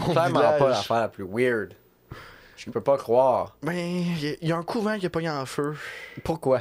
mon 0.00 0.12
Clairement 0.12 0.40
village. 0.40 0.58
pas 0.58 0.68
l'affaire 0.68 1.00
la 1.00 1.08
plus 1.08 1.26
weird. 1.28 1.74
Je 2.56 2.70
peux 2.70 2.80
pas 2.82 2.98
croire. 2.98 3.56
Ben, 3.62 3.72
il 3.72 4.22
y 4.24 4.28
a- 4.28 4.36
il 4.42 4.48
y, 4.48 4.52
a 4.52 4.56
un 4.56 4.62
couvent 4.62 4.98
qui 4.98 5.06
a 5.06 5.10
pogné 5.10 5.30
en 5.30 5.46
feu. 5.46 5.74
Pourquoi? 6.24 6.60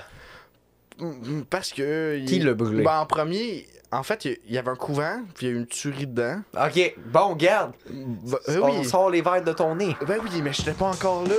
Mm, 0.97 1.41
Parce 1.49 1.71
que. 1.73 2.23
Qui 2.25 2.37
il- 2.37 2.45
l'a 2.45 2.53
brûlé? 2.53 2.83
Ben, 2.83 2.99
en 2.99 3.05
premier, 3.05 3.67
en 3.91 4.03
fait, 4.03 4.23
il 4.25 4.37
y- 4.53 4.57
avait 4.57 4.69
un 4.71 4.75
couvent, 4.75 5.19
puis 5.35 5.45
il 5.47 5.49
y 5.49 5.51
a 5.51 5.55
eu 5.55 5.59
une 5.59 5.67
tuerie 5.67 6.07
dedans. 6.07 6.41
Ok, 6.55 6.95
bon, 7.05 7.35
garde. 7.35 7.73
Ben, 7.89 8.37
euh, 8.49 8.59
On 8.63 8.79
oui. 8.79 8.85
sort 8.85 9.09
les 9.09 9.21
verres 9.21 9.43
de 9.43 9.51
ton 9.51 9.75
nez. 9.75 9.95
Ben 10.07 10.19
oui, 10.23 10.41
mais 10.41 10.53
j'étais 10.53 10.71
pas 10.73 10.85
encore 10.87 11.23
là. 11.23 11.35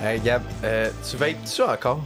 Hey 0.00 0.20
Gab, 0.20 0.42
euh, 0.64 0.90
tu 1.08 1.16
vapes-tu 1.16 1.62
encore? 1.62 2.02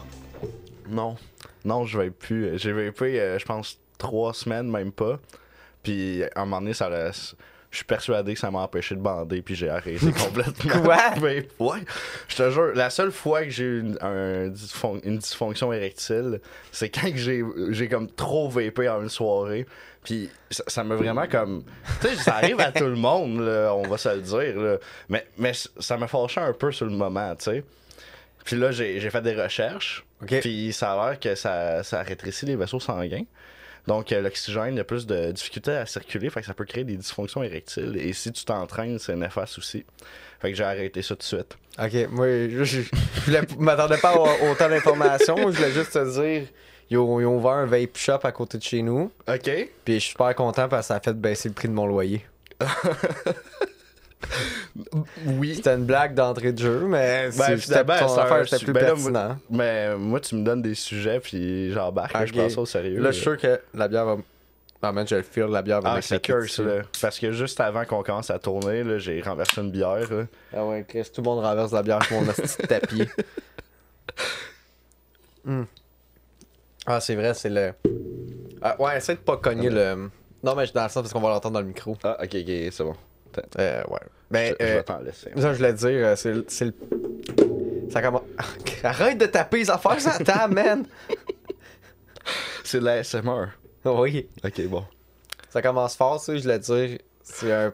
Non. 0.89 1.17
Non, 1.65 1.85
je 1.85 1.99
vais 1.99 2.11
plus. 2.11 2.59
J'ai 2.59 2.73
vapé, 2.73 3.21
euh, 3.21 3.39
je 3.39 3.45
pense, 3.45 3.79
trois 3.99 4.35
semaines, 4.35 4.71
même 4.71 4.93
pas. 4.93 5.19
Puis, 5.83 6.23
à 6.35 6.43
un 6.43 6.45
moment 6.45 6.61
donné, 6.61 6.75
ça 6.75 6.89
laisse. 6.91 7.35
Je 7.71 7.79
suis 7.79 7.87
persuadé 7.87 8.35
que 8.35 8.39
ça 8.41 8.51
m'a 8.51 8.59
empêché 8.61 8.95
de 8.95 9.01
bander, 9.01 9.41
puis 9.41 9.55
j'ai 9.55 9.71
arrêté 9.71 10.13
complètement. 10.13 10.83
Quoi? 10.83 10.97
Vape. 11.17 11.47
Ouais. 11.59 11.79
Je 12.29 12.37
te 12.37 12.51
jure, 12.51 12.73
la 12.75 12.91
seule 12.91 13.11
fois 13.13 13.45
que 13.45 13.51
j'ai 13.51 13.65
eu 13.65 13.81
une, 13.81 13.97
un 14.03 14.49
dysfon- 14.49 15.01
une 15.05 15.17
dysfonction 15.17 15.73
érectile, 15.73 16.41
c'est 16.71 16.91
quand 16.91 17.09
j'ai 17.15 17.43
j'ai 17.71 17.89
comme 17.89 18.09
trop 18.11 18.51
vapé 18.51 18.89
en 18.91 19.03
une 19.03 19.09
soirée. 19.09 19.67
Puis 20.05 20.29
ça 20.51 20.65
ça 20.67 20.85
m'a 20.85 20.97
vraiment 20.97 21.27
comme. 21.27 21.65
Tu 22.03 22.09
sais, 22.09 22.17
ça 22.17 22.35
arrive 22.35 22.61
à 22.61 22.73
tout 22.73 22.85
le 22.85 22.97
monde, 22.97 23.41
là, 23.41 23.73
on 23.75 23.83
va 23.89 23.97
se 23.97 24.09
le 24.11 24.21
dire. 24.21 24.61
là. 24.61 24.77
Mais, 25.09 25.27
mais 25.39 25.53
ça 25.79 25.97
m'a 25.97 26.09
fâché 26.09 26.41
un 26.41 26.53
peu 26.53 26.73
sur 26.73 26.85
le 26.87 26.93
moment, 26.93 27.35
tu 27.37 27.45
sais. 27.45 27.65
Puis 28.45 28.57
là, 28.57 28.71
j'ai 28.73 29.11
fait 29.11 29.23
des 29.23 29.41
recherches. 29.41 30.05
Ok. 30.23 30.41
Puis 30.41 30.73
ça 30.73 30.93
a 30.93 31.11
l'air 31.11 31.21
que 31.21 31.35
ça, 31.35 31.83
ça 31.83 32.03
rétrécit 32.03 32.47
les 32.47 32.57
vaisseaux 32.57 32.81
sanguins. 32.81 33.25
Donc, 33.87 34.13
euh, 34.13 34.21
l'oxygène 34.21 34.79
a 34.79 34.85
plus 34.85 35.07
de 35.07 35.33
difficulté 35.33 35.73
à 35.73 35.87
circuler, 35.87 36.31
fait 36.31 36.41
que 36.41 36.47
ça 36.47 36.55
peut 36.55 36.65
créer 36.65 36.85
des 36.85 36.97
dysfonctions 36.97 37.43
érectiles. 37.43 37.97
Et 37.97 38.13
si 38.13 38.31
tu 38.31 38.45
t'entraînes, 38.45 38.99
c'est 39.01 39.17
néfaste 39.17 39.59
aussi. 39.59 39.85
Fait 40.41 40.51
que 40.51 40.57
j'ai 40.57 40.65
arrêté 40.65 41.03
ça 41.03 41.17
tout 41.17 41.21
de 41.21 41.25
suite. 41.25 41.57
Ok, 41.79 42.11
moi, 42.11 42.27
je, 42.27 42.65
je, 42.65 42.81
m'attendais 43.59 43.99
pas 43.99 44.11
à 44.11 44.51
autant 44.51 44.69
d'informations. 44.69 45.37
Je 45.51 45.57
voulais 45.57 45.73
juste 45.73 45.93
te 45.93 46.21
dire, 46.21 46.47
ils 46.91 46.99
ont, 46.99 47.21
ils 47.21 47.27
ont 47.27 47.39
ouvert 47.39 47.53
un 47.53 47.67
vape 47.67 47.97
shop 47.97 48.21
à 48.23 48.33
côté 48.33 48.59
de 48.59 48.63
chez 48.63 48.83
nous. 48.83 49.11
OK. 49.29 49.51
Puis 49.85 49.95
je 49.95 49.99
suis 49.99 50.11
super 50.11 50.35
content 50.35 50.69
parce 50.69 50.87
que 50.87 50.89
ça 50.89 50.97
a 50.97 51.01
fait 51.01 51.15
baisser 51.15 51.49
le 51.49 51.55
prix 51.55 51.69
de 51.69 51.75
mon 51.75 51.87
loyer. 51.87 52.25
Oui. 55.27 55.55
C'était 55.57 55.75
une 55.75 55.85
blague 55.85 56.15
d'entrée 56.15 56.53
de 56.53 56.59
jeu, 56.59 56.81
mais 56.87 57.29
Ben, 57.37 57.57
finalement, 57.59 57.99
ton 57.99 58.19
affaire, 58.19 58.49
c'était 58.49 58.65
plus 58.65 58.73
ben 58.73 58.83
là, 58.83 58.95
pertinent. 58.95 59.39
Mais 59.51 59.97
moi, 59.97 60.21
tu 60.21 60.35
me 60.35 60.45
donnes 60.45 60.63
des 60.63 60.75
sujets, 60.75 61.21
puis 61.21 61.71
j'embarque. 61.73 62.17
Je 62.27 62.33
prends 62.33 62.49
ça 62.49 62.61
au 62.61 62.67
sérieux. 62.67 63.01
Là, 63.01 63.11
je 63.11 63.17
suis 63.17 63.23
sûr 63.23 63.37
que 63.37 63.61
la 63.75 63.89
bière 63.89 64.07
va. 64.07 64.17
Ah, 64.85 64.91
man, 64.91 65.07
je 65.07 65.15
le 65.15 65.23
feel, 65.23 65.45
la 65.45 65.63
bière 65.63 65.81
va 65.81 65.93
Ah, 65.93 66.03
c'est 66.03 66.21
curse, 66.21 66.59
là. 66.59 66.83
Parce 67.01 67.19
que 67.21 67.31
juste 67.31 67.61
avant 67.61 67.85
qu'on 67.85 68.03
commence 68.03 68.31
à 68.31 68.39
tourner, 68.41 68.83
là, 68.83 68.99
j'ai 68.99 69.21
renversé 69.21 69.61
une 69.61 69.71
bière. 69.71 70.13
là. 70.13 70.25
Ah 70.53 70.65
ouais, 70.67 70.85
Chris, 70.89 71.05
tout 71.15 71.21
le 71.21 71.27
monde 71.31 71.39
renverse 71.45 71.71
la 71.71 71.83
bière 71.85 72.03
sur 72.03 72.21
mon 72.21 72.27
petit 72.33 72.57
tapis. 72.67 73.09
Hmm. 75.45 75.65
Ah, 76.87 77.01
c'est 77.01 77.17
vrai, 77.17 77.35
c'est 77.35 77.51
le. 77.51 77.73
Ah, 78.61 78.81
ouais, 78.81 78.97
essaie 78.97 79.15
de 79.15 79.21
pas 79.21 79.37
cogner 79.39 79.71
le. 79.71 80.09
Non, 80.43 80.55
mais 80.55 80.63
je 80.63 80.67
suis 80.67 80.75
dans 80.75 80.85
le 80.85 80.89
sens 80.89 81.03
parce 81.03 81.13
qu'on 81.13 81.21
va 81.21 81.31
l'entendre 81.31 81.55
dans 81.55 81.61
le 81.61 81.67
micro. 81.67 81.97
Ah, 82.05 82.17
ok, 82.23 82.29
ok, 82.35 82.47
c'est 82.71 82.85
bon. 82.85 82.95
Euh, 83.59 83.83
ouais. 83.89 83.99
Ben, 84.31 84.55
je, 84.59 84.65
je 84.65 84.71
euh, 84.71 84.77
vais 84.77 84.83
t'en 84.83 84.99
laisser. 85.01 85.31
ça, 85.37 85.53
je 85.53 85.57
voulais 85.59 85.73
dire, 85.75 86.07
euh, 86.07 86.17
c'est 86.17 86.33
le- 86.33 86.45
c'est 86.49 86.65
le. 86.67 86.75
Ça 87.91 88.01
commence. 88.03 88.23
Arrête 88.85 89.19
de 89.19 89.27
taper 89.27 89.59
les 89.59 89.71
affaires 89.71 90.01
sur 90.01 90.11
la 90.11 90.19
table, 90.19 90.55
man! 90.55 90.85
C'est 92.65 92.81
de 92.81 92.85
la 92.85 93.03
SMR. 93.05 93.49
Oui. 93.85 94.29
Ok, 94.45 94.67
bon. 94.69 94.85
Ça 95.51 95.61
commence 95.61 95.97
fort, 95.97 96.21
ça, 96.21 96.35
je 96.37 96.43
voulais 96.43 96.59
dire. 96.59 96.99
C'est 97.23 97.53
un. 97.53 97.73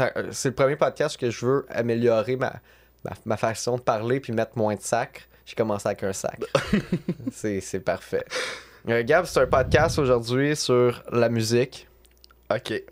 euh, 0.00 0.28
C'est 0.32 0.48
le 0.48 0.54
premier 0.54 0.76
podcast 0.76 1.16
que 1.16 1.30
je 1.30 1.46
veux 1.46 1.66
améliorer 1.68 2.36
ma, 2.36 2.54
ma, 3.04 3.12
ma 3.24 3.36
façon 3.36 3.76
de 3.76 3.82
parler 3.82 4.18
puis 4.20 4.32
mettre 4.32 4.52
moins 4.56 4.74
de 4.74 4.80
sac. 4.80 5.28
J'ai 5.46 5.54
commencé 5.54 5.86
avec 5.88 6.02
un 6.02 6.12
sac. 6.12 6.40
c'est 7.32 7.60
c'est 7.60 7.80
parfait. 7.80 8.24
Euh, 8.88 9.02
Gab, 9.04 9.26
c'est 9.26 9.40
un 9.40 9.46
podcast 9.46 9.98
aujourd'hui 9.98 10.56
sur 10.56 11.02
la 11.12 11.28
musique. 11.28 11.88
Ok. 12.52 12.82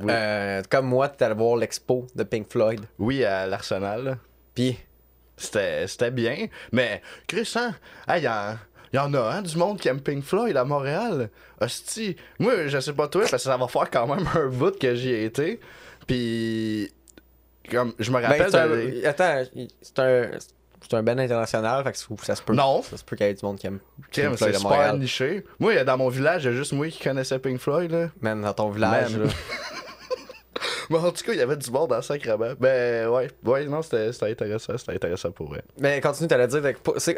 Oui. 0.00 0.06
Euh, 0.10 0.62
comme 0.70 0.86
moi, 0.86 1.08
tu 1.08 1.24
allé 1.24 1.34
voir 1.34 1.56
l'expo 1.56 2.06
de 2.14 2.22
Pink 2.22 2.50
Floyd. 2.50 2.80
Oui, 2.98 3.24
à 3.24 3.46
l'Arsenal. 3.46 4.18
Puis, 4.54 4.78
C'était 5.36 5.86
c'était 5.86 6.10
bien. 6.10 6.46
Mais, 6.72 7.02
Chris, 7.26 7.52
hein? 7.56 7.74
Il 8.16 8.22
y, 8.22 8.28
en- 8.28 8.56
y 8.92 8.98
en 8.98 9.12
a 9.14 9.20
hein, 9.36 9.42
du 9.42 9.56
monde 9.56 9.78
qui 9.78 9.88
aime 9.88 10.00
Pink 10.00 10.24
Floyd 10.24 10.56
à 10.56 10.64
Montréal. 10.64 11.28
Hostie. 11.60 12.16
Moi, 12.38 12.68
je 12.68 12.78
sais 12.80 12.92
pas 12.94 13.08
toi, 13.08 13.22
parce 13.22 13.32
que 13.32 13.38
ça 13.50 13.56
va 13.56 13.68
faire 13.68 13.90
quand 13.90 14.06
même 14.06 14.26
un 14.34 14.46
bout 14.48 14.78
que 14.78 14.94
j'y 14.94 15.10
ai 15.10 15.24
été. 15.24 15.60
Puis, 16.06 16.90
comme, 17.70 17.92
je 17.98 18.10
me 18.10 18.20
ben, 18.20 18.26
rappelle. 18.28 18.50
c'est 18.50 19.06
un- 19.06 19.10
attends, 19.10 19.42
c'est 19.82 19.98
un, 19.98 20.30
c'est 20.80 20.94
un 20.94 21.02
band 21.02 21.18
international, 21.18 21.82
fait 21.84 21.92
que 21.92 21.98
ça- 22.24 22.34
se 22.36 22.42
peut. 22.42 22.54
Non. 22.54 22.82
Ça 22.82 22.96
se 22.96 23.04
peut 23.04 23.16
qu'il 23.16 23.26
y 23.26 23.28
ait 23.28 23.34
du 23.34 23.44
monde 23.44 23.58
qui 23.58 23.66
aime 23.66 23.80
Pink 24.12 24.14
c'est 24.14 24.36
Floyd 24.36 24.54
à 24.54 24.58
super 24.58 24.94
niché. 24.96 25.44
Moi, 25.58 25.82
dans 25.84 25.98
mon 25.98 26.08
village, 26.08 26.44
il 26.44 26.46
y 26.46 26.54
a 26.54 26.56
juste 26.56 26.72
moi 26.72 26.88
qui 26.88 27.02
connaissais 27.02 27.38
Pink 27.38 27.58
Floyd. 27.60 27.90
Là. 27.90 28.08
Man, 28.20 28.40
dans 28.42 28.52
ton 28.54 28.70
village, 28.70 29.16
là. 29.18 29.26
Mais 30.90 30.98
en 30.98 31.10
tout 31.10 31.24
cas, 31.24 31.32
il 31.32 31.38
y 31.38 31.42
avait 31.42 31.56
du 31.56 31.70
monde 31.70 31.90
dans 31.90 31.96
le 31.96 32.02
sacrement. 32.02 32.52
Ben, 32.60 33.08
ouais. 33.08 33.28
Ouais, 33.44 33.64
non, 33.66 33.82
c'était 33.82 34.10
intéressant. 34.30 34.76
C'était 34.78 34.92
intéressant 34.94 35.30
pour 35.32 35.48
vrai. 35.48 35.62
Mais 35.80 36.00
continue, 36.00 36.28
t'allais 36.28 36.46
dire. 36.46 36.62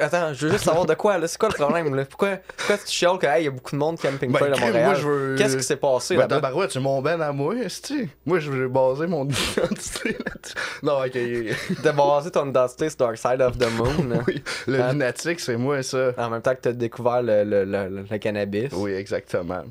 Attends, 0.00 0.32
je 0.34 0.46
veux 0.46 0.52
juste 0.52 0.64
savoir 0.64 0.86
de 0.86 0.94
quoi, 0.94 1.18
là. 1.18 1.28
C'est 1.28 1.38
quoi 1.38 1.48
le 1.50 1.54
problème, 1.54 1.94
là? 1.94 2.04
Pourquoi, 2.04 2.38
pourquoi 2.56 2.78
tu 2.78 2.86
chiales 2.88 3.18
qu'il 3.18 3.44
y 3.44 3.46
a 3.46 3.50
beaucoup 3.50 3.72
de 3.72 3.76
monde 3.76 3.98
qui 3.98 4.06
aime 4.06 4.18
Pink 4.18 4.32
Ben, 4.32 4.52
à 4.52 4.58
Montréal? 4.58 4.96
veux- 4.96 5.36
Qu'est-ce 5.36 5.56
qui 5.56 5.62
s'est 5.62 5.76
passé 5.76 6.14
Ben, 6.14 6.20
là-bas? 6.22 6.36
tabarouette, 6.36 6.72
c'est 6.72 6.80
mon 6.80 7.02
ben 7.02 7.20
à 7.20 7.32
moi, 7.32 7.54
est 7.56 7.92
Moi, 8.26 8.38
je 8.40 8.50
vais 8.50 8.68
baser 8.68 9.06
mon 9.06 9.24
identité 9.56 10.10
là-dessus. 10.18 10.54
Non, 10.82 10.98
ok. 11.04 11.76
T'as 11.82 11.92
basé 11.92 12.30
ton 12.30 12.48
identité 12.48 12.88
sur 12.88 12.98
Dark 12.98 13.16
Side 13.18 13.40
of 13.42 13.58
the 13.58 13.70
Moon, 13.72 14.08
là. 14.08 14.16
oui, 14.28 14.42
le 14.66 14.80
Hein? 14.80 14.92
lunatique, 14.92 15.40
c'est 15.40 15.56
moi, 15.56 15.82
ça. 15.82 16.12
En 16.18 16.30
même 16.30 16.42
temps 16.42 16.54
que 16.54 16.60
t'as 16.62 16.72
découvert 16.72 17.22
le, 17.22 17.44
le, 17.44 17.64
le, 17.64 17.88
le- 17.88 18.04
le 18.10 18.18
cannabis. 18.18 18.70
Oui, 18.72 18.92
exactement. 18.92 19.64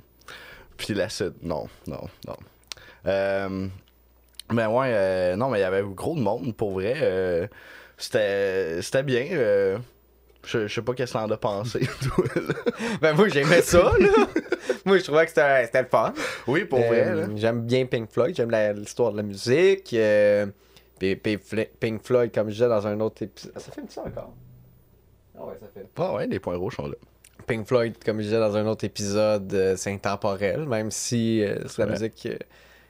Puis 0.77 0.93
l'acide, 0.93 1.33
non, 1.41 1.67
non, 1.87 2.01
non. 2.27 2.35
Euh, 3.07 3.67
mais 4.51 4.65
ouais, 4.65 4.91
euh, 4.93 5.35
non, 5.35 5.49
mais 5.49 5.59
il 5.59 5.61
y 5.61 5.65
avait 5.65 5.83
gros 5.83 6.15
de 6.15 6.21
monde, 6.21 6.55
pour 6.55 6.71
vrai. 6.71 6.93
euh, 7.01 7.47
c'était 7.97 8.81
c'était 8.81 9.03
bien. 9.03 9.27
euh, 9.31 9.77
je 10.45 10.67
je 10.67 10.73
sais 10.75 10.81
pas 10.81 10.93
qu'est-ce 10.93 11.13
que 11.13 11.17
t'en 11.17 11.29
as 11.29 11.37
pensé, 11.37 11.79
toi, 12.01 12.25
là. 12.35 12.53
Ben, 13.01 13.13
moi, 13.13 13.27
j'aimais 13.27 13.61
ça, 13.61 13.91
là. 13.99 14.09
moi, 14.85 14.97
je 14.97 15.03
trouvais 15.03 15.23
que 15.25 15.29
c'était 15.29 15.65
c'était 15.65 15.81
le 15.81 15.87
fun. 15.87 16.13
Oui, 16.47 16.65
pour 16.65 16.79
Euh, 16.79 16.87
vrai, 16.87 17.15
là. 17.15 17.27
J'aime 17.35 17.61
bien 17.65 17.85
Pink 17.85 18.09
Floyd, 18.11 18.35
j'aime 18.35 18.51
la- 18.51 18.73
l'histoire 18.73 19.11
de 19.11 19.17
la 19.17 19.23
musique. 19.23 19.93
euh, 19.93 20.45
puis, 20.99 21.15
puis 21.15 21.35
Fl- 21.37 21.67
Pink 21.79 22.01
Floyd, 22.03 22.31
comme 22.33 22.47
je 22.49 22.53
disais 22.53 22.69
dans 22.69 22.87
un 22.87 22.99
autre 23.01 23.23
épisode. 23.23 23.53
Ça 23.59 23.71
fait 23.71 23.81
ça 23.91 24.01
encore? 24.01 24.33
Ah 25.37 25.45
ouais, 25.45 25.53
ça 25.59 25.67
fait. 25.73 25.85
Ah 25.97 26.13
ouais, 26.15 26.27
les 26.27 26.39
points 26.39 26.55
rouges 26.57 26.75
sont 26.75 26.87
là. 26.87 26.95
Pink 27.45 27.67
Floyd, 27.67 27.95
comme 28.03 28.17
je 28.17 28.23
disais 28.23 28.39
dans 28.39 28.55
un 28.57 28.65
autre 28.67 28.83
épisode, 28.85 29.53
euh, 29.53 29.75
c'est 29.77 29.91
intemporel, 29.91 30.65
même 30.65 30.89
si 30.91 31.43
euh, 31.43 31.59
c'est 31.67 31.79
la 31.79 31.85
Ouais. 31.85 31.91
musique 31.91 32.25
euh, 32.25 32.37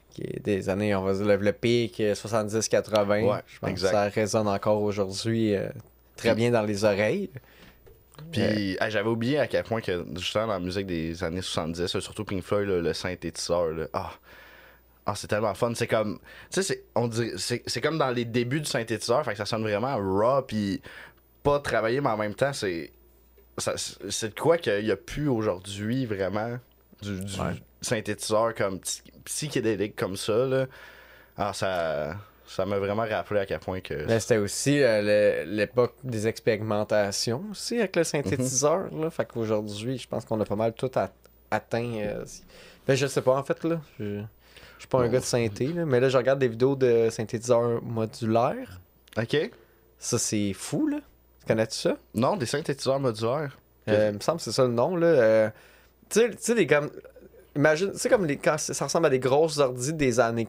qui 0.10 0.22
est 0.24 0.40
des 0.44 0.70
années, 0.70 0.96
on 0.96 1.04
va 1.04 1.14
dire, 1.14 1.26
le, 1.26 1.34
euh, 1.34 2.14
70-80. 2.14 3.24
Ouais, 3.24 3.40
je 3.48 3.60
pense 3.60 3.70
exact. 3.70 3.88
que 3.90 3.94
ça 3.94 4.04
résonne 4.10 4.48
encore 4.48 4.82
aujourd'hui 4.82 5.56
euh, 5.56 5.68
très 6.16 6.34
bien 6.36 6.52
dans 6.52 6.64
les 6.64 6.84
oreilles. 6.84 7.30
Puis 8.32 8.78
ah, 8.80 8.90
j'avais 8.90 9.10
oublié 9.10 9.38
à 9.40 9.48
quel 9.48 9.64
point 9.64 9.80
que 9.82 10.04
justement 10.16 10.48
dans 10.48 10.54
la 10.54 10.60
musique 10.60 10.88
des 10.88 11.24
années 11.24 11.42
70, 11.42 11.94
là, 11.94 12.02
surtout 12.02 12.26
Pink 12.26 12.44
Floyd, 12.44 12.68
là, 12.68 12.82
le 12.82 12.94
synthétiseur, 12.94 13.68
là, 13.68 13.88
ah, 13.94 14.12
ah, 15.06 15.14
c'est 15.16 15.28
tellement 15.28 15.54
fun. 15.54 15.74
C'est 15.76 15.88
comme, 15.88 16.18
tu 16.52 16.62
sais, 16.62 16.64
c'est- 16.64 16.84
on 16.96 17.08
dirait- 17.08 17.38
c'est 17.38 17.62
c'est 17.68 17.80
comme 17.80 17.98
dans 18.00 18.10
les 18.10 18.26
débuts 18.26 18.60
du 18.60 18.66
synthétiseur, 18.66 19.24
fait 19.24 19.32
que 19.34 19.38
ça 19.38 19.46
sonne 19.46 19.62
vraiment 19.62 19.96
raw, 19.98 20.42
puis 20.42 20.82
pas 21.44 21.60
travaillé, 21.60 22.02
mais 22.02 22.10
en 22.10 22.18
même 22.18 22.34
temps, 22.34 22.54
c'est 22.54 22.92
c'est 24.10 24.36
de 24.36 24.40
quoi 24.40 24.58
qu'il 24.58 24.86
y 24.86 24.92
a 24.92 24.98
plus 24.98 25.28
aujourd'hui 25.30 26.06
vraiment 26.06 26.58
du, 27.02 27.20
du 27.22 27.40
Ouais. 27.40 27.54
synthétiseur 27.82 28.54
comme 28.56 28.80
psy- 28.80 29.04
psychédélique 29.26 29.96
comme 29.96 30.16
ça 30.18 30.46
là. 30.46 30.66
Ah, 31.38 31.54
ça 31.54 32.16
ça 32.46 32.66
m'a 32.66 32.80
vraiment 32.80 33.06
rappelé 33.06 33.42
à 33.42 33.46
quel 33.46 33.60
point 33.60 33.82
que 33.82 34.06
Mais 34.06 34.20
c'était 34.22 34.38
aussi 34.38 34.82
euh, 34.82 35.44
l'époque 35.46 35.96
des 36.04 36.28
expérimentations 36.28 37.44
aussi 37.52 37.78
avec 37.78 37.96
le 37.98 38.04
synthétiseur. 38.06 38.88
là. 38.94 39.10
Fait 39.10 39.26
qu'aujourd'hui, 39.26 39.98
je 39.98 40.08
pense 40.08 40.24
qu'on 40.24 40.40
a 40.40 40.46
pas 40.46 40.56
mal 40.56 40.74
tout 40.74 40.90
atteint. 41.52 41.94
euh, 41.98 42.24
ben, 42.88 42.96
je 42.96 43.06
sais 43.08 43.22
pas 43.22 43.36
en 43.38 43.44
fait 43.44 43.64
là. 43.66 43.82
Je, 44.00 44.20
je 44.22 44.80
suis 44.80 44.88
pas 44.88 45.00
un 45.02 45.10
gars 45.10 45.20
de 45.20 45.26
synthé, 45.26 45.68
là, 45.68 45.86
mais 45.86 46.00
là 46.00 46.08
je 46.10 46.18
regarde 46.18 46.40
des 46.40 46.48
vidéos 46.48 46.76
de 46.76 47.10
synthétiseurs 47.12 47.82
modulaires. 47.84 48.80
OK. 49.18 49.52
Ça 50.00 50.18
c'est 50.18 50.54
fou 50.54 50.88
là. 50.88 51.00
Tu 51.42 51.48
connais-tu 51.48 51.76
ça? 51.78 51.98
Non, 52.14 52.38
des 52.38 52.46
synthétiseurs 52.46 53.00
modulaires. 53.00 53.58
Euh, 53.90 54.10
il 54.12 54.16
me 54.16 54.20
semble 54.22 54.38
que 54.38 54.44
c'est 54.44 54.52
ça 54.52 54.64
le 54.64 54.72
nom, 54.74 54.96
là. 54.98 55.52
Euh, 56.16 56.30
tu 56.30 56.36
sais- 56.40 56.56
les 56.56 56.68
comme. 56.68 56.90
Imagine, 57.56 57.92
tu 57.92 57.98
sais, 57.98 58.10
comme 58.10 58.26
les, 58.26 58.38
quand 58.38 58.58
ça 58.60 58.86
ressemble 58.86 59.08
à 59.08 59.10
des 59.10 59.20
grosses 59.20 59.58
ordi 59.58 59.92
des 59.94 60.20
années 60.20 60.48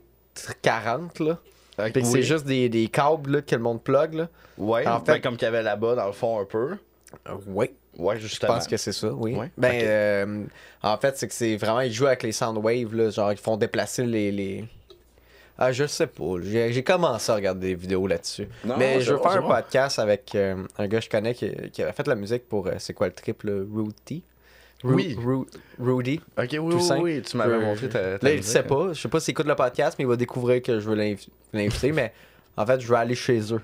40, 0.62 1.20
là. 1.20 1.38
Puis 1.78 1.92
que 1.92 1.98
Oui. 2.00 2.04
c'est 2.06 2.22
juste 2.22 2.44
des, 2.44 2.68
des 2.68 2.88
câbles, 2.88 3.30
là, 3.36 3.42
que 3.42 3.54
le 3.54 3.62
monde 3.62 3.82
plug, 3.82 4.14
là. 4.14 4.28
Ouais, 4.58 4.86
En 4.86 5.02
fait- 5.04 5.20
comme 5.20 5.36
qu'il 5.36 5.46
y 5.46 5.48
avait 5.48 5.62
là-bas, 5.62 5.94
dans 5.94 6.06
le 6.06 6.12
fond, 6.12 6.38
un 6.40 6.44
peu. 6.44 6.76
oui. 7.46 7.70
Ouais, 7.96 8.16
Je 8.16 8.28
justement. 8.28 8.54
pense 8.54 8.66
que 8.68 8.76
c'est 8.76 8.92
ça, 8.92 9.08
oui. 9.12 9.34
Ouais, 9.34 9.50
Ben, 9.56 9.72
euh, 9.82 10.44
en 10.82 10.96
fait, 10.98 11.16
c'est 11.16 11.26
que 11.26 11.34
c'est 11.34 11.56
vraiment, 11.56 11.80
ils 11.80 11.92
jouent 11.92 12.06
avec 12.06 12.22
les 12.22 12.30
soundwaves, 12.32 12.94
là, 12.94 13.10
genre, 13.10 13.32
ils 13.32 13.38
font 13.38 13.56
déplacer 13.56 14.04
les. 14.04 14.30
les... 14.30 14.64
Ah, 15.56 15.72
je 15.72 15.84
sais 15.86 16.06
pas. 16.06 16.34
J'ai 16.42 16.84
commencé 16.84 17.32
à 17.32 17.34
regarder 17.34 17.68
des 17.68 17.74
vidéos 17.74 18.06
là-dessus. 18.06 18.48
Mais 18.78 19.00
je 19.00 19.12
veux 19.14 19.18
faire 19.18 19.32
un 19.32 19.42
podcast 19.42 19.98
avec 19.98 20.32
euh, 20.36 20.62
un 20.78 20.86
gars 20.86 20.98
que 20.98 21.04
je 21.06 21.10
connais 21.10 21.34
qui, 21.34 21.50
qui 21.72 21.82
avait 21.82 21.92
fait 21.92 22.06
la 22.06 22.14
musique 22.14 22.48
pour. 22.48 22.68
euh, 22.68 22.74
c'est 22.78 22.92
quoi 22.94 23.08
le 23.08 23.14
trip, 23.14 23.42
là 23.42 23.62
Ru- 24.84 24.94
Oui. 24.94 25.16
Ru- 25.20 25.46
Rudy. 25.80 26.20
Ok, 26.38 26.48
oui, 26.60 26.74
oui, 27.00 27.22
tu 27.22 27.36
m'avais 27.36 27.58
Je- 27.60 27.64
montré 27.64 27.88
ta, 27.88 28.18
ta 28.18 28.26
Là, 28.28 28.34
il 28.34 28.44
sait 28.44 28.62
pas. 28.62 28.92
Je 28.92 29.00
sais 29.00 29.08
pas 29.08 29.18
s'il 29.20 29.32
écoute 29.32 29.46
le 29.46 29.54
podcast, 29.56 29.96
mais 29.98 30.04
il 30.04 30.08
va 30.08 30.16
découvrir 30.16 30.62
que 30.62 30.78
je 30.78 30.88
veux 30.88 30.94
l'inv- 30.94 31.28
l'inviter. 31.52 31.90
mais 31.92 32.12
en 32.56 32.64
fait, 32.64 32.80
je 32.80 32.86
veux 32.86 32.94
aller 32.96 33.14
chez 33.16 33.52
eux. 33.52 33.60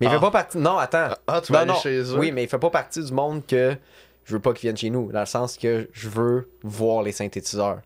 Mais 0.00 0.06
il 0.06 0.08
Ah. 0.08 0.12
fait 0.14 0.20
pas 0.20 0.30
partie. 0.30 0.58
Non, 0.58 0.78
attends. 0.78 1.08
Ah, 1.26 1.40
tu 1.40 1.52
vas 1.52 1.58
Non, 1.58 1.62
aller 1.64 1.72
non. 1.74 1.80
chez 1.80 2.00
eux? 2.14 2.18
Oui, 2.18 2.32
mais 2.32 2.42
il 2.44 2.48
fait 2.48 2.58
pas 2.58 2.70
partie 2.70 3.04
du 3.04 3.12
monde 3.12 3.46
que 3.46 3.76
je 4.24 4.32
veux 4.32 4.40
pas 4.40 4.52
qu'ils 4.52 4.62
viennent 4.62 4.76
chez 4.76 4.90
nous. 4.90 5.12
Dans 5.12 5.20
le 5.20 5.26
sens 5.26 5.56
que 5.56 5.88
je 5.92 6.08
veux 6.08 6.48
voir 6.62 7.02
les 7.02 7.12
synthétiseurs. 7.12 7.80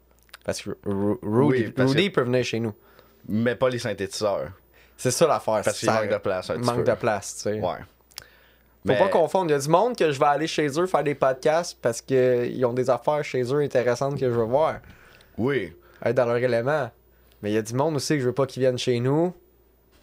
Parce 0.45 0.63
que 0.63 0.71
Ru- 0.87 1.19
Rudy, 1.23 1.65
Oui, 1.65 1.71
parce 1.73 1.91
Rudy 1.91 2.09
que- 2.11 2.15
peut 2.15 2.23
venir 2.23 2.45
chez 2.45 2.61
nous. 2.61 2.73
Mais 3.29 3.55
pas 3.57 3.69
les 3.69 3.79
synthétiseurs. 3.79 4.51
C'est 4.97 5.11
ça 5.11 5.27
l'affaire. 5.27 5.61
Parce 5.65 5.79
qu'il 5.79 5.91
manque 5.91 6.09
de 6.11 6.17
place 6.19 6.51
un 6.51 6.59
manque 6.59 6.77
peu. 6.77 6.85
de 6.85 6.95
place, 6.95 7.35
tu 7.37 7.43
sais. 7.43 7.61
Ouais. 7.61 7.79
Faut 8.87 8.93
Mais- 8.93 8.99
pas 8.99 9.09
confondre. 9.09 9.47
Il 9.51 9.53
y 9.53 9.57
a 9.57 9.59
du 9.59 9.69
monde 9.69 9.97
que 9.97 10.11
je 10.13 10.19
vais 10.21 10.27
aller 10.27 10.47
chez 10.47 10.69
eux 10.79 10.87
faire 10.87 11.03
des 11.03 11.15
podcasts 11.15 11.79
parce 11.81 12.03
qu'ils 12.03 12.65
ont 12.67 12.75
des 12.75 12.91
affaires 12.91 13.25
chez 13.25 13.43
eux 13.43 13.61
intéressantes 13.61 14.19
que 14.21 14.27
je 14.31 14.35
veux 14.35 14.45
voir. 14.45 14.77
Oui. 15.39 15.73
Être 16.05 16.15
dans 16.17 16.27
leur 16.27 16.37
élément. 16.37 16.91
Mais 17.43 17.51
il 17.51 17.55
y 17.55 17.59
a 17.59 17.63
du 17.63 17.73
monde 17.75 17.97
aussi 17.97 18.15
que 18.15 18.21
je 18.21 18.27
veux 18.27 18.35
pas 18.35 18.47
qu'ils 18.47 18.61
viennent 18.61 18.77
chez 18.79 19.01
nous. 19.01 19.33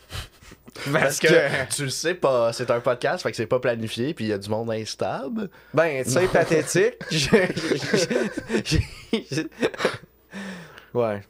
Parce 0.94 1.20
que 1.20 1.28
tu 1.76 1.84
le 1.84 1.90
sais 1.90 2.14
pas, 2.16 2.54
c'est 2.54 2.72
un 2.72 2.80
podcast, 2.80 3.24
fait 3.24 3.32
que 3.32 3.38
c'est 3.38 3.46
pas 3.46 3.60
planifié, 3.60 4.14
puis 4.14 4.26
il 4.26 4.28
y 4.30 4.34
a 4.34 4.38
du 4.38 4.50
monde 4.50 4.72
instable. 4.72 5.50
Ben, 5.74 6.04
tu 6.04 6.10
sais, 6.12 6.28
pathétique. 6.28 6.96
Ouais, 10.94 11.22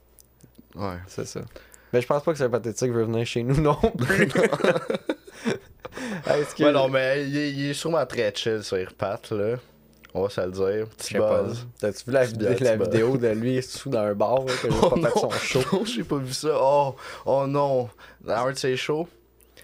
Ouais. 0.75 0.95
c'est 1.07 1.25
ça. 1.27 1.41
Mais 1.93 2.01
je 2.01 2.07
pense 2.07 2.23
pas 2.23 2.31
que 2.31 2.37
c'est 2.37 2.49
pathétique 2.49 2.91
veut 2.91 3.03
venir 3.03 3.25
chez 3.25 3.43
nous 3.43 3.59
non 3.61 3.75
plus. 3.97 4.29
Est-ce 6.27 6.55
que... 6.55 6.63
Ouais, 6.63 6.71
non, 6.71 6.87
mais 6.89 7.27
il 7.27 7.37
est, 7.37 7.51
il 7.51 7.69
est 7.69 7.73
sûrement 7.73 8.05
très 8.05 8.33
chill 8.35 8.63
sur 8.63 8.93
Pat, 8.93 9.31
là. 9.31 9.57
On 10.13 10.23
va 10.23 10.29
se 10.29 10.41
le 10.41 10.51
dire. 10.51 10.87
Petit 10.89 11.13
sais 11.13 11.19
pas. 11.19 11.43
buzz. 11.43 11.67
T'as-tu 11.79 12.05
vu 12.05 12.11
la, 12.11 12.25
vidéo, 12.25 13.17
la 13.19 13.33
de 13.33 13.39
lui 13.39 13.63
sous 13.63 13.89
dans 13.89 13.99
un 13.99 14.13
bar 14.13 14.43
là, 14.43 14.53
que 14.61 14.69
j'ai 14.69 14.77
Oh 14.81 14.89
pas 14.89 14.95
fait 14.95 15.01
non, 15.01 15.21
son 15.21 15.31
show? 15.31 15.59
non, 15.71 15.85
j'ai 15.85 16.03
pas 16.03 16.17
vu 16.17 16.33
ça. 16.33 16.49
Oh, 16.53 16.95
oh 17.25 17.47
non. 17.47 17.89
Dans 18.21 18.45
un 18.47 18.51
de 18.51 18.57
ses 18.57 18.75
shows. 18.75 19.07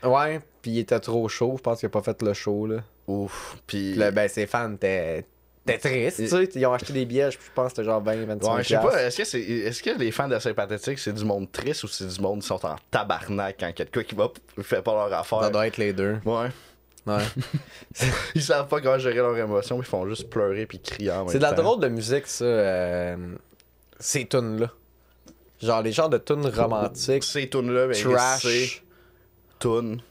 Ouais, 0.04 0.40
pis 0.62 0.72
il 0.72 0.80
était 0.80 1.00
trop 1.00 1.28
chaud. 1.28 1.56
Je 1.58 1.62
pense 1.62 1.80
qu'il 1.80 1.88
a 1.88 1.90
pas 1.90 2.02
fait 2.02 2.22
le 2.22 2.34
show 2.34 2.66
là. 2.66 2.78
Ouf. 3.08 3.58
Puis. 3.68 3.92
Puis 3.92 4.00
là, 4.00 4.12
ben, 4.12 4.30
ses 4.30 4.46
fans 4.48 4.74
étaient 4.74 5.26
étaient 5.74 5.90
tristes, 5.90 6.18
tu 6.18 6.28
sais. 6.28 6.50
Ils 6.56 6.66
ont 6.66 6.74
acheté 6.74 6.94
des 6.94 7.06
billets, 7.06 7.32
je 7.32 7.38
pense 7.56 7.66
que 7.72 7.78
c'était 7.78 7.84
genre 7.86 8.02
20, 8.02 8.26
25 8.26 8.54
Ouais, 8.56 8.64
je 8.64 8.68
sais 8.70 8.76
pas, 8.78 9.04
est-ce 9.04 9.18
que, 9.18 9.24
c'est, 9.26 9.42
est-ce 9.42 9.84
que 9.84 9.90
les 9.98 10.12
fans 10.12 10.28
de 10.28 10.38
Sympathétique, 10.40 11.00
c'est 11.00 11.14
du 11.14 11.26
monde 11.26 11.52
triste 11.52 11.84
ou 11.84 11.88
c'est 11.88 12.08
du 12.08 12.20
monde 12.22 12.42
qui 12.42 12.48
sont 12.48 12.66
en 12.66 12.76
tabarnak 12.92 13.58
quand 13.60 13.72
quelqu'un 13.74 14.04
qui 14.04 14.16
va 14.16 14.30
fait 14.62 14.82
pas 14.82 14.94
leur 14.94 15.14
affaire? 15.20 15.42
Ça 15.44 15.50
doit 15.50 15.68
être 15.68 15.78
les 15.78 15.94
deux. 15.94 16.18
Ouais. 16.26 16.48
Ouais. 17.06 17.24
Ils 18.36 18.42
savent 18.44 18.68
pas 18.68 18.82
comment 18.82 18.98
gérer 19.00 19.16
leurs 19.16 19.38
émotions, 19.38 19.78
ils 19.80 19.86
font 19.86 20.06
juste 20.10 20.30
pleurer 20.30 20.66
puis 20.66 20.80
crier 20.82 21.12
en 21.12 21.20
même 21.20 21.30
C'est 21.30 21.38
de 21.38 21.44
la 21.44 21.54
temps. 21.54 21.64
drôle 21.64 21.80
de 21.82 21.88
musique, 21.88 22.28
ça. 22.28 22.44
euh, 22.44 23.16
ces 24.00 24.26
tunes-là. 24.28 24.70
Genre 25.62 25.82
les 25.82 25.92
genres 25.94 26.10
de 26.10 26.18
tunes 26.18 26.46
romantiques, 26.48 27.24
Ces 27.24 27.50
tunes-là, 27.50 27.88
ben, 27.88 27.94
c'est 27.94 28.10
trash. 28.12 28.84
tune, 29.60 30.02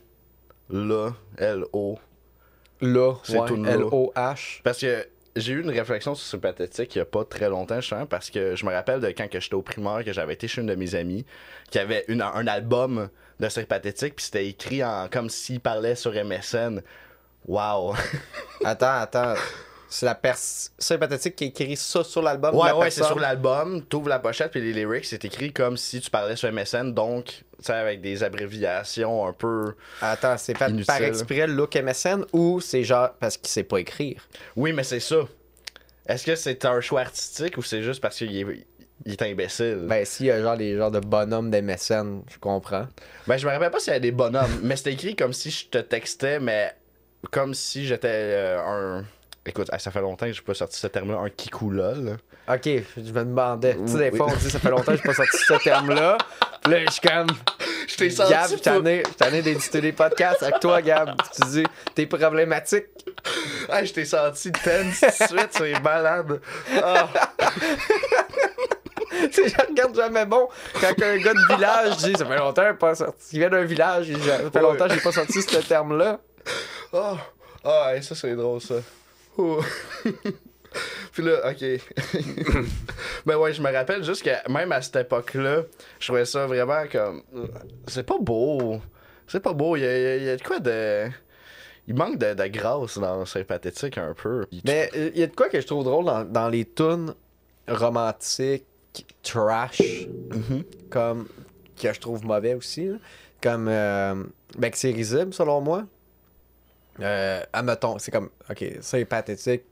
là, 0.71 1.11
L-O. 1.37 1.99
Là, 2.81 3.15
Ces 3.23 3.39
ouais, 3.39 3.47
tunes-là. 3.47 3.73
L-O-H. 3.73 4.61
Parce 4.65 4.79
que 4.81 5.07
j'ai 5.37 5.53
eu 5.53 5.63
une 5.63 5.71
réflexion 5.71 6.15
sur 6.15 6.27
Sympathétique 6.27 6.95
il 6.95 6.99
y 6.99 7.03
a 7.03 7.05
pas 7.05 7.25
très 7.25 7.49
longtemps, 7.49 7.81
justement, 7.81 8.07
parce 8.07 8.31
que 8.31 8.57
je 8.57 8.65
me 8.67 8.73
rappelle 8.73 9.01
de 9.01 9.09
quand 9.09 9.29
j'étais 9.31 9.55
au 9.55 9.63
primaire, 9.63 10.05
que 10.05 10.13
j'avais 10.13 10.33
été 10.33 10.49
chez 10.49 10.63
une 10.63 10.67
de 10.67 10.75
mes 10.75 10.95
amies, 10.95 11.25
qui 11.71 11.79
avait 11.79 12.05
une, 12.09 12.23
un 12.23 12.47
album 12.47 13.09
de 13.39 13.49
Sympathétique, 13.49 14.17
puis 14.17 14.25
c'était 14.25 14.49
écrit 14.49 14.83
en 14.83 15.09
comme 15.09 15.29
s'il 15.29 15.61
parlait 15.61 15.95
sur 15.95 16.13
MSN. 16.13 16.81
Wow! 17.47 17.95
Attends, 18.65 19.01
attends. 19.01 19.35
C'est 19.89 20.07
la 20.07 20.15
personne 20.15 20.73
sympathique 20.79 21.37
qui 21.37 21.45
a 21.45 21.47
écrit 21.47 21.77
ça 21.77 22.03
sur 22.03 22.23
l'album. 22.23 22.55
ouais, 22.57 22.67
la 22.69 22.77
ouais, 22.77 22.91
c'est 22.91 23.05
sur 23.05 23.19
l'album, 23.19 23.83
t'ouvres 23.83 24.09
la 24.09 24.19
pochette, 24.19 24.51
puis 24.51 24.61
les 24.61 24.73
lyrics, 24.73 25.05
c'est 25.05 25.25
écrit 25.25 25.53
comme 25.53 25.77
si 25.77 26.01
tu 26.01 26.11
parlais 26.11 26.37
sur 26.37 26.51
MSN, 26.53 26.93
donc, 26.93 27.27
tu 27.27 27.43
sais, 27.61 27.73
avec 27.73 28.01
des 28.01 28.23
abréviations 28.23 29.27
un 29.27 29.33
peu. 29.33 29.75
Attends, 30.03 30.37
c'est 30.39 30.61
Inutile. 30.61 30.87
par 30.87 31.03
exprès 31.03 31.47
le 31.47 31.55
look 31.55 31.77
MSN 31.77 32.25
ou 32.33 32.61
c'est 32.61 32.83
genre 32.83 33.11
parce 33.21 33.37
qu'il 33.37 33.49
sait 33.49 33.63
pas 33.63 33.79
écrire? 33.79 34.27
Oui, 34.57 34.73
mais 34.73 34.83
c'est 34.83 35.01
ça. 35.01 35.17
Est-ce 36.09 36.25
que 36.25 36.35
c'est 36.37 36.65
un 36.65 36.81
choix 36.81 37.01
artistique 37.01 37.57
ou 37.59 37.63
c'est 37.63 37.83
juste 37.83 38.01
parce 38.01 38.17
qu'il 38.17 38.37
est, 38.37 38.67
il 39.05 39.13
est 39.13 39.23
imbécile? 39.23 39.79
Ben, 39.81 39.89
Ben, 39.89 40.05
s'il 40.05 40.27
y 40.27 40.31
a 40.31 40.41
genre 40.41 40.57
des 40.57 40.77
genres 40.77 40.91
de 40.91 41.01
bonhommes 41.01 41.51
d'MSN, 41.51 42.23
je 42.31 42.39
comprends. 42.39 42.87
Ben, 43.27 43.37
je 43.37 43.47
me 43.47 43.53
rappelle 43.53 43.71
pas 43.71 43.81
s'il 43.81 43.93
y 43.93 43.97
a 43.97 44.01
des 44.01 44.13
bonhommes, 44.13 44.59
mais 44.63 44.77
c'était 44.77 44.93
écrit 44.93 45.17
comme 45.17 45.33
si 45.33 45.51
je 45.51 45.67
te 45.69 45.79
textais, 45.79 46.39
mais 46.41 46.75
comme 47.31 47.55
si 47.55 47.87
j'étais 47.87 48.09
euh, 48.09 48.59
un. 48.61 49.05
Écoute, 49.47 49.69
ah, 49.73 49.79
ça 49.79 49.91
fait 49.91 50.01
longtemps 50.01 50.27
que 50.27 50.33
j'ai 50.33 50.43
pas 50.43 50.55
sorti 50.55 50.79
ce 50.79 50.87
terme-là, 50.89 51.19
un 51.19 51.31
kikoula, 51.31 51.93
là. 51.95 52.13
Ok, 52.53 52.69
je 52.97 53.13
me 53.13 53.25
demandais. 53.25 53.77
Tu 53.77 53.89
sais, 53.93 53.99
des 53.99 54.11
Oui. 54.11 54.17
fois, 54.17 54.27
on 54.31 54.37
dit 54.37 54.51
ça 54.51 54.59
fait 54.59 54.71
longtemps 54.71 54.93
que 54.93 54.97
j'ai 54.99 55.03
pas 55.05 55.15
sorti 55.15 55.37
ce 55.39 55.55
terme-là. 55.63 56.19
Puis 56.63 56.73
là, 56.73 56.81
je 56.87 56.91
suis 56.91 57.01
comme. 57.01 57.27
Je 57.89 57.95
t'ai 57.95 58.09
Gab, 58.09 58.49
senti. 58.49 58.57
je 58.57 58.63
t'en 58.65 58.85
ai, 58.85 59.05
je 59.07 59.13
t'en 59.15 59.33
ai 59.33 59.43
d'éditer 59.43 59.81
des 59.81 59.93
podcasts 59.93 60.43
avec 60.43 60.59
toi, 60.59 60.83
Gab. 60.83 61.15
Tu 61.33 61.49
dis, 61.51 61.65
t'es 61.95 62.07
problématique. 62.07 62.87
Ah, 63.69 63.85
je 63.85 63.93
t'ai 63.93 64.05
senti 64.05 64.51
tense 64.51 65.01
tout 65.01 65.07
de 65.07 65.39
suite, 65.39 65.49
c'est 65.53 65.81
malade. 65.81 66.41
Ah. 66.83 67.09
tu 69.11 69.33
sais, 69.33 69.49
je 69.49 69.67
regarde 69.69 69.95
jamais 69.95 70.27
bon 70.27 70.49
quand 70.81 70.89
un 71.01 71.17
gars 71.19 71.33
de 71.35 71.55
village 71.55 71.97
dit, 71.99 72.13
ça 72.19 72.27
fait 72.27 72.37
longtemps 72.37 72.63
que 72.63 72.69
j'ai 72.71 72.75
pas 72.77 72.95
sorti. 72.97 73.25
Il 73.33 73.39
vient 73.39 73.51
d'un 73.51 73.65
village, 73.65 74.09
il 74.09 74.19
dit, 74.19 74.27
ça 74.27 74.51
fait 74.51 74.61
longtemps 74.61 74.89
que 74.89 74.95
j'ai 74.95 75.01
pas 75.01 75.13
sorti 75.13 75.41
ce 75.43 75.57
terme-là. 75.59 76.19
Ah, 76.93 77.15
ah 77.65 77.91
ouais, 77.93 78.03
ça 78.03 78.17
c'est 78.17 78.35
drôle 78.35 78.61
ça. 78.61 78.75
Ouh. 79.39 79.61
Puis 81.13 81.23
là, 81.23 81.51
ok. 81.51 81.65
ben 83.27 83.37
ouais, 83.39 83.53
je 83.53 83.63
me 83.63 83.73
rappelle 83.73 84.05
juste 84.05 84.23
que 84.23 84.51
même 84.53 84.73
à 84.73 84.83
cette 84.83 84.97
époque-là, 84.97 85.63
je 85.99 86.07
trouvais 86.07 86.25
ça 86.27 86.47
vraiment 86.47 86.83
comme. 86.91 87.23
C'est 87.87 88.03
pas 88.07 88.19
beau. 88.21 88.81
C'est 89.27 89.41
pas 89.41 89.53
beau. 89.55 89.77
Il 89.77 89.83
y 89.83 89.87
a, 89.87 90.17
il 90.17 90.23
y 90.25 90.29
a- 90.29 90.37
de 90.37 90.43
quoi 90.43 90.59
de. 90.61 91.07
Il 91.89 91.95
manque 91.95 92.19
de, 92.19 92.35
de 92.35 92.47
grâce 92.49 92.99
dans 92.99 93.25
sympathétique 93.25 93.97
un 93.97 94.13
peu. 94.13 94.45
Mais 94.65 94.91
euh, 94.97 95.11
il 95.15 95.21
y 95.21 95.23
a 95.23 95.29
de 95.29 95.35
quoi 95.35 95.49
que 95.49 95.61
je 95.61 95.67
trouve 95.67 95.85
drôle 95.85 96.05
dans, 96.05 96.25
dans 96.25 96.49
les 96.49 96.65
tunes 96.65 97.15
romantiques, 97.69 98.65
trash, 99.23 99.81
Mhm. 99.81 100.65
comme 100.91 101.27
que 101.81 101.93
je 101.93 102.01
trouve 102.01 102.25
mauvais 102.25 102.55
aussi. 102.55 102.87
là. 102.89 102.97
Comme 103.43 103.69
euh, 103.69 104.15
ben 104.59 104.71
que 104.71 104.77
c'est 104.79 104.91
risible 104.91 105.33
selon 105.33 105.61
moi. 105.61 105.85
Euh, 107.01 107.43
admettons, 107.53 107.99
c'est 107.99 108.11
comme 108.11 108.31
ok, 108.51 108.65
ça 108.81 108.99
est 108.99 109.05
pathétique. 109.05 109.65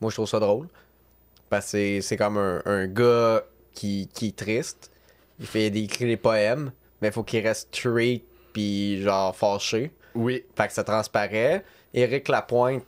Moi 0.00 0.10
je 0.10 0.16
trouve 0.16 0.28
ça 0.28 0.40
drôle. 0.40 0.68
Parce 1.48 1.72
que 1.72 2.00
c'est- 2.00 2.16
comme 2.16 2.38
un, 2.38 2.62
un 2.64 2.86
gars 2.86 3.42
qui, 3.74 4.08
qui 4.12 4.28
est 4.28 4.36
triste. 4.36 4.90
Il 5.38 5.46
fait 5.46 5.70
des, 5.70 5.80
il 5.80 5.84
écrit 5.84 6.06
des 6.06 6.16
poèmes, 6.16 6.72
mais 7.00 7.08
il 7.08 7.12
faut 7.12 7.22
qu'il 7.24 7.46
reste 7.46 7.74
straight 7.74 8.24
puis 8.52 9.02
genre 9.02 9.34
fâché. 9.36 9.92
Oui. 10.14 10.44
Fait 10.56 10.66
que 10.68 10.72
ça 10.72 10.84
transparaît. 10.84 11.64
Éric 11.94 12.28
Lapointe, 12.28 12.84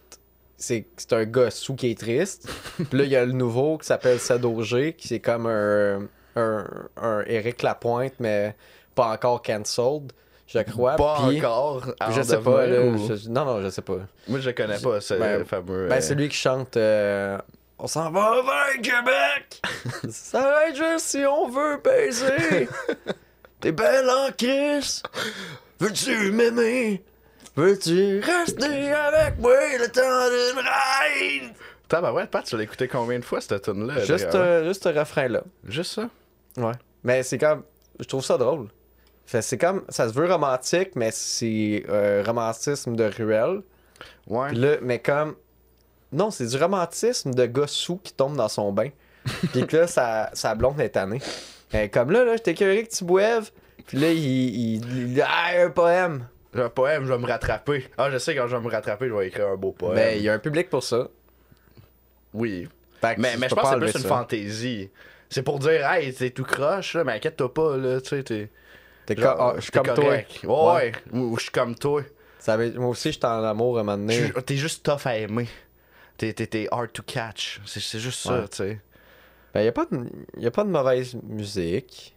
c'est 0.56 0.86
c'est 0.96 1.12
un 1.12 1.24
gars 1.24 1.50
sous 1.50 1.74
qui 1.74 1.90
est 1.90 1.98
triste. 1.98 2.48
Puis 2.76 2.98
là, 2.98 3.04
il 3.04 3.10
y 3.10 3.16
a 3.16 3.24
le 3.24 3.32
nouveau 3.32 3.76
qui 3.78 3.86
s'appelle 3.86 4.18
Sadogé, 4.18 4.94
qui 4.94 5.08
c'est 5.08 5.20
comme 5.20 5.46
un, 5.46 6.06
un, 6.36 6.66
un 6.96 7.22
Éric 7.26 7.62
Lapointe, 7.62 8.14
mais 8.18 8.54
pas 8.94 9.12
encore 9.12 9.42
cancelled, 9.42 10.12
je 10.46 10.58
crois. 10.60 10.96
Pas 10.96 11.26
Puis, 11.28 11.38
encore. 11.38 11.84
Je 12.10 12.22
sais 12.22 12.38
pas, 12.38 12.66
là. 12.66 12.76
devenir, 12.76 13.00
ou- 13.10 13.16
je- 13.16 13.28
non, 13.28 13.44
non, 13.44 13.62
je 13.62 13.68
sais 13.70 13.82
pas. 13.82 13.98
Moi, 14.28 14.40
je 14.40 14.50
connais 14.50 14.78
pas 14.78 15.00
ce 15.00 15.14
Ben, 15.14 15.44
fameux. 15.44 15.88
Ben, 15.88 15.96
euh, 15.96 16.00
c'est 16.00 16.14
lui 16.14 16.28
qui 16.28 16.36
chante 16.36 16.76
euh, 16.76 17.38
On 17.78 17.86
s'en 17.86 18.10
va 18.10 18.34
vers 18.42 18.80
Québec! 18.82 19.60
ça 20.10 20.40
va 20.40 20.68
être 20.68 20.76
juste 20.76 21.06
si 21.06 21.24
on 21.26 21.48
veut 21.48 21.80
baiser! 21.82 22.68
T'es 23.60 23.72
belle 23.72 24.08
en 24.08 24.30
crise! 24.32 25.02
Veux-tu 25.80 26.30
m'aimer? 26.30 27.02
Veux-tu 27.56 28.20
rester 28.20 28.92
avec 28.92 29.38
moi 29.38 29.54
le 29.78 29.86
temps 29.88 30.00
d'une 30.28 30.58
ride? 30.60 31.54
Tabarouette, 31.88 32.30
Pat, 32.30 32.44
tu 32.44 32.56
l'as 32.56 32.62
écouté 32.64 32.88
combien 32.88 33.18
de 33.18 33.24
fois 33.24 33.40
cette 33.40 33.62
tune-là? 33.62 34.00
Juste, 34.04 34.24
d'ailleurs? 34.26 34.34
euh, 34.36 34.64
juste 34.64 34.82
ce 34.84 34.88
refrain-là. 34.88 35.42
Juste 35.64 35.92
ça? 35.92 36.08
Ouais. 36.56 36.72
Mais 37.04 37.22
c'est 37.22 37.38
comme. 37.38 37.62
Je 38.00 38.04
trouve 38.06 38.24
ça 38.24 38.36
drôle. 38.38 38.68
Fait, 39.26 39.42
c'est 39.42 39.58
comme. 39.58 39.82
Ça 39.88 40.08
se 40.08 40.14
veut 40.14 40.30
romantique, 40.30 40.90
mais 40.96 41.10
c'est 41.12 41.84
euh, 41.88 42.22
romantisme 42.26 42.94
de 42.96 43.04
ruelle. 43.04 43.62
Ouais. 44.26 44.48
Puis 44.48 44.56
là, 44.58 44.76
mais 44.82 44.98
comme. 44.98 45.34
Non, 46.12 46.30
c'est 46.30 46.46
du 46.46 46.56
romantisme 46.56 47.32
de 47.34 47.46
gars 47.46 47.66
sous 47.66 47.96
qui 47.96 48.12
tombe 48.12 48.36
dans 48.36 48.48
son 48.48 48.72
bain. 48.72 48.90
Puis 49.52 49.66
que 49.66 49.78
là, 49.78 49.86
sa, 49.86 50.30
sa 50.34 50.54
blonde 50.54 50.80
est 50.80 50.90
tannée. 50.90 51.20
Mais 51.72 51.88
comme 51.88 52.10
là, 52.10 52.24
là, 52.24 52.36
j'étais 52.36 52.54
curieux 52.54 52.82
que 52.82 52.90
tu 52.94 53.04
boives. 53.04 53.50
Puis 53.86 53.98
là, 53.98 54.12
il, 54.12 54.18
il, 54.18 55.12
il- 55.14 55.22
Ah, 55.26 55.52
un 55.64 55.70
poème. 55.70 56.26
J'ai 56.54 56.62
un 56.62 56.68
poème, 56.68 57.04
je 57.06 57.12
vais 57.12 57.18
me 57.18 57.26
rattraper. 57.26 57.88
Ah, 57.98 58.10
je 58.12 58.18
sais, 58.18 58.36
quand 58.36 58.46
je 58.46 58.54
vais 58.56 58.62
me 58.62 58.70
rattraper, 58.70 59.08
je 59.08 59.14
vais 59.14 59.26
écrire 59.26 59.48
un 59.48 59.56
beau 59.56 59.72
poème. 59.72 59.94
Mais 59.96 60.18
il 60.18 60.22
y 60.22 60.28
a 60.28 60.34
un 60.34 60.38
public 60.38 60.70
pour 60.70 60.84
ça. 60.84 61.08
Oui. 62.32 62.68
Fait 63.00 63.16
que 63.16 63.20
Mais, 63.20 63.36
mais 63.36 63.48
je 63.48 63.54
pense 63.54 63.64
que 63.74 63.86
c'est 63.86 63.92
plus 63.92 64.02
une 64.02 64.08
fantaisie. 64.08 64.90
C'est 65.30 65.42
pour 65.42 65.58
dire, 65.58 65.84
hey, 65.90 66.12
t'es 66.14 66.30
tout 66.30 66.44
croche, 66.44 66.94
là, 66.94 67.02
mais 67.04 67.12
inquiète-toi 67.14 67.52
pas, 67.52 67.76
là, 67.76 68.00
tu 68.00 68.10
sais, 68.10 68.22
t'es. 68.22 68.50
T'es 69.06 69.16
genre, 69.16 69.36
co- 69.36 69.42
ah, 69.42 69.52
je 69.56 69.60
suis 69.62 69.70
t'es 69.70 69.78
comme 69.80 69.94
correct. 69.94 70.40
toi. 70.42 70.74
Ouais, 70.76 70.92
ou 71.12 71.36
je 71.36 71.42
suis 71.42 71.50
comme 71.52 71.74
toi. 71.74 72.02
Ça 72.38 72.56
Moi 72.56 72.88
aussi, 72.88 73.12
j'étais 73.12 73.26
en 73.26 73.42
amour 73.44 73.78
à 73.78 73.80
un 73.80 73.84
moment 73.84 73.98
donné. 73.98 74.32
Tu- 74.34 74.42
T'es 74.42 74.56
juste 74.56 74.84
tough 74.84 75.06
à 75.06 75.16
aimer. 75.16 75.48
T'es, 76.16 76.32
t'es, 76.32 76.46
t'es 76.46 76.68
hard 76.70 76.92
to 76.92 77.02
catch. 77.02 77.60
C'est, 77.66 77.98
juste 77.98 78.20
ça, 78.20 78.46
tu 78.50 78.56
sais. 78.58 78.80
Ben, 79.52 79.62
y 79.62 79.68
a 79.68 79.72
pas 79.72 79.86
de, 79.86 80.06
y 80.38 80.46
a 80.46 80.50
pas 80.50 80.64
de 80.64 80.68
mauvaise 80.70 81.14
musique. 81.22 82.14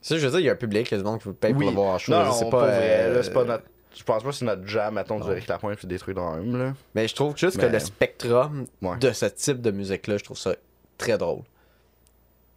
Ça, 0.00 0.16
je 0.18 0.24
veux 0.26 0.30
dire, 0.30 0.40
il 0.40 0.46
y 0.46 0.48
a 0.48 0.52
un 0.52 0.56
public, 0.56 0.88
il 0.90 0.92
y 0.92 0.94
a 0.94 0.98
du 0.98 1.04
monde 1.04 1.18
qui 1.18 1.24
vous 1.24 1.34
paye 1.34 1.52
pour 1.52 1.62
le 1.62 1.70
voir 1.70 1.94
en 1.94 1.98
show. 1.98 2.12
Sais 2.32 2.48
pas, 2.50 2.64
euh, 2.68 3.22
pas 3.32 3.44
notre. 3.44 3.64
Je 3.96 4.04
pense 4.04 4.22
pas 4.22 4.28
que 4.28 4.34
c'est 4.34 4.44
notre 4.44 4.66
jam, 4.66 4.94
mettons, 4.94 5.18
du. 5.18 5.30
Eric 5.30 5.46
Lapointe 5.48 5.78
puis 5.78 5.86
des 5.88 5.98
trucs 5.98 6.14
dans 6.14 6.34
même, 6.36 6.56
là. 6.56 6.74
Mais 6.94 7.08
je 7.08 7.14
trouve 7.14 7.36
juste 7.36 7.58
que 7.58 7.66
le 7.66 7.78
spectrum 7.78 8.66
Ouais. 8.82 8.98
de 8.98 9.10
ce 9.12 9.26
type 9.26 9.60
de 9.62 9.70
musique-là, 9.70 10.18
je 10.18 10.24
trouve 10.24 10.38
ça 10.38 10.54
très 10.98 11.16
drôle. 11.16 11.42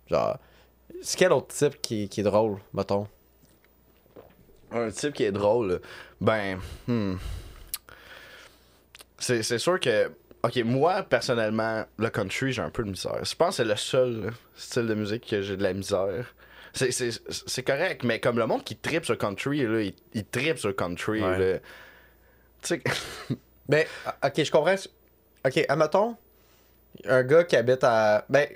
Genre, 0.10 0.38
c'est 1.01 1.18
quel 1.18 1.32
autre 1.32 1.48
type 1.48 1.82
qui, 1.82 2.10
qui 2.10 2.22
est 2.22 2.24
drôle, 2.24 2.58
mettons? 2.74 3.08
Un 4.72 4.89
type 4.91 5.13
qui 5.13 5.24
est 5.24 5.32
drôle, 5.32 5.82
ben. 6.22 6.60
hmm. 6.88 7.15
C'est, 9.18 9.58
sûr 9.58 9.79
que. 9.79 10.12
Ok, 10.44 10.58
moi, 10.63 11.03
personnellement, 11.03 11.84
le 11.98 12.10
country, 12.10 12.53
j'ai 12.53 12.62
un 12.62 12.70
peu 12.70 12.84
de 12.84 12.89
misère. 12.91 13.24
Je 13.24 13.36
pense 13.36 13.58
que 13.58 13.63
c'est 13.63 13.70
le 13.70 13.75
seul 13.75 14.25
là, 14.25 14.29
style 14.56 14.88
de 14.88 14.94
musique 14.94 15.27
que 15.27 15.41
j'ai 15.41 15.58
de 15.58 15.63
la 15.63 15.74
misère. 15.74 16.34
C'est, 16.74 17.63
correct, 17.63 18.03
mais 18.03 18.20
comme 18.20 18.38
le 18.38 18.46
monde 18.46 18.63
qui 18.63 18.75
tripe 18.75 19.03
sur 19.03 19.18
country, 19.18 19.63
là, 19.63 19.82
il, 19.82 19.94
il 20.13 20.25
tripe 20.25 20.60
sur 20.60 20.74
country. 20.75 21.22
Ouais. 21.22 21.62
Tu 22.62 22.75
sais. 22.75 22.84
Ben, 23.70 23.86
ok, 24.24 24.44
je 24.44 24.51
comprends. 24.51 24.74
Ok, 25.46 25.63
admettons, 25.70 26.18
un 27.06 27.24
gars 27.24 27.44
qui 27.44 27.56
habite 27.56 27.84
à. 27.84 28.25
Ben, 28.27 28.48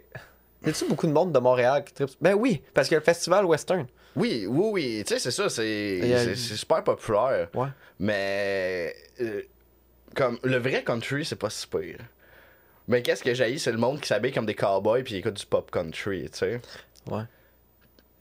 y 0.65 0.70
a-tu 0.70 0.86
beaucoup 0.86 1.08
de 1.08 1.12
monde 1.12 1.32
de 1.32 1.39
Montréal 1.39 1.84
qui 1.84 1.93
tripe? 1.93 2.10
Ben 2.22 2.34
oui, 2.34 2.62
parce 2.74 2.88
qu'il 2.88 2.96
y 2.96 2.98
a 2.98 3.00
le 3.00 3.05
festival 3.05 3.46
western. 3.46 3.86
Oui, 4.15 4.46
oui, 4.48 4.70
oui. 4.72 5.03
Tu 5.05 5.13
sais, 5.13 5.20
c'est 5.20 5.32
ça, 5.32 5.50
c'est, 5.50 6.13
a- 6.13 6.36
super 6.36 6.84
populaire. 6.84 7.50
Ouais. 7.53 7.67
Mais. 8.00 8.96
euh, 9.22 9.41
comme 10.15 10.38
le 10.43 10.58
vrai 10.58 10.84
country, 10.84 11.25
c'est 11.25 11.36
pas 11.36 11.50
si 11.50 11.65
pire. 11.67 11.98
Mais 12.88 13.01
qu'est-ce 13.01 13.24
que 13.24 13.34
j'ai 13.34 13.58
c'est 13.58 13.72
le 13.72 13.77
monde 13.77 14.00
qui 14.01 14.08
s'habille 14.08 14.32
comme 14.32 14.46
des 14.46 14.53
cowboys 14.55 15.03
puis 15.03 15.15
écoute 15.15 15.34
du 15.36 15.46
pop 15.46 15.72
country, 15.72 16.29
tu 16.32 16.38
sais. 16.39 16.62
Ouais. 17.10 17.24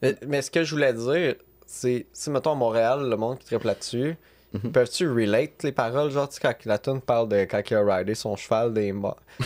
Mais, 0.01 0.15
mais 0.25 0.41
ce 0.41 0.49
que 0.49 0.63
je 0.63 0.73
voulais 0.73 0.93
dire, 0.93 1.35
c'est, 1.67 2.07
si 2.13 2.29
mettons 2.31 2.53
à 2.53 2.55
Montréal, 2.55 3.07
le 3.09 3.15
monde 3.15 3.37
qui 3.39 3.45
tripe 3.45 3.63
là-dessus, 3.63 4.15
Mhm. 4.53 4.71
peuvent-tu 4.71 5.09
relate 5.09 5.63
les 5.63 5.71
paroles, 5.71 6.11
genre, 6.11 6.29
tu 6.29 6.35
sais, 6.35 6.41
quand 6.41 6.53
la 6.65 6.77
tune 6.77 7.01
parle 7.01 7.27
de 7.27 7.37
quand 7.45 7.61
il 7.69 7.75
a 7.75 7.95
ridé 7.97 8.13
son 8.13 8.35
cheval 8.35 8.73
des 8.73 8.93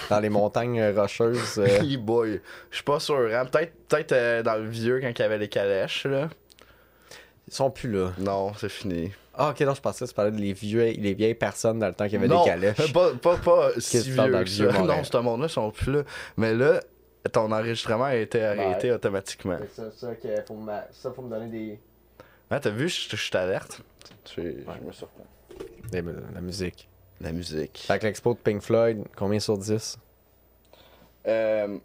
dans 0.09 0.19
les 0.19 0.29
montagnes 0.29 0.83
rocheuses. 0.93 1.57
euh, 1.57 1.65
Hey 1.65 1.95
boy, 1.97 2.41
je 2.69 2.75
suis 2.75 2.83
pas 2.83 2.99
sûr, 2.99 3.29
hein. 3.33 3.45
Peut-être 3.45 3.73
peut-être 3.87 4.11
euh, 4.11 4.43
dans 4.43 4.55
le 4.55 4.67
vieux 4.67 4.99
quand 4.99 5.09
il 5.09 5.19
y 5.19 5.23
avait 5.23 5.37
les 5.37 5.47
calèches, 5.47 6.05
là. 6.05 6.29
ils 7.47 7.53
sont 7.53 7.71
plus 7.71 7.91
là. 7.91 8.11
Non, 8.17 8.53
c'est 8.57 8.69
fini. 8.69 9.11
Ah, 9.33 9.51
ok, 9.51 9.61
non, 9.61 9.75
je 9.75 9.81
pensais 9.81 10.03
que 10.03 10.09
tu 10.09 10.15
parlais 10.15 10.31
de 10.31 10.37
les, 10.37 10.53
vieux, 10.53 10.83
les 10.83 11.13
vieilles 11.13 11.35
personnes 11.35 11.77
dans 11.79 11.87
le 11.87 11.93
temps 11.93 12.05
qu'il 12.05 12.13
y 12.13 12.17
avait 12.17 12.27
non, 12.27 12.43
des 12.43 12.49
calèches. 12.49 12.91
Pas, 12.93 13.11
pas, 13.21 13.37
pas 13.37 13.69
si 13.77 13.99
vieux 13.99 14.15
que 14.15 14.43
vieux 14.43 14.71
ça. 14.71 14.79
Montréal? 14.79 14.97
Non, 14.97 15.03
ce 15.03 15.17
monde-là 15.17 15.47
sont 15.47 15.69
plus 15.69 15.93
là. 15.93 16.03
Mais 16.37 16.55
là, 16.55 16.81
ton 17.31 17.51
enregistrement 17.51 18.05
a 18.05 18.15
été 18.15 18.43
arrêté 18.43 18.91
automatiquement. 18.91 19.57
Ça, 19.73 19.91
ça, 19.95 20.09
faut 20.47 20.55
me, 20.55 20.71
ça, 20.91 21.11
faut 21.11 21.21
me 21.21 21.29
donner 21.29 21.49
des. 21.49 21.79
Ah, 22.49 22.59
t'as 22.59 22.69
vu, 22.69 22.87
je, 22.89 23.15
je 23.15 23.31
t'alerte. 23.31 23.81
Tu, 24.23 24.41
Je 24.41 24.85
me 24.85 24.91
surprends. 24.91 25.25
des- 25.91 26.01
La 26.33 26.41
musique. 26.41 26.87
La 27.19 27.31
musique. 27.31 27.79
Fait 27.87 27.99
que 27.99 28.05
l'expo 28.05 28.33
de 28.33 28.39
Pink 28.39 28.61
Floyd, 28.61 29.03
combien 29.15 29.39
sur 29.39 29.57
10 29.57 29.97
Euh, 31.27 31.77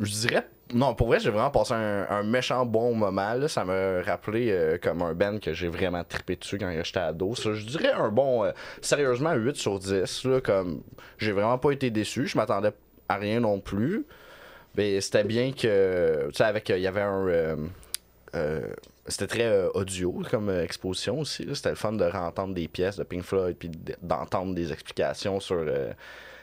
je 0.00 0.10
dirais. 0.12 0.46
Non, 0.74 0.94
pour 0.94 1.06
vrai, 1.08 1.20
j'ai 1.20 1.30
vraiment 1.30 1.50
passé 1.50 1.74
un, 1.74 2.06
un 2.10 2.22
méchant 2.24 2.66
bon 2.66 2.94
moment. 2.94 3.34
Là. 3.34 3.46
Ça 3.48 3.64
m'a 3.64 4.02
rappelé 4.02 4.50
euh, 4.50 4.78
comme 4.78 5.00
un 5.02 5.14
band 5.14 5.38
que 5.38 5.52
j'ai 5.52 5.68
vraiment 5.68 6.02
trippé 6.02 6.34
dessus 6.36 6.58
quand 6.58 6.70
j'étais 6.82 6.98
ado. 6.98 7.34
Ça, 7.36 7.52
je 7.54 7.64
dirais 7.66 7.92
un 7.92 8.08
bon. 8.10 8.44
euh, 8.44 8.52
sérieusement, 8.80 9.32
8 9.34 9.56
sur 9.56 9.78
10. 9.78 10.24
Là, 10.24 10.40
comme 10.40 10.82
J'ai 11.18 11.32
vraiment 11.32 11.58
pas 11.58 11.70
été 11.70 11.90
déçu. 11.90 12.26
Je 12.26 12.36
m'attendais 12.36 12.72
à 13.08 13.16
rien 13.16 13.40
non 13.40 13.60
plus. 13.60 14.06
Mais 14.76 15.00
c'était 15.00 15.24
bien 15.24 15.52
que. 15.52 16.26
Tu 16.30 16.34
sais, 16.36 16.44
avec. 16.44 16.68
euh, 16.70 16.78
Il 16.78 16.82
y 16.82 16.86
avait 16.88 17.02
un. 17.02 17.58
Euh, 18.36 18.60
c'était 19.06 19.26
très 19.26 19.44
euh, 19.46 19.70
audio 19.74 20.22
comme 20.30 20.48
euh, 20.48 20.62
exposition 20.64 21.20
aussi. 21.20 21.46
C'était 21.54 21.70
le 21.70 21.76
fun 21.76 21.92
de 21.92 22.04
réentendre 22.04 22.54
des 22.54 22.68
pièces 22.68 22.96
de 22.96 23.04
Pink 23.04 23.22
Floyd 23.22 23.56
puis 23.58 23.70
d'entendre 24.02 24.54
des 24.54 24.72
explications 24.72 25.40
sur 25.40 25.64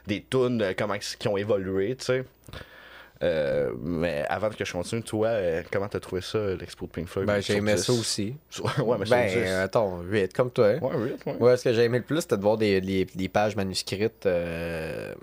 des 0.07 0.25
tunes, 0.29 0.73
comment 0.77 0.95
ils 0.95 1.17
qui 1.17 1.27
ont 1.27 1.37
évolué, 1.37 1.95
tu 1.95 2.05
sais. 2.05 2.23
Euh, 3.21 3.71
mais 3.79 4.25
avant 4.27 4.49
que 4.49 4.65
je 4.65 4.71
continue, 4.73 5.01
toi, 5.01 5.27
euh, 5.29 5.63
comment 5.71 5.87
t'as 5.87 6.01
trouvé 6.01 6.21
ça, 6.21 6.39
l'expo 6.55 6.87
de 6.87 6.91
Pink 6.91 7.07
Floyd? 7.07 7.25
Ben, 7.25 7.39
j'ai 7.41 7.55
aimé 7.55 7.75
10? 7.75 7.83
ça 7.85 7.93
aussi. 7.93 8.35
ouais, 8.83 8.97
mais 8.99 9.05
Ben, 9.09 9.27
10. 9.27 9.49
attends, 9.63 10.01
8 10.01 10.33
comme 10.33 10.51
toi. 10.51 10.73
Ouais, 10.73 10.91
oui, 10.95 11.11
ouais. 11.25 11.35
Ouais, 11.39 11.55
ce 11.57 11.63
que 11.63 11.73
j'ai 11.73 11.83
aimé 11.85 11.99
le 11.99 12.03
plus, 12.03 12.19
c'était 12.21 12.35
de 12.35 12.41
voir 12.41 12.57
des, 12.57 12.81
des, 12.81 13.05
des 13.05 13.29
pages 13.29 13.55
manuscrites 13.55 14.25
euh, 14.25 15.13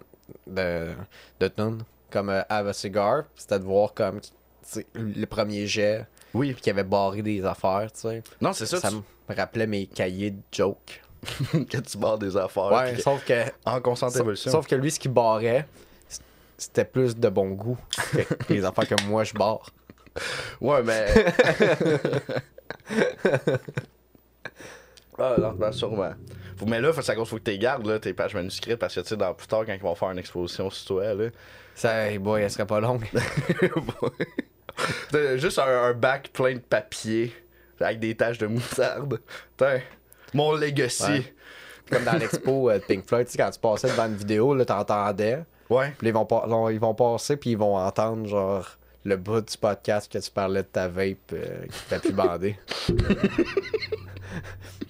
de, 0.47 0.93
de 1.41 1.49
tunes, 1.49 1.83
comme 2.11 2.31
Have 2.49 2.69
a 2.69 2.73
Cigar. 2.73 3.25
C'était 3.37 3.59
de 3.59 3.65
voir 3.65 3.93
comme 3.93 4.21
le 4.95 5.27
premier 5.27 5.67
jet, 5.67 6.07
Oui. 6.35 6.53
puis 6.53 6.63
qui 6.63 6.71
avait 6.71 6.85
barré 6.85 7.23
des 7.23 7.45
affaires, 7.45 7.91
tu 7.93 8.01
sais. 8.01 8.23
Non, 8.41 8.53
c'est 8.53 8.67
ça, 8.67 8.79
Ça 8.79 8.91
tu- 8.91 8.97
me 8.97 9.35
rappelait 9.35 9.67
mes 9.67 9.87
cahiers 9.87 10.31
de 10.31 10.41
jokes. 10.53 11.03
que 11.53 11.77
tu 11.79 11.99
barres 11.99 12.19
des 12.19 12.35
affaires. 12.37 12.73
Ouais, 12.73 12.93
puis 12.95 13.03
sauf 13.03 13.23
que, 13.27 13.45
en 13.67 13.79
constante 13.83 14.13
sauf, 14.13 14.21
évolution. 14.23 14.51
sauf 14.51 14.67
que 14.67 14.75
lui, 14.75 14.91
ce 14.91 14.99
qu'il 14.99 15.11
barrait, 15.13 15.67
c'était 16.57 16.87
plus 16.87 17.15
de 17.15 17.29
bon 17.29 17.51
goût 17.51 17.77
que 18.13 18.21
les 18.55 18.65
affaires 18.65 18.89
que 18.89 19.03
moi 19.07 19.23
je 19.25 19.35
barre. 19.35 19.69
Ouais, 20.63 20.83
mais. 20.83 21.07
ah, 25.19 25.35
lentement, 25.39 25.73
sûrement. 25.73 26.13
Mais 26.67 26.81
là, 26.81 26.93
faut, 26.93 27.03
ça 27.03 27.15
cause 27.15 27.29
faut 27.29 27.37
que 27.37 27.43
tu 27.43 27.51
les 27.53 27.59
gardes, 27.59 27.87
là, 27.87 27.99
tes 27.99 28.13
pages 28.15 28.35
manuscrites, 28.35 28.77
parce 28.77 28.95
que, 28.95 29.01
tu 29.01 29.09
sais, 29.09 29.17
dans 29.17 29.35
plus 29.35 29.47
tard, 29.47 29.65
quand 29.67 29.73
ils 29.73 29.81
vont 29.81 29.95
faire 29.95 30.11
une 30.11 30.19
exposition 30.19 30.71
sur 30.71 30.97
toi, 30.97 31.15
là. 31.15 31.29
Ça, 31.75 32.11
hey 32.11 32.19
boy, 32.19 32.43
elle 32.43 32.51
serait 32.51 32.67
pas 32.67 32.81
longue. 32.81 33.05
Juste 35.37 35.59
un, 35.59 35.85
un 35.85 35.93
bac 35.93 36.31
plein 36.33 36.55
de 36.55 36.59
papier, 36.61 37.33
avec 37.81 37.99
des 38.01 38.15
taches 38.17 38.39
de 38.39 38.47
moutarde. 38.47 39.21
Putain, 39.57 39.81
mon 40.35 40.53
legacy. 40.53 41.03
Ouais. 41.05 41.35
Comme 41.91 42.05
dans 42.05 42.13
l'expo 42.19 42.71
euh, 42.71 42.79
de 42.79 42.85
Pink 42.85 43.05
Floyd, 43.07 43.27
tu 43.27 43.33
sais, 43.33 43.39
quand 43.39 43.51
tu 43.51 43.59
passais 43.59 43.89
devant 43.89 44.07
une 44.07 44.15
vidéo, 44.15 44.55
là, 44.55 44.65
t'entendais. 44.65 45.41
Ouais. 45.69 45.93
Puis 45.99 46.07
ils 46.09 46.13
vont, 46.15 46.69
ils 46.71 46.79
vont 46.79 46.95
passer, 46.95 47.37
puis 47.37 47.51
ils 47.51 47.59
vont 47.59 47.77
entendre, 47.77 48.27
genre, 48.29 48.77
le 49.05 49.17
bout 49.17 49.41
du 49.41 49.57
podcast 49.57 50.11
que 50.13 50.19
tu 50.19 50.31
parlais 50.31 50.63
de 50.63 50.69
ta 50.69 50.87
vape 50.87 51.17
euh, 51.33 51.65
qui 51.67 51.85
t'a 51.89 51.99
pu 51.99 52.13
bander. 52.13 52.57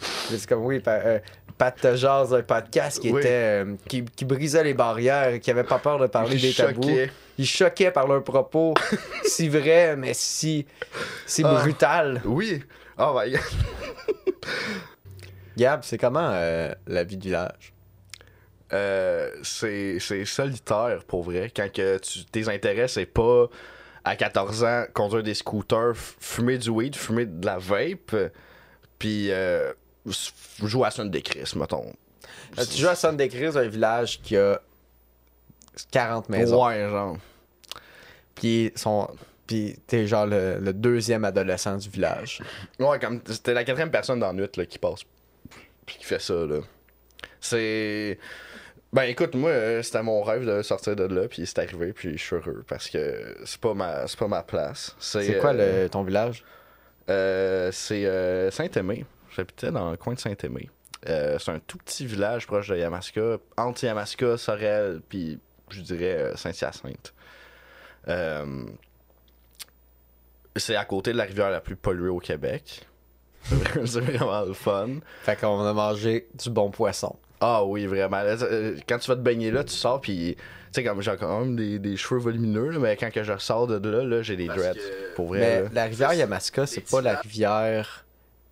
C'est 0.01 0.47
comme, 0.47 0.65
oui, 0.65 0.81
pa- 0.81 1.01
euh, 1.05 1.19
Pat 1.59 1.79
te 1.79 1.95
jase 1.95 2.33
un 2.35 2.43
podcast 2.43 3.01
qui 3.01 3.11
Oui. 3.13 3.21
était 3.21 3.63
euh, 3.65 3.75
qui, 3.89 4.05
qui 4.05 4.25
brisait 4.25 4.65
les 4.65 4.75
barrières, 4.75 5.39
qui 5.41 5.51
avait 5.51 5.65
pas 5.65 5.79
peur 5.79 5.99
de 5.99 6.07
parler 6.07 6.37
des 6.39 6.53
tabous. 6.55 6.81
Choquait. 7.47 7.85
Il 7.85 7.87
choquait 7.87 7.91
par 7.91 8.07
leurs 8.07 8.25
propos, 8.25 8.75
si 9.25 9.49
vrai, 9.49 9.97
mais 9.97 10.15
si, 10.15 10.67
si 11.27 11.43
Ah. 11.45 11.61
brutal. 11.63 12.21
Oui. 12.25 12.63
Oh 12.99 13.13
my 13.19 13.31
god. 13.33 13.41
Gab, 15.57 15.83
c'est 15.85 15.99
comment 15.99 16.31
euh, 16.33 16.73
la 16.87 17.05
vie 17.05 17.17
du 17.17 17.29
village? 17.29 17.73
Euh, 18.73 19.31
c'est 19.43 19.99
c'est 19.99 20.25
solitaire 20.25 21.03
pour 21.07 21.23
vrai. 21.25 21.51
Quand 21.55 21.71
que 21.73 21.99
tu, 21.99 22.25
tes 22.25 22.49
intérêts, 22.49 22.89
c'est 22.89 23.07
pas 23.07 23.47
à 24.05 24.17
14 24.17 24.65
ans 24.65 24.85
conduire 24.95 25.23
des 25.23 25.35
scooters, 25.35 25.95
fumer 25.97 26.57
du 26.57 26.71
weed, 26.71 26.95
fumer 26.97 27.27
de 27.27 27.45
la 27.45 27.59
vape, 27.59 28.15
puis 28.99 29.31
euh, 29.33 29.73
jouer 30.63 30.87
à 30.87 30.91
Sunday 30.91 31.21
Chris, 31.21 31.53
mettons. 31.57 31.93
Tu 32.71 32.79
joues 32.79 32.89
à 32.89 32.95
Sunday 32.95 33.29
Chris, 33.29 33.51
un 33.57 33.69
village 33.69 34.21
qui 34.23 34.37
a 34.37 34.61
40 35.91 36.29
maisons? 36.29 36.65
Ouais, 36.67 36.89
genre. 36.89 37.17
Puis 38.35 38.73
son 38.77 39.09
puis 39.47 39.77
t'es 39.87 40.07
genre 40.07 40.27
le, 40.27 40.59
le 40.61 40.73
deuxième 40.73 41.25
adolescent 41.25 41.77
du 41.77 41.89
village. 41.89 42.41
Ouais, 42.79 42.99
comme 43.01 43.21
c'était 43.27 43.53
la 43.55 43.65
quatrième 43.65 43.91
personne 43.91 44.21
dans 44.21 44.29
la 44.29 44.33
nuit 44.33 44.49
là, 44.57 44.67
qui 44.67 44.79
passe 44.79 45.01
puis 45.87 45.97
qui 45.99 46.05
fait 46.05 46.21
ça 46.21 46.35
là. 46.35 46.61
C'est 47.41 48.19
ben 48.93 49.03
écoute, 49.03 49.35
moi 49.35 49.51
euh, 49.51 49.83
c'était 49.83 50.03
mon 50.03 50.23
rêve 50.23 50.47
de 50.47 50.63
sortir 50.63 50.95
de 50.95 51.05
là 51.05 51.27
puis 51.29 51.47
c'est 51.47 51.59
arrivé 51.59 51.93
puis 51.93 52.17
je 52.17 52.23
suis 52.23 52.37
heureux 52.37 52.65
parce 52.69 52.89
que 52.89 53.37
c'est 53.45 53.61
pas 53.61 53.75
ma 53.75 54.07
c'est 54.07 54.19
pas 54.19 54.29
ma 54.29 54.43
place. 54.43 54.95
C'est 55.01 55.39
quoi 55.39 55.53
euh, 55.55 55.85
le, 55.85 55.89
ton 55.89 56.03
village? 56.03 56.45
Euh, 57.09 57.71
c'est 57.73 58.07
euh, 58.07 58.51
Saint-Aimé. 58.51 59.05
J'habitais 59.35 59.71
dans 59.73 59.91
le 59.91 59.97
coin 59.97 60.15
de 60.15 60.21
Saint-Aimé. 60.21 60.71
Euh, 61.09 61.39
c'est 61.39 61.51
un 61.51 61.59
tout 61.61 61.79
petit 61.79 62.07
village 62.07 62.47
proche 62.47 62.69
de 62.69 62.77
Yamaska, 62.77 63.39
entre 63.57 63.85
Yamaska, 63.85 64.37
Sorel, 64.37 65.01
puis 65.09 65.39
je 65.71 65.81
dirais 65.81 66.17
euh, 66.19 66.37
Saint-Hyacinthe. 66.37 67.15
Euh, 68.09 68.65
c'est 70.57 70.77
à 70.77 70.85
côté 70.85 71.13
de 71.13 71.17
la 71.19 71.25
rivière 71.25 71.51
la 71.51 71.61
plus 71.61 71.77
polluée 71.77 72.09
au 72.09 72.19
Québec. 72.19 72.87
c'est 73.45 74.01
vraiment 74.01 74.43
le 74.43 74.53
fun. 74.53 74.89
Fait 75.23 75.37
qu'on 75.39 75.61
a 75.65 75.73
mangé 75.73 76.29
du 76.35 76.51
bon 76.51 76.71
poisson. 76.71 77.17
Ah 77.41 77.65
oui, 77.65 77.87
vraiment. 77.87 78.19
Euh, 78.19 78.77
Quand 78.89 78.99
tu 78.99 79.09
vas 79.09 79.17
te 79.17 79.23
baigner 79.23 79.51
là, 79.51 79.65
tu 79.65 79.73
sors, 79.73 80.01
puis 80.01 80.37
tu 80.37 80.43
sais, 80.73 80.85
comme 80.85 81.01
j'ai 81.01 81.17
quand 81.17 81.41
même 81.41 81.57
des, 81.57 81.79
des 81.79 81.97
cheveux 81.97 82.21
volumineux, 82.21 82.69
là, 82.71 82.79
mais 82.79 82.97
quand 82.97 83.11
que 83.11 83.23
je 83.23 83.33
ressors 83.33 83.67
de 83.67 83.89
là, 83.89 84.05
là 84.05 84.23
j'ai 84.23 84.37
des 84.37 84.47
Parce 84.47 84.59
dreads. 84.59 84.75
que- 84.75 85.15
Pour 85.15 85.29
vrai. 85.29 85.39
Mais 85.41 85.63
là. 85.63 85.69
la 85.73 85.85
rivière 85.85 86.13
Yamaska, 86.13 86.67
c'est 86.67 86.83
pas 86.83 87.01
la 87.01 87.17
rivière 87.17 88.05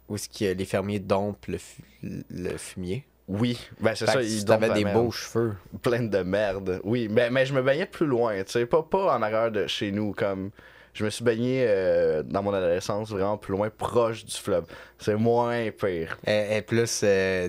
où 0.08 0.16
ce 0.16 0.26
que 0.28 0.52
les 0.54 0.64
fermiers 0.64 1.00
dompent 1.00 1.46
le, 1.48 1.58
fu- 1.58 1.82
le 2.02 2.56
fumier. 2.56 3.04
Oui, 3.28 3.58
ben 3.80 3.94
c'est 3.94 4.06
ça, 4.06 4.14
dompent 4.46 4.60
la 4.62 4.68
des 4.70 4.84
merde. 4.84 4.96
beaux 5.04 5.10
cheveux. 5.10 5.54
plein 5.82 6.02
de 6.02 6.18
merde. 6.22 6.80
Oui, 6.82 7.08
mais, 7.10 7.28
mais 7.30 7.44
je 7.44 7.52
me 7.52 7.62
baignais 7.62 7.86
plus 7.86 8.06
loin, 8.06 8.42
tu 8.42 8.52
sais, 8.52 8.64
pas, 8.66 8.82
pas 8.82 9.14
en 9.16 9.22
arrière 9.22 9.50
de 9.50 9.66
chez 9.66 9.92
nous, 9.92 10.12
comme 10.14 10.50
je 10.94 11.04
me 11.04 11.10
suis 11.10 11.22
baigné 11.22 11.64
euh, 11.68 12.22
dans 12.22 12.42
mon 12.42 12.52
adolescence 12.54 13.10
vraiment 13.10 13.36
plus 13.36 13.52
loin, 13.52 13.68
proche 13.70 14.24
du 14.24 14.34
fleuve. 14.34 14.64
C'est 14.98 15.14
moins 15.14 15.70
pire. 15.70 16.16
Elle 16.24 16.52
est 16.58 16.62
plus 16.62 17.02
euh. 17.04 17.48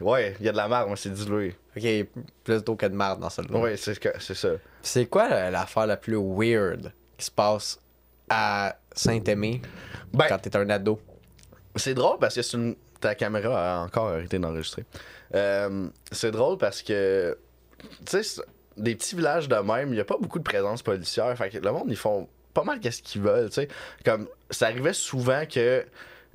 Ouais, 0.00 0.34
il 0.40 0.46
y 0.46 0.48
a 0.48 0.52
de 0.52 0.56
la 0.56 0.66
merde, 0.68 0.88
mais 0.90 0.96
c'est 0.96 1.12
dilué. 1.12 1.54
Ok, 1.76 1.84
plus 2.42 2.64
d'eau 2.64 2.74
que 2.74 2.86
de 2.86 2.94
marde 2.94 3.20
dans. 3.20 3.60
Ouais, 3.60 3.76
c'est 3.76 3.98
que- 3.98 4.08
c'est 4.18 4.34
ça. 4.34 4.48
C'est 4.82 5.06
quoi 5.06 5.28
la- 5.28 5.50
l'affaire 5.50 5.86
la 5.86 5.96
plus 5.96 6.16
weird 6.18 6.92
qui 7.16 7.24
se 7.26 7.30
passe 7.30 7.78
à 8.28 8.76
Saint-Aimé 8.92 9.62
Ben, 10.12 10.26
quand 10.28 10.38
t'es 10.38 10.56
un 10.56 10.68
ado? 10.68 10.98
c'est 11.76 11.94
drôle 11.94 12.18
parce 12.18 12.34
que 12.34 12.42
c'est 12.42 12.56
une... 12.56 12.74
ta 13.00 13.14
caméra 13.14 13.80
a 13.80 13.84
encore 13.84 14.08
arrêté 14.08 14.38
d'enregistrer. 14.38 14.84
Euh, 15.34 15.88
c'est 16.12 16.30
drôle 16.30 16.58
parce 16.58 16.82
que, 16.82 17.36
tu 18.06 18.22
sais, 18.22 18.42
des 18.76 18.94
petits 18.94 19.16
villages 19.16 19.48
de 19.48 19.56
même, 19.56 19.88
il 19.88 19.94
n'y 19.94 20.00
a 20.00 20.04
pas 20.04 20.18
beaucoup 20.18 20.38
de 20.38 20.44
présence 20.44 20.82
policière. 20.82 21.36
Fait 21.36 21.50
que 21.50 21.58
le 21.58 21.72
monde, 21.72 21.86
ils 21.88 21.96
font 21.96 22.28
pas 22.54 22.64
mal 22.64 22.80
qu'est-ce 22.80 23.02
qu'ils 23.02 23.22
veulent, 23.22 23.48
tu 23.48 23.54
sais. 23.54 23.68
Comme, 24.04 24.28
ça 24.50 24.66
arrivait 24.66 24.92
souvent 24.92 25.44
que 25.46 25.84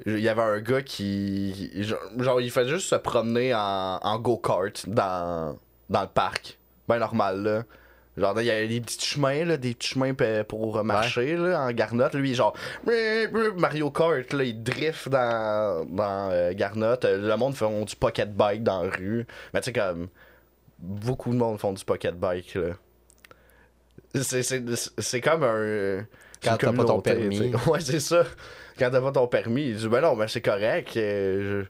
il 0.06 0.20
y 0.20 0.30
avait 0.30 0.42
un 0.42 0.60
gars 0.60 0.82
qui. 0.82 1.84
Genre, 2.18 2.42
il 2.42 2.50
fait 2.50 2.68
juste 2.68 2.88
se 2.88 2.96
promener 2.96 3.54
en, 3.54 4.00
en 4.02 4.20
go-kart 4.20 4.90
dans, 4.90 5.58
dans 5.90 6.02
le 6.02 6.08
parc. 6.08 6.58
Ben 6.88 6.98
normal, 6.98 7.44
là. 7.44 7.64
Genre, 8.22 8.40
il 8.40 8.46
y 8.46 8.52
a 8.52 8.66
des 8.68 8.80
petits 8.80 9.06
chemins, 9.06 9.44
là, 9.44 9.58
des 9.58 9.74
petits 9.74 9.90
chemins 9.90 10.14
pour 10.48 10.84
marcher, 10.84 11.36
là, 11.36 11.62
en 11.66 11.72
garnotte. 11.72 12.14
Lui, 12.16 12.34
genre, 12.36 12.56
Mario 13.58 13.92
Kart, 13.92 14.32
là, 14.32 14.44
il 14.44 14.64
drift 14.64 15.10
dans, 15.10 15.86
dans 15.90 16.30
euh, 16.32 16.54
garnotte. 16.54 17.04
Le 17.06 17.36
monde 17.36 17.56
font 17.56 17.84
du 17.84 17.96
pocket 17.96 18.32
bike 18.34 18.64
dans 18.64 18.84
la 18.84 18.90
rue. 18.92 19.26
Mais 19.54 19.60
tu 19.62 19.66
sais, 19.66 19.74
comme, 19.74 20.08
beaucoup 20.80 21.32
de 21.32 21.38
monde 21.38 21.60
font 21.60 21.74
du 21.74 21.84
pocket 21.84 22.16
bike. 22.16 22.58
C'est- 24.16 24.44
C'est 24.44 24.64
c'est 24.98 25.22
comme 25.22 25.44
un. 25.44 26.06
Quand 26.44 26.58
t'as 26.58 26.74
pas 26.74 26.86
ton 26.86 27.02
permis. 27.02 27.52
Ouais, 27.68 27.80
c'est 27.80 28.00
ça. 28.00 28.24
Quand 28.78 28.90
t'as 28.92 29.02
pas 29.02 29.12
ton 29.12 29.28
permis, 29.28 29.70
il 29.70 29.76
dit, 29.76 29.88
ben 29.88 30.02
non, 30.02 30.16
ben 30.16 30.28
c'est 30.28 30.42
correct. 30.42 30.96
euh, 30.98 31.64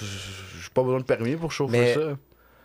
je- 0.00 0.04
J'ai 0.62 0.70
pas 0.74 0.82
besoin 0.82 0.98
de 1.00 1.04
permis 1.04 1.36
pour 1.36 1.52
chauffer 1.52 1.78
Mais- 1.78 1.94
ça. 1.94 2.16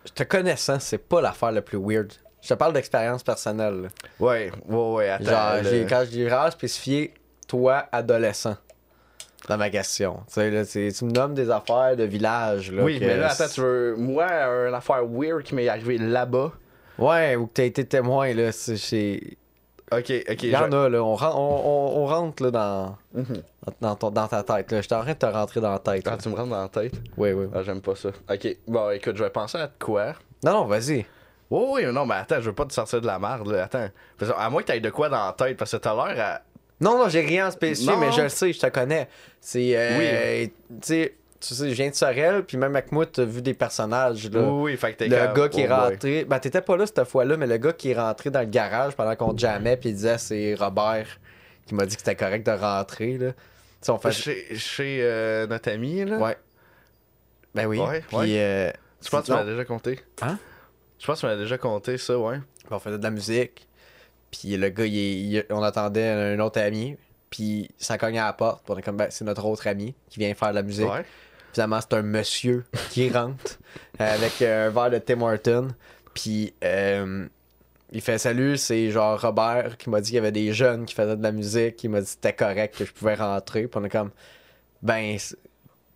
Je 0.06 0.12
te 0.12 0.22
connaissant, 0.24 0.78
c'est 0.80 0.98
pas 0.98 1.22
l'affaire 1.22 1.52
la 1.52 1.62
plus 1.62 1.78
weird. 1.78 2.12
Je 2.44 2.48
te 2.50 2.54
parle 2.54 2.74
d'expérience 2.74 3.22
personnelle. 3.22 3.88
ouais, 4.20 4.52
ouais, 4.68 5.08
attends. 5.08 5.24
Genre, 5.64 5.86
quand 5.88 6.04
j'ai 6.10 6.28
vraiment 6.28 6.50
spécifié 6.50 7.14
toi, 7.48 7.86
adolescent, 7.90 8.56
dans 9.48 9.56
ma 9.56 9.70
question. 9.70 10.18
Tu 10.26 10.34
sais, 10.34 10.50
là, 10.50 10.64
c'est- 10.66 10.92
tu 10.92 11.06
me 11.06 11.10
nommes 11.12 11.32
des 11.34 11.48
affaires 11.50 11.96
de 11.96 12.04
village. 12.04 12.70
Là, 12.70 12.82
Oui, 12.82 13.00
que 13.00 13.04
mais 13.06 13.16
là, 13.16 13.30
c'est- 13.30 13.44
attends, 13.44 13.52
tu 13.54 13.60
veux. 13.62 13.94
Moi, 13.96 14.26
une 14.68 14.74
affaire 14.74 15.06
weird 15.06 15.42
qui 15.42 15.54
m'est 15.54 15.68
arrivée 15.68 15.96
là-bas. 15.96 16.52
Ouais, 16.98 17.34
ou 17.34 17.46
que 17.46 17.52
t'as 17.54 17.64
été 17.64 17.84
témoin, 17.86 18.32
là. 18.34 18.52
c'est- 18.52 19.36
Ok, 19.92 20.12
ok. 20.30 20.42
Il 20.42 20.50
y 20.50 20.56
en 20.56 20.70
je- 20.70 20.76
a, 20.76 20.88
là. 20.90 21.02
On, 21.02 21.14
ren- 21.14 21.32
on, 21.34 21.38
on- 21.64 22.02
on 22.02 22.06
rentre, 22.06 22.42
là, 22.42 22.50
dans, 22.50 22.96
Mhm. 23.14 23.42
dans, 23.80 23.94
ton- 23.96 24.10
dans 24.10 24.28
ta 24.28 24.42
tête, 24.42 24.70
là. 24.72 24.80
J'étais 24.82 24.94
en 24.94 25.00
train 25.02 25.12
de 25.12 25.18
te 25.18 25.26
rentrer 25.26 25.60
dans 25.60 25.72
la 25.72 25.78
tête. 25.78 26.02
Ah, 26.06 26.10
là. 26.12 26.16
tu 26.18 26.28
me 26.28 26.34
rentres 26.34 26.50
dans 26.50 26.62
la 26.62 26.68
tête? 26.68 26.94
Oui, 27.16 27.32
oui. 27.32 27.46
Ah, 27.54 27.62
j'aime 27.62 27.80
pas 27.80 27.94
ça. 27.94 28.10
Ok, 28.30 28.56
bon, 28.66 28.90
écoute, 28.90 29.16
je 29.16 29.24
vais 29.24 29.30
penser 29.30 29.58
à 29.58 29.68
quoi. 29.78 30.14
Non, 30.44 30.52
non, 30.52 30.64
vas-y. 30.66 31.06
Oui, 31.50 31.84
oui, 31.84 31.92
non, 31.92 32.06
mais 32.06 32.14
attends, 32.16 32.36
je 32.40 32.46
veux 32.46 32.54
pas 32.54 32.64
te 32.64 32.72
sortir 32.72 33.00
de 33.00 33.06
la 33.06 33.18
merde, 33.18 33.46
là. 33.50 33.64
Attends. 33.64 33.88
Parce 34.18 34.32
que, 34.32 34.36
à 34.38 34.48
moins 34.50 34.62
que 34.62 34.68
t'aies 34.68 34.80
de 34.80 34.90
quoi 34.90 35.08
dans 35.08 35.26
la 35.26 35.32
tête, 35.32 35.56
parce 35.56 35.70
que 35.72 35.76
t'as 35.76 35.94
l'air 35.94 36.24
à. 36.24 36.40
Non, 36.80 36.98
non, 36.98 37.08
j'ai 37.08 37.20
rien 37.20 37.50
spécifié, 37.50 37.92
Non. 37.92 37.98
mais 37.98 38.10
je 38.12 38.22
le 38.22 38.28
sais, 38.28 38.52
je 38.52 38.58
te 38.60 38.66
connais. 38.66 39.08
C'est. 39.40 39.72
euh, 39.76 40.46
Tu 40.46 40.52
sais, 40.82 41.14
tu 41.40 41.54
sais, 41.54 41.68
je 41.68 41.74
viens 41.74 41.90
de 41.90 41.94
Sorel, 41.94 42.42
puis 42.44 42.56
même 42.56 42.74
avec 42.74 42.90
moi, 42.90 43.04
t'as 43.06 43.24
vu 43.24 43.42
des 43.42 43.54
personnages, 43.54 44.28
là. 44.30 44.40
Oui, 44.40 44.72
oui, 44.72 44.76
fait 44.78 44.92
que 44.94 44.98
t'es 44.98 45.08
Le 45.08 45.16
comme- 45.16 45.34
gars 45.34 45.48
qui 45.50 45.60
est 45.60 45.68
oh 45.70 45.74
rentré. 45.74 46.24
Ben, 46.24 46.38
t'étais 46.40 46.62
pas 46.62 46.76
là 46.76 46.86
cette 46.86 47.04
fois-là, 47.04 47.36
mais 47.36 47.46
le 47.46 47.58
gars 47.58 47.72
qui 47.74 47.90
est 47.90 47.98
rentré 47.98 48.30
dans 48.30 48.40
le 48.40 48.46
garage 48.46 48.94
pendant 48.96 49.14
qu'on 49.14 49.36
jammait, 49.36 49.76
puis 49.76 49.90
il 49.90 49.94
disait 49.94 50.18
c'est 50.18 50.54
Robert 50.54 51.06
qui 51.66 51.74
m'a 51.74 51.84
dit 51.86 51.94
que 51.96 52.00
c'était 52.02 52.16
correct 52.16 52.44
de 52.46 52.52
rentrer, 52.52 53.18
là. 53.18 53.32
Tu 53.32 53.38
sais, 53.82 53.92
on 53.92 53.98
fait. 53.98 54.12
Chez, 54.12 54.56
chez 54.56 54.98
euh, 55.02 55.46
notre 55.46 55.70
ami, 55.70 56.04
là? 56.04 56.16
Ouais. 56.16 56.36
Ben 57.54 57.66
oui. 57.66 57.78
Ouais, 57.78 58.02
puis, 58.08 58.16
ouais. 58.16 58.26
euh, 58.38 58.70
Je 59.04 59.10
pense 59.10 59.20
que 59.22 59.26
tu 59.26 59.32
m'as 59.32 59.44
déjà 59.44 59.64
compté? 59.66 60.00
Hein? 60.22 60.38
Je 61.04 61.08
pense 61.10 61.20
tu 61.20 61.26
m'as 61.26 61.36
déjà 61.36 61.58
compté 61.58 61.98
ça, 61.98 62.18
ouais. 62.18 62.40
on 62.70 62.78
faisait 62.78 62.96
de 62.96 63.02
la 63.02 63.10
musique. 63.10 63.68
Puis 64.30 64.56
le 64.56 64.70
gars, 64.70 64.86
il 64.86 64.96
est- 64.96 65.20
il- 65.20 65.46
on 65.50 65.62
attendait 65.62 66.08
un 66.08 66.40
autre 66.40 66.58
ami. 66.62 66.96
Puis 67.28 67.68
ça 67.76 67.98
cognait 67.98 68.20
à 68.20 68.24
la 68.24 68.32
porte. 68.32 68.64
Puis 68.64 68.72
on 68.74 68.78
est 68.78 68.82
comme, 68.82 68.96
ben, 68.96 69.08
c'est 69.10 69.26
notre 69.26 69.44
autre 69.44 69.66
ami 69.66 69.94
qui 70.08 70.18
vient 70.18 70.32
faire 70.34 70.48
de 70.48 70.54
la 70.54 70.62
musique. 70.62 70.88
Ouais. 70.90 71.04
Finalement, 71.52 71.78
c'est 71.82 71.92
un 71.92 72.00
monsieur 72.02 72.64
qui 72.90 73.10
rentre 73.10 73.58
avec 73.98 74.40
euh, 74.40 74.68
un 74.68 74.70
verre 74.70 74.90
de 74.90 74.98
Tim 74.98 75.20
Horton. 75.20 75.68
Puis 76.14 76.54
euh, 76.64 77.26
il 77.92 78.00
fait 78.00 78.16
salut, 78.16 78.56
c'est 78.56 78.90
genre 78.90 79.20
Robert 79.20 79.76
qui 79.76 79.90
m'a 79.90 80.00
dit 80.00 80.06
qu'il 80.08 80.14
y 80.16 80.18
avait 80.18 80.32
des 80.32 80.54
jeunes 80.54 80.86
qui 80.86 80.94
faisaient 80.94 81.18
de 81.18 81.22
la 81.22 81.32
musique. 81.32 81.84
Il 81.84 81.90
m'a 81.90 81.98
dit 82.00 82.06
que 82.06 82.10
c'était 82.12 82.32
correct, 82.32 82.78
que 82.78 82.86
je 82.86 82.92
pouvais 82.94 83.14
rentrer. 83.14 83.68
Puis 83.68 83.78
on 83.78 83.84
est 83.84 83.90
comme, 83.90 84.10
ben, 84.80 85.18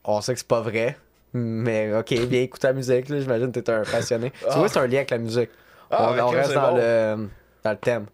on 0.04 0.20
sait 0.20 0.34
que 0.34 0.38
c'est 0.40 0.46
pas 0.48 0.60
vrai. 0.60 0.98
Mais 1.34 1.94
ok, 1.94 2.12
viens 2.12 2.42
écouter 2.42 2.68
la 2.68 2.72
musique. 2.72 3.08
là. 3.08 3.20
J'imagine 3.20 3.52
que 3.52 3.60
t'es 3.60 3.70
un 3.72 3.82
passionné. 3.82 4.30
Tu 4.50 4.58
vois, 4.58 4.68
c'est 4.68 4.78
un 4.78 4.86
lien 4.86 4.98
avec 4.98 5.10
la 5.10 5.18
musique. 5.18 5.50
Ah, 5.90 6.12
on, 6.22 6.28
reste 6.28 6.52
dans, 6.54 6.70
bon. 6.72 6.76
le, 6.76 7.28
dans 7.64 7.70
le 7.70 7.76
thème. 7.76 8.06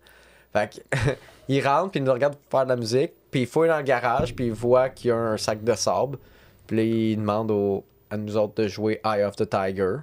Fait 0.53 0.71
que, 0.93 0.97
il 1.49 1.67
rentre, 1.67 1.91
puis 1.93 2.01
il 2.01 2.05
nous 2.05 2.13
regarde 2.13 2.37
faire 2.51 2.65
de 2.65 2.69
la 2.71 2.77
musique, 2.77 3.13
puis 3.31 3.43
il 3.43 3.47
fouille 3.47 3.69
dans 3.69 3.77
le 3.79 3.83
garage, 3.83 4.35
puis 4.35 4.47
il 4.47 4.53
voit 4.53 4.89
qu'il 4.91 5.09
y 5.09 5.13
a 5.13 5.17
un 5.17 5.37
sac 5.37 5.63
de 5.65 5.75
sable. 5.75 6.19
Puis 6.67 6.77
là, 6.77 6.83
il 6.85 7.17
demande 7.17 7.51
au- 7.51 7.85
à 8.11 8.17
nous 8.17 8.37
autres 8.37 8.55
de 8.63 8.69
jouer 8.69 9.01
Eye 9.05 9.25
of 9.25 9.35
the 9.37 9.49
Tiger. 9.49 9.97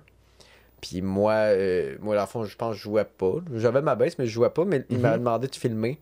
Puis 0.82 1.02
moi, 1.02 1.34
euh, 1.34 1.96
moi, 2.02 2.16
dans 2.16 2.22
le 2.22 2.28
fond, 2.28 2.44
je 2.44 2.56
pense 2.58 2.72
que 2.74 2.78
je 2.78 2.84
jouais 2.84 3.06
pas. 3.06 3.36
J'avais 3.56 3.82
ma 3.82 3.96
baisse, 3.96 4.18
mais 4.18 4.26
je 4.26 4.32
jouais 4.32 4.50
pas, 4.50 4.66
mais 4.66 4.84
il 4.90 5.00
m'a 5.00 5.12
Mhm. 5.12 5.18
demandé 5.20 5.48
de 5.48 5.56
filmer. 5.56 6.00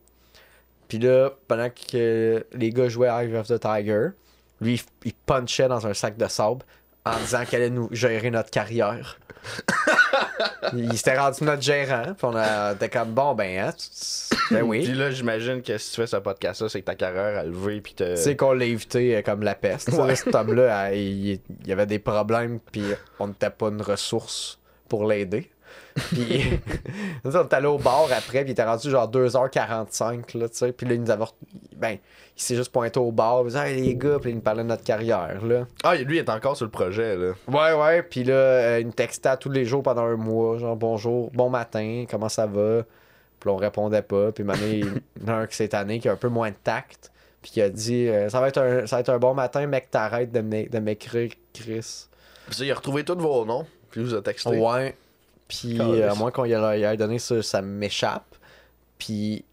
Puis 0.88 0.98
là, 1.00 1.32
pendant 1.48 1.70
que 1.70 2.46
les 2.54 2.70
gars 2.72 2.90
jouaient 2.90 3.10
Eye 3.10 3.36
of 3.36 3.48
the 3.48 3.60
Tiger, 3.60 4.08
lui, 4.62 4.74
il- 4.76 4.82
il 5.10 5.14
punchait 5.14 5.68
dans 5.68 5.86
un 5.86 5.94
sac 5.94 6.18
de 6.18 6.26
sable 6.28 6.64
en 7.16 7.20
disant 7.20 7.46
qu'elle 7.46 7.62
allait 7.64 7.70
nous 7.72 7.90
gérer 7.92 8.32
notre 8.32 8.50
carrière. 8.52 9.18
il 10.74 10.96
s'était 10.98 11.18
rendu 11.18 11.44
notre 11.44 11.62
gérant, 11.62 12.04
puis 12.14 12.24
on 12.24 12.36
a- 12.36 12.74
était 12.74 12.90
comme 12.90 13.12
bon, 13.14 13.34
ben, 13.36 13.58
hein, 13.68 13.72
tu- 13.78 14.36
ben 14.54 14.60
Puis 14.62 14.68
oui. 14.68 14.86
là, 14.88 15.12
j'imagine 15.12 15.62
que 15.62 15.78
si 15.78 15.92
tu 15.92 16.02
fais 16.02 16.08
ce 16.08 16.18
podcast-là, 16.18 16.70
c'est 16.70 16.82
que 16.82 16.86
ta 16.86 16.96
carrière 16.96 17.40
a 17.40 17.44
levé, 17.44 17.82
puis 17.82 17.94
te. 17.94 18.16
Tu 18.16 18.22
sais 18.22 18.36
qu'on 18.36 18.54
l'a 18.54 18.66
évité 18.66 19.16
euh, 19.18 19.22
comme 19.22 19.44
la 19.44 19.56
peste. 19.56 19.90
Ouais. 19.94 20.16
Cet 20.16 20.34
homme-là, 20.36 20.88
euh, 20.88 20.96
il, 20.96 21.32
il 21.32 21.68
y 21.68 21.72
avait 21.72 21.86
des 21.86 22.00
problèmes, 22.00 22.60
puis 22.72 22.84
on 23.20 23.28
n'était 23.28 23.50
pas 23.50 23.68
une 23.68 23.82
ressource 23.82 24.60
pour 24.88 25.08
l'aider. 25.08 25.50
Puis 26.10 26.60
on 27.26 27.30
est 27.32 27.54
allé 27.54 27.68
au 27.68 27.78
bar 27.78 28.04
après, 28.16 28.40
puis 28.42 28.50
il 28.50 28.52
était 28.52 28.64
rendu 28.64 28.90
genre 28.90 29.10
2h45, 29.10 30.38
là, 30.38 30.50
tu 30.50 30.56
sais. 30.58 30.72
Puis 30.72 30.86
là, 30.88 30.94
il 30.96 31.02
nous 31.02 31.12
avait... 31.12 31.26
Ben, 31.76 31.98
il 32.38 32.42
s'est 32.42 32.56
juste 32.56 32.72
pointé 32.72 33.00
au 33.00 33.12
bar, 33.12 33.42
il 33.42 33.48
disait 33.48 33.74
«Hey, 33.76 33.82
les 33.82 33.96
gars», 33.96 34.18
puis 34.22 34.30
il 34.32 34.36
nous 34.36 34.42
parlait 34.42 34.64
de 34.64 34.68
notre 34.70 34.84
carrière, 34.84 35.44
là. 35.46 35.66
Ah, 35.84 35.96
lui, 35.96 36.16
il 36.18 36.20
est 36.20 36.30
encore 36.30 36.56
sur 36.56 36.66
le 36.66 36.72
projet, 36.72 37.16
là. 37.18 37.34
Ouais, 37.48 37.74
ouais, 37.74 38.04
puis 38.04 38.24
là, 38.24 38.34
euh, 38.34 38.78
il 38.80 38.86
nous 38.88 38.94
textait 38.94 39.36
tous 39.38 39.50
les 39.50 39.66
jours 39.66 39.84
pendant 39.84 40.04
un 40.06 40.16
mois, 40.16 40.58
genre 40.58 40.76
«Bonjour, 40.78 41.30
bon 41.32 41.50
matin, 41.50 42.06
comment 42.10 42.30
ça 42.30 42.46
va?» 42.46 42.84
Puis 43.40 43.50
on 43.50 43.56
répondait 43.56 44.02
pas, 44.02 44.32
puis 44.34 44.44
maintenant, 44.44 44.68
il 44.70 44.80
y 44.86 45.26
en 45.26 45.28
a 45.30 45.34
un 45.38 45.48
qui 45.48 45.56
s'est 45.56 45.70
tanné, 45.70 46.00
qui 46.00 46.10
a 46.10 46.12
un 46.14 46.18
peu 46.18 46.28
moins 46.28 46.50
de 46.50 46.56
tact, 46.62 47.10
puis 47.42 47.52
qui 47.52 47.62
a 47.62 47.70
dit 47.70 48.08
euh, 48.10 48.28
ça, 48.30 48.42
va 48.42 48.50
être 48.50 48.58
un, 48.58 48.86
ça 48.86 48.98
va 48.98 49.00
être 49.00 49.10
un 49.10 49.18
bon 49.18 49.34
matin, 49.34 49.66
mec, 49.66 49.90
t'arrêtes 49.90 50.32
de 50.34 50.42
m'é- 50.42 50.68
de 50.68 50.80
m'écrire, 50.80 51.32
Chris. 51.54 52.08
Puis 52.48 52.56
ça, 52.56 52.66
il 52.66 52.72
a 52.72 52.76
retrouvé 52.76 53.06
tous 53.06 53.18
vos 53.18 53.46
noms, 53.46 53.66
puis 53.92 54.02
il 54.02 54.08
vous 54.08 54.14
a 54.16 54.22
texté. 54.22 54.50
Ouais. 54.58 54.96
Puis, 55.50 55.82
euh, 55.82 56.12
à 56.12 56.16
moins 56.16 56.32
qu'on 56.32 56.46
y 56.46 56.54
ait, 56.54 56.96
donné 56.98 57.20
ça, 57.20 57.42
ça 57.44 57.62
m'échappe. 57.62 58.36
Puis, 58.98 59.44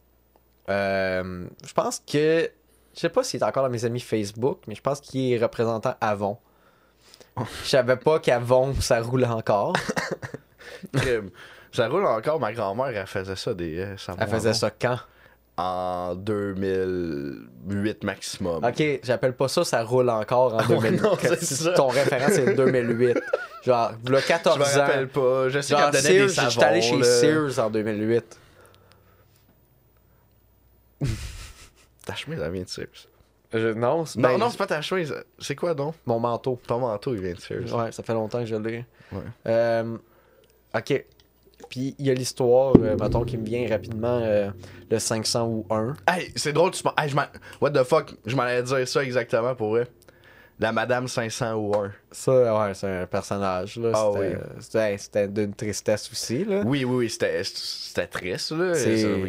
euh, 0.70 1.46
je 1.66 1.72
pense 1.72 2.00
que. 2.00 2.48
Je 2.94 3.00
sais 3.00 3.08
pas 3.08 3.24
s'il 3.24 3.40
est 3.40 3.44
encore 3.44 3.64
dans 3.64 3.70
mes 3.70 3.84
amis 3.84 4.00
Facebook, 4.00 4.60
mais 4.68 4.74
je 4.74 4.80
pense 4.80 5.00
qu'il 5.00 5.32
est 5.32 5.38
représentant 5.38 5.94
Avon. 6.00 6.38
Je 7.64 7.68
savais 7.68 7.96
pas 7.96 8.20
qu'Avon, 8.20 8.74
ça 8.80 9.00
roulait 9.00 9.26
encore. 9.26 9.74
Ça 11.72 11.88
roule 11.88 12.06
encore, 12.06 12.40
ma 12.40 12.54
grand-mère, 12.54 12.86
elle 12.86 13.06
faisait 13.06 13.36
ça 13.36 13.52
des. 13.52 13.78
euh, 13.78 13.96
savons 13.98 14.18
Elle 14.20 14.28
faisait 14.28 14.54
ça 14.54 14.70
quand? 14.70 14.98
En 15.58 16.14
2008 16.16 18.04
maximum. 18.04 18.62
Ok, 18.62 18.82
j'appelle 19.02 19.34
pas 19.34 19.48
ça, 19.48 19.64
ça 19.64 19.82
roule 19.82 20.10
encore 20.10 20.52
en 20.54 20.58
Ah 20.58 20.66
ouais, 20.68 20.90
2008. 20.90 21.00
non, 21.02 21.16
si. 21.40 21.72
Ton 21.74 21.88
référent, 21.88 22.26
c'est 22.28 22.54
2008. 22.54 23.18
Genre, 23.64 23.92
le 24.06 24.18
Je 24.18 24.26
14 24.26 24.58
me 24.58 24.62
ans. 24.64 24.66
rappelle 24.76 25.08
pas. 25.08 25.48
Je 25.48 25.60
sais 25.60 25.74
qu'elle 25.74 25.86
me 25.86 25.92
des 25.92 25.98
Sears, 25.98 26.30
savons. 26.30 26.50
j'étais 26.50 26.64
allé 26.64 26.82
chez 26.82 26.98
là. 26.98 27.04
Sears 27.04 27.58
en 27.64 27.70
2008. 27.70 28.38
Ta 32.04 32.14
chemise, 32.14 32.38
elle 32.40 32.52
vient 32.52 32.62
de 32.62 32.68
Sears. 32.68 32.86
Je- 33.52 33.72
non, 33.72 34.04
c'est 34.04 34.18
Non, 34.18 34.28
ben, 34.28 34.38
non, 34.38 34.50
c'est 34.50 34.58
pas 34.58 34.66
ta 34.66 34.82
chemise. 34.82 35.14
C'est 35.38 35.54
quoi 35.56 35.72
donc? 35.74 35.94
mon 36.04 36.18
manteau. 36.20 36.60
Ton 36.66 36.80
manteau, 36.80 37.14
il 37.14 37.20
vient 37.22 37.32
de 37.34 37.40
ça. 37.40 37.54
Ouais, 37.76 37.92
ça 37.92 38.02
fait 38.02 38.12
longtemps 38.12 38.40
que 38.40 38.46
je 38.46 38.56
l'ai. 38.56 38.84
Ouais. 39.12 39.20
Euh, 39.46 39.96
ok. 40.74 41.04
Puis 41.68 41.94
il 41.98 42.06
y 42.06 42.10
a 42.10 42.14
l'histoire, 42.14 42.74
euh, 42.76 42.96
mettons, 43.00 43.24
qui 43.24 43.36
me 43.36 43.44
vient 43.44 43.66
rapidement, 43.68 44.20
euh, 44.22 44.50
le 44.90 44.98
500 44.98 45.46
ou 45.46 45.66
1. 45.70 45.94
Hey, 46.08 46.32
c'est 46.36 46.52
drôle, 46.52 46.70
tu 46.70 46.82
m'en. 46.84 46.92
Hey, 46.96 47.08
je 47.08 47.16
m'en. 47.16 47.24
What 47.60 47.70
the 47.70 47.82
fuck? 47.82 48.14
Je 48.24 48.36
m'en 48.36 48.42
allais 48.42 48.62
dire 48.62 48.86
ça 48.86 49.02
exactement 49.02 49.54
pour 49.54 49.70
vrai. 49.70 49.86
La 50.58 50.72
Madame 50.72 51.06
500 51.06 51.52
ou 51.54 51.74
1. 51.76 51.92
Ça, 52.10 52.32
ouais, 52.32 52.72
c'est 52.72 52.86
un 53.02 53.06
personnage. 53.06 53.76
Là. 53.76 53.92
Ah 53.94 54.10
c'était, 54.96 55.28
d'une 55.28 55.52
tristesse 55.52 56.10
aussi. 56.10 56.46
Là. 56.46 56.62
Oui, 56.64 56.84
oui, 56.86 56.96
oui, 56.96 57.10
c'était, 57.10 58.06
triste, 58.06 58.52
là. 58.52 58.72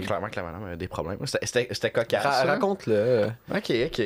Clairement 0.05 0.29
que 0.29 0.35
la 0.37 0.43
madame 0.43 0.63
avait 0.63 0.77
des 0.77 0.87
problèmes. 0.87 1.17
C'était, 1.25 1.89
cocasse. 1.91 2.23
Ra- 2.23 2.45
là. 2.45 2.53
raconte-le. 2.53 3.27
Ok, 3.53 3.71
ok. 3.87 4.01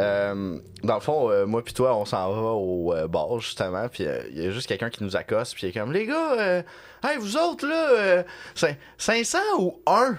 Euh, 0.00 0.58
dans 0.82 0.94
le 0.94 1.00
fond, 1.00 1.30
euh, 1.30 1.46
moi 1.46 1.62
puis 1.62 1.74
toi, 1.74 1.96
on 1.96 2.04
s'en 2.04 2.32
va 2.32 2.50
au 2.54 2.92
euh, 2.92 3.06
bar, 3.06 3.38
justement, 3.38 3.88
puis 3.88 4.04
euh, 4.06 4.22
il 4.32 4.42
y 4.42 4.46
a 4.46 4.50
juste 4.50 4.66
quelqu'un 4.66 4.90
qui 4.90 5.04
nous 5.04 5.14
accoste, 5.16 5.54
puis 5.54 5.68
il 5.68 5.70
est 5.70 5.72
comme, 5.80 5.92
les 5.92 6.06
gars, 6.06 6.32
euh, 6.40 6.62
hey, 7.04 7.18
vous 7.18 7.36
autres, 7.36 7.68
là, 7.68 7.90
euh, 7.92 8.22
cin- 8.56 8.74
500 8.98 9.38
ou 9.60 9.80
1? 9.86 10.16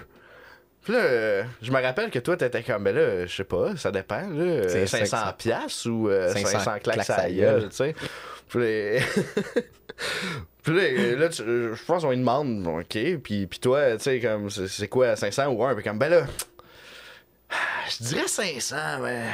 Puis 0.86 0.94
là, 0.94 1.00
euh, 1.00 1.42
je 1.62 1.72
me 1.72 1.82
rappelle 1.82 2.10
que 2.10 2.20
toi, 2.20 2.36
t'étais 2.36 2.62
comme, 2.62 2.84
ben 2.84 2.94
là, 2.94 3.26
je 3.26 3.34
sais 3.34 3.42
pas, 3.42 3.76
ça 3.76 3.90
dépend, 3.90 4.20
là, 4.20 4.28
euh, 4.44 4.68
C'est 4.68 4.86
500 4.86 5.16
500 5.16 5.32
piastres 5.36 5.86
ou 5.90 6.08
euh, 6.08 6.32
500 6.32 6.46
500, 6.60 6.70
claques 6.84 7.04
claques 7.04 7.10
à 7.18 7.28
gueule. 7.28 7.68
tu 7.70 7.74
sais. 7.76 7.94
Puis 8.48 8.60
là, 8.60 9.00
Puis 10.62 10.74
là, 10.76 11.16
là, 11.16 11.28
tu- 11.28 11.42
je 11.44 11.84
pense 11.84 12.02
qu'on 12.04 12.10
lui 12.10 12.18
demande, 12.18 12.64
ok, 12.68 13.18
puis, 13.22 13.46
puis 13.48 13.58
toi, 13.60 13.96
tu 13.96 14.02
sais, 14.04 14.20
comme, 14.20 14.48
c'est 14.48 14.86
quoi, 14.88 15.16
500 15.16 15.48
ou 15.48 15.64
1? 15.64 15.74
Puis 15.74 15.82
comme, 15.82 15.98
ben 15.98 16.08
là, 16.08 16.26
je 17.90 18.04
dirais 18.04 18.28
500, 18.28 18.76
mais. 19.02 19.24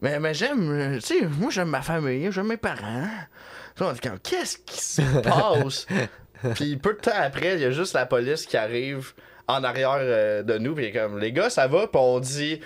Mais, 0.00 0.20
mais 0.20 0.34
j'aime, 0.34 0.70
euh, 0.70 0.94
tu 1.00 1.20
sais, 1.20 1.26
moi 1.26 1.50
j'aime 1.50 1.68
ma 1.68 1.80
famille, 1.82 2.30
j'aime 2.30 2.48
mes 2.48 2.58
parents. 2.58 3.08
On 3.80 3.94
comme, 4.02 4.18
qu'est-ce 4.22 4.58
qui 4.58 4.78
se 4.80 5.02
passe? 5.22 5.86
puis 6.54 6.76
peu 6.76 6.92
de 6.94 6.98
temps 6.98 7.12
après, 7.14 7.54
il 7.54 7.60
y 7.60 7.64
a 7.64 7.70
juste 7.70 7.94
la 7.94 8.04
police 8.06 8.44
qui 8.46 8.56
arrive 8.58 9.12
en 9.48 9.62
arrière 9.64 9.98
euh, 10.00 10.42
de 10.42 10.58
nous, 10.58 10.74
puis 10.74 10.92
comme, 10.92 11.18
les 11.18 11.32
gars, 11.32 11.50
ça 11.50 11.66
va? 11.66 11.86
Puis 11.86 12.00
on 12.00 12.18
dit, 12.20 12.60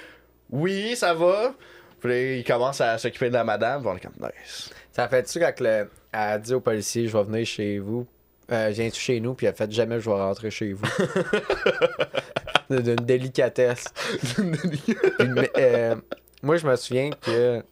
oui, 0.50 0.96
ça 0.96 1.14
va. 1.14 1.54
Puis 2.00 2.38
il 2.38 2.44
commence 2.44 2.80
à 2.80 2.96
s'occuper 2.98 3.28
de 3.28 3.34
la 3.34 3.44
madame, 3.44 3.82
puis 3.82 3.90
on 3.92 3.96
est 3.96 4.00
comme, 4.00 4.28
nice. 4.28 4.70
Ça 4.92 5.06
fait-tu 5.08 5.38
quand 5.38 5.60
le, 5.60 5.66
elle 5.66 5.88
a 6.12 6.38
dit 6.38 6.54
au 6.54 6.60
policier, 6.60 7.06
je 7.06 7.16
vais 7.16 7.24
venir 7.24 7.46
chez 7.46 7.78
vous, 7.78 8.06
euh, 8.50 8.70
viens-tu 8.72 8.98
chez 9.00 9.20
nous, 9.20 9.34
puis 9.34 9.46
elle 9.46 9.52
a 9.52 9.56
fait 9.56 9.70
jamais 9.70 10.00
je 10.00 10.08
vais 10.10 10.16
rentrer 10.16 10.50
chez 10.50 10.72
vous. 10.72 10.86
D'une 12.70 12.96
délicatesse. 12.96 13.84
Mais, 14.38 15.50
euh, 15.58 15.96
moi, 16.42 16.56
je 16.56 16.66
me 16.66 16.76
souviens 16.76 17.10
que 17.20 17.62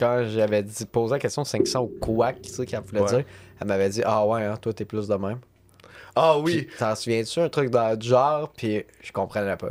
quand 0.00 0.24
j'avais 0.26 0.62
dit, 0.62 0.86
posé 0.86 1.12
la 1.14 1.18
question 1.18 1.44
500 1.44 1.80
ou 1.82 1.92
quoi, 2.00 2.32
tu 2.32 2.48
sais, 2.48 2.66
qu'elle 2.66 2.80
voulait 2.80 3.00
Ouais. 3.02 3.08
dire, 3.08 3.24
elle 3.60 3.66
m'avait 3.66 3.88
dit, 3.90 4.02
ah 4.04 4.26
ouais, 4.26 4.42
hein, 4.44 4.56
toi, 4.60 4.72
t'es 4.72 4.84
plus 4.84 5.06
de 5.06 5.14
même. 5.14 5.38
Ah 6.20 6.38
oui, 6.38 6.62
Puis, 6.62 6.76
T'en 6.78 6.94
souviens-tu 6.94 7.40
un 7.40 7.48
truc 7.48 7.70
dans 7.70 7.94
le 7.94 8.00
genre, 8.00 8.50
puis 8.56 8.84
je 9.02 9.12
comprenais 9.12 9.56
pas. 9.56 9.70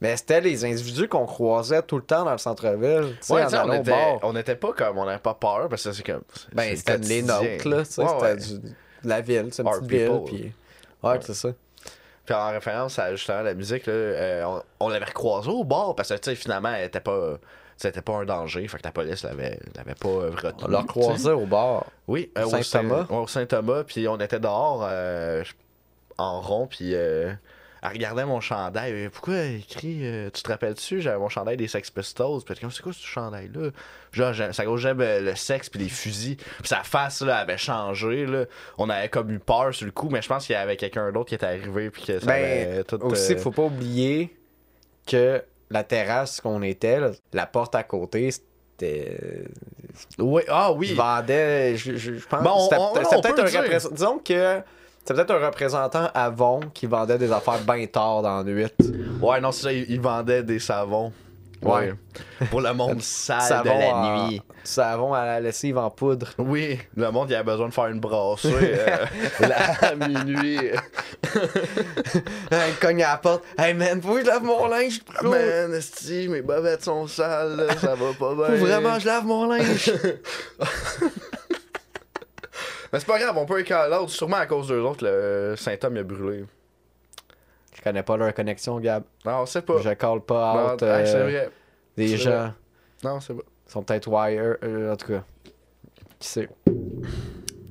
Mais 0.00 0.16
c'était 0.16 0.40
les 0.40 0.64
individus 0.64 1.06
qu'on 1.06 1.26
croisait 1.26 1.82
tout 1.82 1.96
le 1.96 2.02
temps 2.02 2.24
dans 2.24 2.32
le 2.32 2.38
centre-ville, 2.38 3.14
ouais, 3.30 3.44
en 3.54 3.68
on, 3.68 3.72
était, 3.72 3.90
bar. 3.90 4.18
on 4.22 4.34
était 4.34 4.56
pas 4.56 4.72
comme, 4.72 4.98
on 4.98 5.04
n'avait 5.04 5.18
pas 5.20 5.34
peur, 5.34 5.68
parce 5.68 5.84
que 5.84 5.92
c'est 5.92 6.02
comme. 6.02 6.22
Ben, 6.52 6.74
c'était 6.76 6.98
les 6.98 7.22
nôtres, 7.22 7.68
là, 7.68 7.76
Ouais, 7.78 7.84
c'était 7.84 8.58
de 8.58 9.08
la 9.08 9.20
ville, 9.20 9.48
c'est 9.52 9.62
une 9.62 9.68
Our 9.68 9.74
petite 9.80 9.90
ville, 9.90 10.20
puis... 10.26 10.52
Ouais, 11.02 11.18
c'est 11.20 11.34
ça. 11.34 11.50
Puis 12.24 12.34
en 12.34 12.50
référence 12.50 12.98
à 12.98 13.14
justement 13.14 13.42
la 13.42 13.54
musique, 13.54 13.86
là, 13.86 13.92
euh, 13.92 14.44
on, 14.44 14.62
on 14.86 14.88
l'avait 14.88 15.04
recroisé 15.06 15.50
au 15.50 15.64
bar 15.64 15.94
parce 15.96 16.08
que 16.10 16.14
tu 16.14 16.30
sais, 16.30 16.36
finalement, 16.36 16.70
elle 16.72 16.86
était 16.86 17.00
pas. 17.00 17.38
C'était 17.76 18.02
pas 18.02 18.12
un 18.12 18.24
danger, 18.24 18.68
fait 18.68 18.78
que 18.78 18.84
la 18.84 18.92
police 18.92 19.24
l'avait, 19.24 19.58
l'avait 19.74 19.96
pas 19.96 20.08
euh, 20.08 20.30
retenu. 20.30 20.64
On 20.64 20.68
l'a 20.68 20.80
recroisé 20.82 21.32
au 21.32 21.46
bar. 21.46 21.86
Oui, 22.06 22.30
euh, 22.38 22.44
au 22.44 22.50
Saint-Thomas. 22.50 23.06
Saint- 23.08 23.16
au 23.16 23.26
Saint-Thomas, 23.26 23.82
puis 23.84 24.06
on 24.06 24.18
était 24.20 24.38
dehors 24.38 24.86
euh, 24.88 25.42
en 26.18 26.40
rond, 26.40 26.66
puis 26.66 26.94
euh, 26.94 27.32
elle 27.82 27.88
regardait 27.90 28.24
mon 28.24 28.40
chandail. 28.40 28.92
Euh, 28.92 29.10
Pourquoi 29.10 29.34
elle 29.34 29.56
écrit 29.56 30.00
euh, 30.06 30.30
Tu 30.32 30.42
te 30.42 30.48
rappelles-tu 30.50 31.00
J'avais 31.00 31.18
mon 31.18 31.28
chandail 31.28 31.56
des 31.56 31.66
Sex 31.68 31.90
Pistols. 31.90 32.40
Puis 32.46 32.54
comme 32.60 32.70
C'est 32.70 32.82
quoi 32.82 32.92
ce 32.92 33.04
chandail-là? 33.04 33.70
Genre, 34.12 34.34
ça 34.52 34.64
cause 34.64 34.80
j'aime 34.80 34.98
le 35.00 35.34
sexe 35.34 35.68
puis 35.68 35.80
les 35.80 35.88
fusils. 35.88 36.36
Puis 36.36 36.68
sa 36.68 36.82
face 36.84 37.22
là, 37.22 37.38
avait 37.38 37.58
changé. 37.58 38.26
Là. 38.26 38.44
On 38.78 38.88
avait 38.90 39.08
comme 39.08 39.30
eu 39.32 39.38
peur 39.40 39.74
sur 39.74 39.86
le 39.86 39.92
coup, 39.92 40.08
mais 40.10 40.22
je 40.22 40.28
pense 40.28 40.46
qu'il 40.46 40.52
y 40.54 40.56
avait 40.56 40.76
quelqu'un 40.76 41.10
d'autre 41.10 41.28
qui 41.30 41.34
était 41.34 41.46
arrivé. 41.46 41.90
Puis 41.90 42.02
que 42.04 42.20
ça 42.20 42.26
Ben, 42.26 42.68
avait 42.72 42.84
tout. 42.84 42.96
Aussi, 43.02 43.36
faut 43.36 43.50
pas 43.50 43.62
oublier 43.64 44.36
que 45.06 45.42
la 45.70 45.82
terrasse 45.82 46.40
qu'on 46.40 46.62
était, 46.62 47.00
là, 47.00 47.10
la 47.32 47.46
porte 47.46 47.74
à 47.74 47.82
côté, 47.82 48.30
c'était... 48.30 49.44
Oui, 50.18 50.42
ah 50.48 50.72
oui. 50.72 50.92
vendaient, 50.94 51.76
je, 51.76 51.96
je- 51.96 52.14
je 52.14 52.26
pense... 52.26 52.42
Bon, 52.42 52.50
on- 52.54 52.64
c'était 52.68 52.76
peut-être 53.20 53.34
peut 53.50 53.56
un 53.56 53.60
représentant... 53.62 53.94
Disons 53.94 54.18
que 54.18 54.60
c'est 55.04 55.14
peut-être 55.14 55.30
un 55.34 55.46
représentant 55.46 56.08
Avon 56.14 56.60
qui 56.74 56.86
vendait 56.86 57.18
des 57.18 57.32
affaires 57.32 57.60
bien 57.66 57.86
tard 57.86 58.22
dans 58.22 58.38
la 58.38 58.44
nuit. 58.44 58.66
Ouais, 59.20 59.40
non, 59.40 59.52
c'est 59.52 59.62
ça, 59.62 59.72
ils 59.72 60.00
vendaient 60.00 60.42
des 60.42 60.58
savons. 60.58 61.12
Ouais. 61.62 61.94
Pour 62.50 62.60
le 62.60 62.72
monde 62.74 63.00
sale 63.02 63.38
de 63.38 63.44
Savon 63.46 63.78
la 63.78 63.94
en- 63.94 64.26
nuit. 64.28 64.42
Savon 64.64 65.14
à 65.14 65.24
la 65.24 65.40
lessive 65.40 65.78
en 65.78 65.90
poudre. 65.90 66.28
Oui, 66.38 66.76
le 66.96 67.10
monde 67.12 67.30
il 67.30 67.36
a 67.36 67.42
besoin 67.44 67.68
de 67.68 67.72
faire 67.74 67.86
une 67.86 68.00
brassée 68.00 68.48
euh, 68.52 68.96
à 69.82 69.94
minuit. 69.94 70.58
Il 72.50 72.74
cogne 72.80 73.02
à 73.04 73.12
la 73.12 73.16
porte. 73.18 73.44
Hey 73.58 73.74
man, 73.74 74.00
faut 74.02 74.14
que 74.14 74.20
je 74.22 74.26
lave 74.26 74.42
mon 74.42 74.66
linge, 74.68 75.00
bro. 75.04 75.30
Man, 75.30 75.72
esti, 75.74 76.28
mes 76.28 76.42
bobettes 76.42 76.84
sont 76.84 77.06
sales, 77.06 77.56
là, 77.56 77.76
ça 77.76 77.94
va 77.94 78.12
pas 78.18 78.34
bien. 78.34 78.58
Faut 78.58 78.66
vraiment 78.66 78.94
que 78.96 79.00
je 79.00 79.06
lave 79.06 79.24
mon 79.24 79.46
linge. 79.48 79.92
Mais 82.92 83.00
c'est 83.00 83.06
pas 83.06 83.18
grave, 83.18 83.36
on 83.38 83.46
peut 83.46 83.60
éclairer 83.60 83.88
l'autre. 83.88 84.10
Sûrement 84.10 84.36
à 84.36 84.46
cause 84.46 84.68
d'eux 84.68 84.80
autres, 84.82 85.04
le 85.04 85.54
il 85.58 85.98
a 85.98 86.02
brûlé. 86.02 86.44
je 87.74 87.80
connais 87.82 88.02
pas 88.02 88.16
leur 88.16 88.34
connexion, 88.34 88.78
Gab. 88.80 89.04
Non, 89.24 89.40
on 89.40 89.46
sait 89.46 89.62
pas. 89.62 89.78
Je 89.80 89.90
call 89.90 90.20
pas 90.20 90.54
Non, 90.54 90.74
out 90.74 90.82
euh, 90.82 91.06
c'est 91.06 91.22
vrai. 91.22 91.50
des 91.96 92.08
c'est 92.08 92.16
gens. 92.18 92.52
Non, 93.02 93.20
c'est 93.20 93.34
pas. 93.34 93.42
Ils 93.66 93.72
sont 93.72 93.82
peut-être 93.82 94.08
wire, 94.08 94.56
euh, 94.62 94.92
en 94.92 94.96
tout 94.96 95.06
cas. 95.08 95.22
Qui 96.18 96.28
sait? 96.28 96.48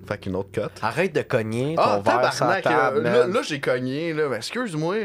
Fait 0.07 0.17
qu'une 0.17 0.35
autre 0.35 0.49
cote. 0.51 0.71
Arrête 0.81 1.13
de 1.13 1.21
cogner 1.21 1.75
ton 1.75 1.81
Ah, 1.83 1.99
verre 2.03 2.33
sur 2.33 2.45
la 2.47 2.61
tabarnak, 2.61 2.63
table, 2.63 2.97
euh, 3.05 3.27
là, 3.27 3.27
là, 3.27 3.41
j'ai 3.43 3.61
cogné, 3.61 4.13
là. 4.13 4.27
Mais 4.29 4.37
excuse-moi. 4.37 4.95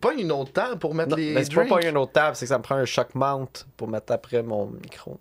Pas 0.00 0.12
une 0.12 0.30
autre 0.30 0.52
table 0.52 0.78
pour 0.78 0.94
mettre 0.94 1.10
Non, 1.10 1.16
les. 1.16 1.32
mais 1.32 1.44
c'est 1.44 1.54
pas 1.54 1.64
pas 1.64 1.86
une 1.88 1.96
autre 1.96 2.12
table, 2.12 2.36
c'est 2.36 2.44
que 2.44 2.50
ça 2.50 2.58
me 2.58 2.62
prend 2.62 2.76
un 2.76 2.84
choc 2.84 3.14
mount 3.14 3.48
pour 3.78 3.88
mettre 3.88 4.12
après 4.12 4.42
mon 4.42 4.66
micro. 4.66 5.18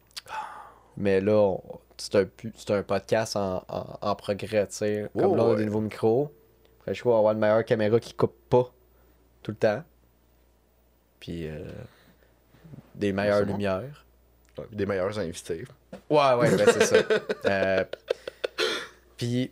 Mais 0.98 1.22
là, 1.22 1.34
on- 1.34 1.62
c'est 2.04 2.16
un, 2.16 2.26
c'est 2.56 2.72
un 2.72 2.84
podcast 2.84 3.36
en, 3.36 3.63
en, 3.68 3.98
en 4.02 4.16
progrès, 4.16 4.68
tu 4.68 4.76
sais. 4.76 5.10
Comme 5.18 5.26
Oh, 5.32 5.36
là, 5.36 5.44
on 5.44 5.48
a 5.48 5.52
ouais. 5.52 5.58
des 5.58 5.66
nouveaux 5.66 5.82
micros. 5.82 6.32
Après, 6.80 6.94
je 6.94 7.02
crois 7.02 7.18
avoir 7.18 7.34
une 7.34 7.39
meilleure 7.39 7.63
caméra 7.66 8.00
qui 8.00 8.13
coupe 8.13 8.36
pas 8.50 8.72
tout 9.42 9.52
le 9.52 9.58
temps. 9.58 9.84
Puis 11.20 11.48
euh, 11.48 11.60
des 12.96 13.13
meilleures 13.13 13.39
C'est 13.39 13.46
bon. 13.46 13.52
lumières. 13.54 14.06
Ouais, 14.58 14.66
Des 14.72 14.86
meilleurs 14.86 15.18
invités. 15.18 15.63
Ouais, 16.10 16.34
ouais, 16.36 16.56
ben 16.56 16.66
c'est 16.74 16.84
ça. 16.86 16.98
Euh, 17.46 17.84
Puis, 19.18 19.52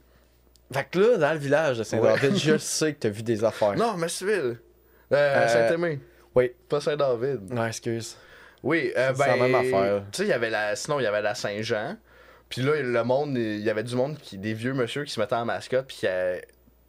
fait 0.72 0.88
que 0.90 1.00
là, 1.00 1.18
dans 1.18 1.34
le 1.34 1.40
village 1.40 1.78
de 1.78 1.84
Saint-David, 1.84 2.36
je 2.36 2.58
sais 2.58 2.94
que 2.94 3.00
t'as 3.00 3.10
vu 3.10 3.24
des 3.24 3.44
affaires. 3.44 3.76
Non, 3.76 3.96
Massiville. 3.96 4.58
Euh, 5.12 5.16
Euh, 5.16 5.48
Saint-Aimé. 5.48 6.00
Oui. 6.36 6.52
Pas 6.70 6.82
Saint-David. 6.82 7.52
Non, 7.52 7.66
excuse. 7.66 8.16
Oui, 8.64 8.92
euh, 8.96 9.12
C'est 9.16 9.20
ben. 9.26 9.36
la 9.38 9.48
même 9.48 9.56
affaire. 9.56 10.04
Tu 10.12 10.18
sais, 10.18 10.24
il 10.24 10.30
y 10.30 10.34
avait 10.34 10.50
la. 10.50 10.76
Sinon, 10.76 11.00
il 11.00 11.04
y 11.04 11.08
avait 11.08 11.22
la 11.22 11.34
Saint-Jean. 11.36 11.96
Puis 12.52 12.62
là, 12.62 12.74
le 12.82 13.04
monde, 13.04 13.36
il 13.38 13.62
y 13.62 13.70
avait 13.72 13.84
du 13.84 13.96
monde, 13.96 14.18
qui, 14.22 14.38
des 14.38 14.54
vieux 14.54 14.74
monsieur 14.74 15.04
qui 15.06 15.12
se 15.12 15.20
mettaient 15.20 15.36
en 15.36 15.46
mascotte, 15.46 15.88
puis 15.88 15.98
qui, 15.98 16.08
a- 16.08 16.36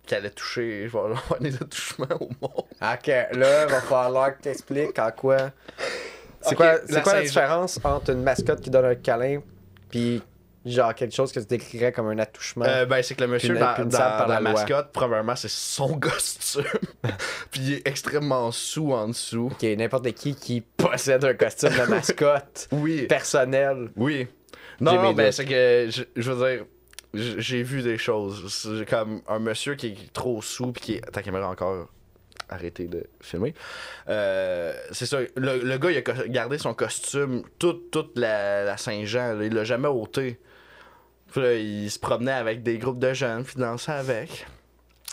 qui 0.05 0.15
allaient 0.15 0.29
toucher. 0.31 0.89
Je 0.89 0.93
vais 0.93 0.99
avoir 0.99 1.39
des 1.41 1.55
attouchements 1.55 2.07
au 2.21 2.29
monde. 2.41 2.65
Ok, 2.83 3.07
là, 3.07 3.67
va 3.67 3.81
falloir 3.81 4.37
que 4.37 4.43
t'expliques 4.43 4.99
en 4.99 5.11
quoi. 5.13 5.53
C'est 6.41 6.57
quoi, 6.57 6.75
c'est 6.85 6.93
la 6.95 7.01
quoi 7.03 7.15
la 7.15 7.23
différence 7.23 7.79
entre 7.85 8.11
une 8.11 8.23
mascotte 8.25 8.61
qui 8.61 8.69
donne 8.71 8.85
un 8.87 8.95
câlin 8.97 9.41
puis 9.89 10.21
genre 10.65 10.93
quelque 10.95 11.15
chose 11.15 11.31
que 11.33 11.39
tu 11.41 11.47
décrirais 11.47 11.93
comme 11.93 12.09
un 12.09 12.19
attouchement? 12.19 12.65
Euh, 12.67 12.85
ben, 12.85 13.01
c'est 13.03 13.15
que 13.15 13.21
le 13.23 13.29
monsieur 13.29 13.57
dans, 13.57 13.75
punissable 13.75 13.91
dans- 14.13 14.19
par 14.19 14.27
dans 14.27 14.35
la 14.35 14.41
mascotte, 14.41 14.91
premièrement, 14.93 15.37
c'est 15.37 15.49
son 15.51 15.99
costume. 16.01 16.65
puis 17.53 17.61
il 17.61 17.73
est 17.75 17.87
extrêmement 17.89 18.51
sous 18.51 18.93
en 18.93 19.07
dessous. 19.09 19.51
Ok, 19.53 19.63
n'importe 19.63 20.11
qui 20.15 20.35
qui 20.35 20.61
possède 20.61 21.25
un 21.25 21.35
costume 21.35 21.71
de 21.71 21.85
mascotte 21.89 22.69
Oui. 22.73 23.07
personnel. 23.07 23.91
Oui. 23.97 24.27
J'ai 24.91 24.97
Non, 24.97 25.03
non, 25.03 25.09
mes 25.11 25.15
ben, 25.15 25.33
c'est 25.33 25.45
que, 25.45 25.89
je, 25.91 26.03
je 26.17 26.33
veux 26.33 26.49
dire, 26.49 26.67
j'ai 27.15 27.63
vu 27.63 27.83
des 27.83 27.99
choses. 27.99 28.53
C'est 28.53 28.89
comme 28.89 29.23
un 29.29 29.39
monsieur 29.39 29.75
qui 29.75 29.89
est 29.89 30.13
trop 30.13 30.43
sous, 30.43 30.73
puis 30.73 30.83
qui 30.83 30.95
est. 30.95 31.01
Ta 31.13 31.23
caméra 31.23 31.49
encore 31.49 31.89
arrêté 32.49 32.87
de 32.87 33.05
filmer. 33.21 33.55
Euh, 34.09 34.75
c'est 34.91 35.07
ça. 35.07 35.21
Le, 35.37 35.59
le 35.59 35.79
gars, 35.79 35.91
il 35.91 35.99
a 35.99 36.29
gardé 36.29 36.59
son 36.59 36.75
costume 36.75 37.43
toute, 37.59 37.91
toute 37.91 38.19
la, 38.19 38.65
la 38.65 38.77
Saint-Jean. 38.77 39.41
Il 39.41 39.55
l'a 39.55 39.65
jamais 39.65 39.89
ôté. 39.89 40.39
Puis 41.31 41.41
là, 41.41 41.55
il 41.55 41.91
se 41.91 41.99
promenait 41.99 42.33
avec 42.33 42.63
des 42.63 42.77
groupes 42.79 42.99
de 42.99 43.13
jeunes, 43.15 43.45
puis 43.45 43.55
il 43.57 43.61
dansait 43.61 43.93
avec. 43.93 44.47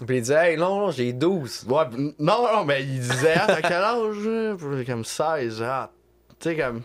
Puis 0.05 0.17
il 0.17 0.21
dit, 0.21 0.34
hey, 0.34 0.58
non, 0.58 0.79
non, 0.79 0.91
j'ai 0.91 1.13
12. 1.13 1.65
Ouais, 1.69 1.84
non, 2.19 2.43
non, 2.53 2.65
mais 2.65 2.84
il 2.84 2.99
disait, 2.99 3.36
ah, 3.36 3.47
t'as 3.47 3.62
quel 3.62 3.73
âge? 3.73 4.58
Puis 4.58 4.86
comme 4.86 5.05
16. 5.05 5.62
Ah, 5.63 5.91
tu 6.39 6.49
sais, 6.49 6.58
comme. 6.58 6.82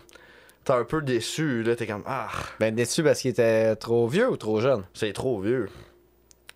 T'es 0.65 0.73
un 0.73 0.83
peu 0.83 1.01
déçu, 1.01 1.63
là, 1.63 1.75
t'es 1.75 1.87
comme, 1.87 2.03
ah, 2.05 2.27
Ben 2.59 2.73
déçu 2.75 3.03
parce 3.03 3.21
qu'il 3.21 3.31
était 3.31 3.75
trop 3.77 4.07
vieux 4.07 4.29
ou 4.29 4.35
trop 4.37 4.59
jeune? 4.59 4.83
c'est 4.93 5.13
trop 5.13 5.39
vieux. 5.39 5.69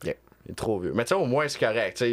Il 0.04 0.54
est 0.54 0.56
trop 0.56 0.80
vieux. 0.80 0.94
Mais 0.96 1.04
tu 1.04 1.10
sais, 1.10 1.16
au 1.16 1.26
moins, 1.26 1.48
c'est 1.48 1.60
correct. 1.60 2.04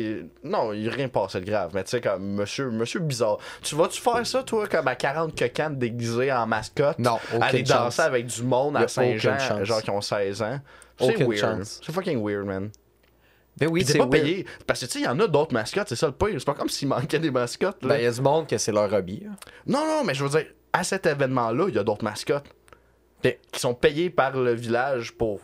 non, 0.44 0.74
il 0.74 0.86
a 0.88 0.92
rien 0.92 1.08
passé 1.08 1.40
de 1.40 1.46
grave. 1.46 1.70
Mais 1.72 1.82
tu 1.84 1.90
sais, 1.90 2.02
comme, 2.02 2.22
monsieur, 2.34 2.70
monsieur 2.70 3.00
bizarre. 3.00 3.38
Tu 3.62 3.74
vas-tu 3.76 3.98
faire 3.98 4.26
ça, 4.26 4.42
toi, 4.42 4.66
comme 4.66 4.86
à 4.88 4.94
40 4.94 5.38
cocanes 5.38 5.78
déguisés 5.78 6.30
en 6.30 6.46
mascotte? 6.46 6.98
Non, 6.98 7.18
Aller 7.40 7.60
aucune 7.60 7.62
danser 7.62 7.96
chance. 7.96 8.00
avec 8.00 8.26
du 8.26 8.42
monde 8.42 8.76
à 8.76 8.88
Saint-Jean, 8.88 9.64
genre 9.64 9.80
qui 9.80 9.88
ont 9.90 10.02
16 10.02 10.42
ans? 10.42 10.60
C'est 11.00 11.16
weird. 11.24 11.64
C'est 11.64 11.92
fucking 11.92 12.22
weird, 12.22 12.44
man. 12.44 12.70
Ben 13.58 13.68
oui, 13.70 13.84
c'est 13.86 13.96
pas 13.96 14.04
weird. 14.04 14.10
payé. 14.24 14.46
Parce 14.66 14.80
que 14.80 14.84
tu 14.86 14.92
sais, 14.92 14.98
il 14.98 15.04
y 15.04 15.08
en 15.08 15.18
a 15.18 15.26
d'autres 15.28 15.54
mascottes, 15.54 15.88
c'est 15.88 15.96
ça 15.96 16.06
le 16.08 16.12
pire. 16.12 16.34
C'est 16.38 16.44
pas 16.44 16.52
comme 16.52 16.68
s'il 16.68 16.88
manquait 16.88 17.18
des 17.18 17.30
mascottes. 17.30 17.82
là. 17.84 17.88
Ben, 17.94 17.96
il 18.00 18.04
y 18.04 18.06
a 18.06 18.12
du 18.12 18.20
monde 18.20 18.46
que 18.46 18.58
c'est 18.58 18.72
leur 18.72 18.92
hobby. 18.92 19.22
Non, 19.66 19.86
non, 19.86 20.04
mais 20.04 20.12
je 20.12 20.22
veux 20.22 20.28
dire, 20.28 20.44
à 20.78 20.84
cet 20.84 21.06
événement-là, 21.06 21.66
il 21.68 21.74
y 21.74 21.78
a 21.78 21.84
d'autres 21.84 22.04
mascottes 22.04 22.46
qui 23.52 23.60
sont 23.60 23.74
payés 23.74 24.10
par 24.10 24.36
le 24.36 24.52
village 24.52 25.12
pour. 25.12 25.40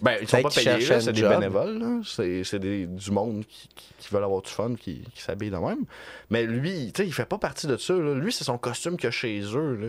Ben, 0.00 0.16
ils 0.20 0.28
sont 0.28 0.36
pas 0.42 0.50
payés, 0.50 0.80
c'est 1.00 1.12
des 1.12 1.20
bénévoles. 1.40 2.00
C'est, 2.04 2.58
du 2.60 3.10
monde 3.10 3.44
qui, 3.48 3.68
qui- 3.74 3.94
qui 3.98 4.08
veulent 4.14 4.22
avoir 4.24 4.42
du 4.42 4.50
fun, 4.50 4.74
qui, 4.78 5.00
qui 5.14 5.20
s'habille 5.22 5.50
de 5.50 5.56
même. 5.56 5.84
Mais 6.30 6.44
lui, 6.44 6.92
tu 6.92 7.02
sais, 7.02 7.08
il 7.08 7.12
fait 7.12 7.24
pas 7.26 7.38
partie 7.38 7.66
de 7.66 7.76
ça, 7.76 7.94
là. 7.94 8.14
Lui, 8.14 8.32
c'est 8.32 8.44
son 8.44 8.58
costume 8.58 8.96
qu'il 8.96 9.08
a 9.08 9.10
chez 9.10 9.40
eux, 9.56 9.74
là. 9.74 9.88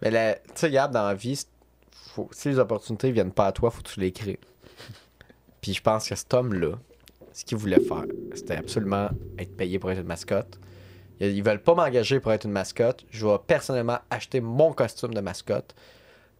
Mais 0.00 0.40
tu 0.46 0.52
sais, 0.54 0.66
regarde, 0.68 0.92
dans 0.92 1.06
la 1.06 1.14
vie, 1.14 1.38
faut, 2.14 2.28
si 2.32 2.48
les 2.48 2.58
opportunités 2.58 3.10
viennent 3.12 3.32
pas 3.32 3.48
à 3.48 3.52
toi, 3.52 3.70
faut 3.70 3.82
que 3.82 3.88
tu 3.88 4.00
les 4.00 4.12
crées. 4.12 4.38
Puis 5.60 5.74
je 5.74 5.82
pense 5.82 6.08
que 6.08 6.14
cet 6.14 6.32
homme-là, 6.32 6.78
ce 7.34 7.44
qu'il 7.44 7.58
voulait 7.58 7.80
faire, 7.80 8.04
c'était 8.34 8.56
absolument 8.56 9.10
être 9.38 9.54
payé 9.56 9.78
pour 9.78 9.90
être 9.90 10.00
une 10.00 10.06
mascotte. 10.06 10.58
Ils 11.20 11.42
veulent 11.42 11.62
pas 11.62 11.74
m'engager 11.74 12.18
pour 12.18 12.32
être 12.32 12.44
une 12.44 12.52
mascotte. 12.52 13.04
Je 13.10 13.26
vais 13.26 13.36
personnellement 13.46 13.98
acheter 14.10 14.40
mon 14.40 14.72
costume 14.72 15.12
de 15.12 15.20
mascotte. 15.20 15.74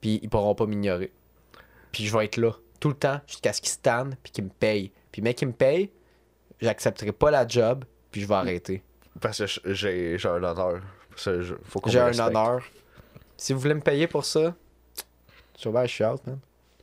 Puis 0.01 0.21
ils 0.23 0.29
pourront 0.31 0.55
pas 0.55 0.67
m'ignorer. 0.67 1.13
Puis 1.93 2.07
je 2.07 2.17
vais 2.17 2.25
être 2.25 2.39
là 2.39 2.53
tout 2.81 2.89
le 2.89 2.95
temps 2.95 3.21
jusqu'à 3.27 3.53
ce 3.53 3.61
qu'ils 3.61 3.71
se 3.71 3.79
tannent 3.79 4.17
puis 4.23 4.33
qu'ils 4.33 4.45
me 4.45 4.51
payent. 4.51 4.91
Puis 5.13 5.21
mec, 5.21 5.37
qui 5.37 5.45
me 5.45 5.53
paye, 5.53 5.91
j'accepterai 6.61 7.13
pas 7.13 7.31
la 7.31 7.47
job 7.47 7.85
puis 8.11 8.23
je 8.23 8.27
vais 8.27 8.35
arrêter. 8.35 8.83
Parce 9.21 9.39
que 9.39 9.73
j'ai, 9.75 10.19
j'ai 10.19 10.29
un 10.29 10.43
honneur. 10.43 10.81
J'ai 11.87 11.99
un 12.01 12.19
honneur. 12.19 12.63
Si 13.37 13.53
vous 13.53 13.61
voulez 13.61 13.75
me 13.75 13.81
payer 13.81 14.07
pour 14.07 14.25
ça, 14.25 14.55
je 15.59 15.87
suis 15.87 16.05
out, 16.05 16.27
man. 16.27 16.39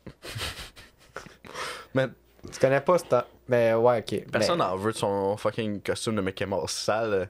Mais 1.93 2.07
Tu 2.51 2.59
connais 2.59 2.81
pas 2.81 2.97
ce 2.99 3.05
temps. 3.05 3.23
Mais 3.47 3.73
ouais, 3.73 3.99
ok. 3.99 4.29
personne 4.31 4.59
Mais 4.59 4.65
n'en 4.65 4.75
veut 4.75 4.91
de 4.91 4.97
son 4.97 5.37
fucking 5.37 5.81
costume 5.81 6.15
de 6.15 6.21
Mickey 6.21 6.45
Mouse 6.45 6.71
sale. 6.71 7.29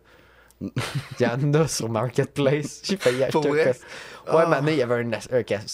Il 0.61 0.71
y 1.19 1.25
en 1.25 1.53
a 1.53 1.67
sur 1.67 1.87
Marketplace. 1.89 2.81
J'ai 2.83 2.97
failli 2.97 3.23
acheter 3.23 3.31
Pour 3.31 3.45
un 3.45 3.63
costume. 3.63 3.87
Ouais, 4.33 4.43
Ah. 4.47 4.61
mais 4.63 4.73
il 4.73 4.79
y 4.79 4.81
avait 4.81 5.03
un, 5.03 5.11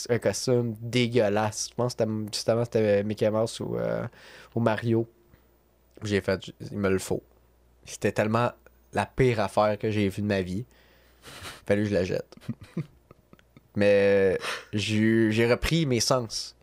un, 0.09 0.19
costume 0.19 0.75
dégueulasse. 0.81 1.69
Je 1.71 1.75
pense 1.75 1.95
que 1.95 2.03
c'était- 2.03 2.11
justement 2.33 2.65
c'était 2.65 3.03
Mickey 3.03 3.29
Mouse 3.29 3.59
ou, 3.61 3.77
euh, 3.77 4.05
ou 4.55 4.59
Mario. 4.59 5.07
J'ai 6.03 6.19
fait, 6.21 6.51
il 6.71 6.77
me 6.77 6.89
le 6.89 6.99
faut. 6.99 7.23
C'était 7.85 8.11
tellement 8.11 8.51
la 8.91 9.05
pire 9.05 9.39
affaire 9.39 9.77
que 9.79 9.89
j'ai 9.89 10.09
vue 10.09 10.21
de 10.21 10.27
ma 10.27 10.41
vie. 10.41 10.65
Fallu 11.65 11.83
que 11.83 11.89
je 11.89 11.93
la 11.93 12.03
jette. 12.03 12.35
mais 13.75 14.37
j'ai 14.73 14.95
eu- 14.97 15.31
j'ai 15.31 15.49
repris 15.49 15.85
mes 15.85 15.99
sens. 15.99 16.55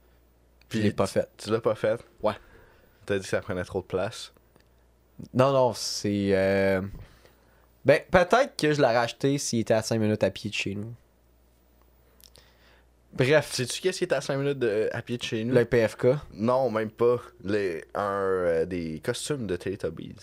Puis 0.68 0.78
je 0.80 0.84
l'ai 0.84 0.92
pas 0.92 1.06
fait. 1.06 1.28
Tu 1.38 1.50
l'as 1.50 1.60
pas 1.60 1.74
fait? 1.74 2.00
Ouais. 2.22 2.34
T'as 3.06 3.16
dit 3.16 3.22
que 3.24 3.28
ça 3.28 3.40
prenait 3.40 3.64
trop 3.64 3.80
de 3.80 3.86
place? 3.86 4.32
Non, 5.34 5.52
non, 5.52 5.72
c'est. 5.74 6.30
euh, 6.34 6.80
Ben, 7.84 8.00
peut-être 8.10 8.56
que 8.56 8.72
je 8.72 8.80
l'aurais 8.80 8.96
acheté 8.96 9.38
s'il 9.38 9.60
était 9.60 9.74
à 9.74 9.82
5 9.82 9.98
minutes 9.98 10.22
à 10.22 10.30
pied 10.30 10.50
de 10.50 10.54
chez 10.54 10.74
nous. 10.74 10.92
Bref, 13.12 13.50
Sais-tu 13.52 13.80
qu'est-ce 13.80 13.98
qui 13.98 14.04
est 14.04 14.12
à 14.12 14.20
5 14.20 14.36
minutes 14.36 14.58
de, 14.58 14.88
à 14.92 15.02
pied 15.02 15.16
de 15.18 15.22
chez 15.22 15.44
nous? 15.44 15.54
le 15.54 15.64
PFK. 15.64 16.06
Non, 16.34 16.70
même 16.70 16.90
pas. 16.90 17.16
Les, 17.42 17.84
un, 17.94 18.02
euh, 18.22 18.64
des 18.66 19.00
costumes 19.04 19.46
de 19.46 19.56
Teletubbies. 19.56 20.14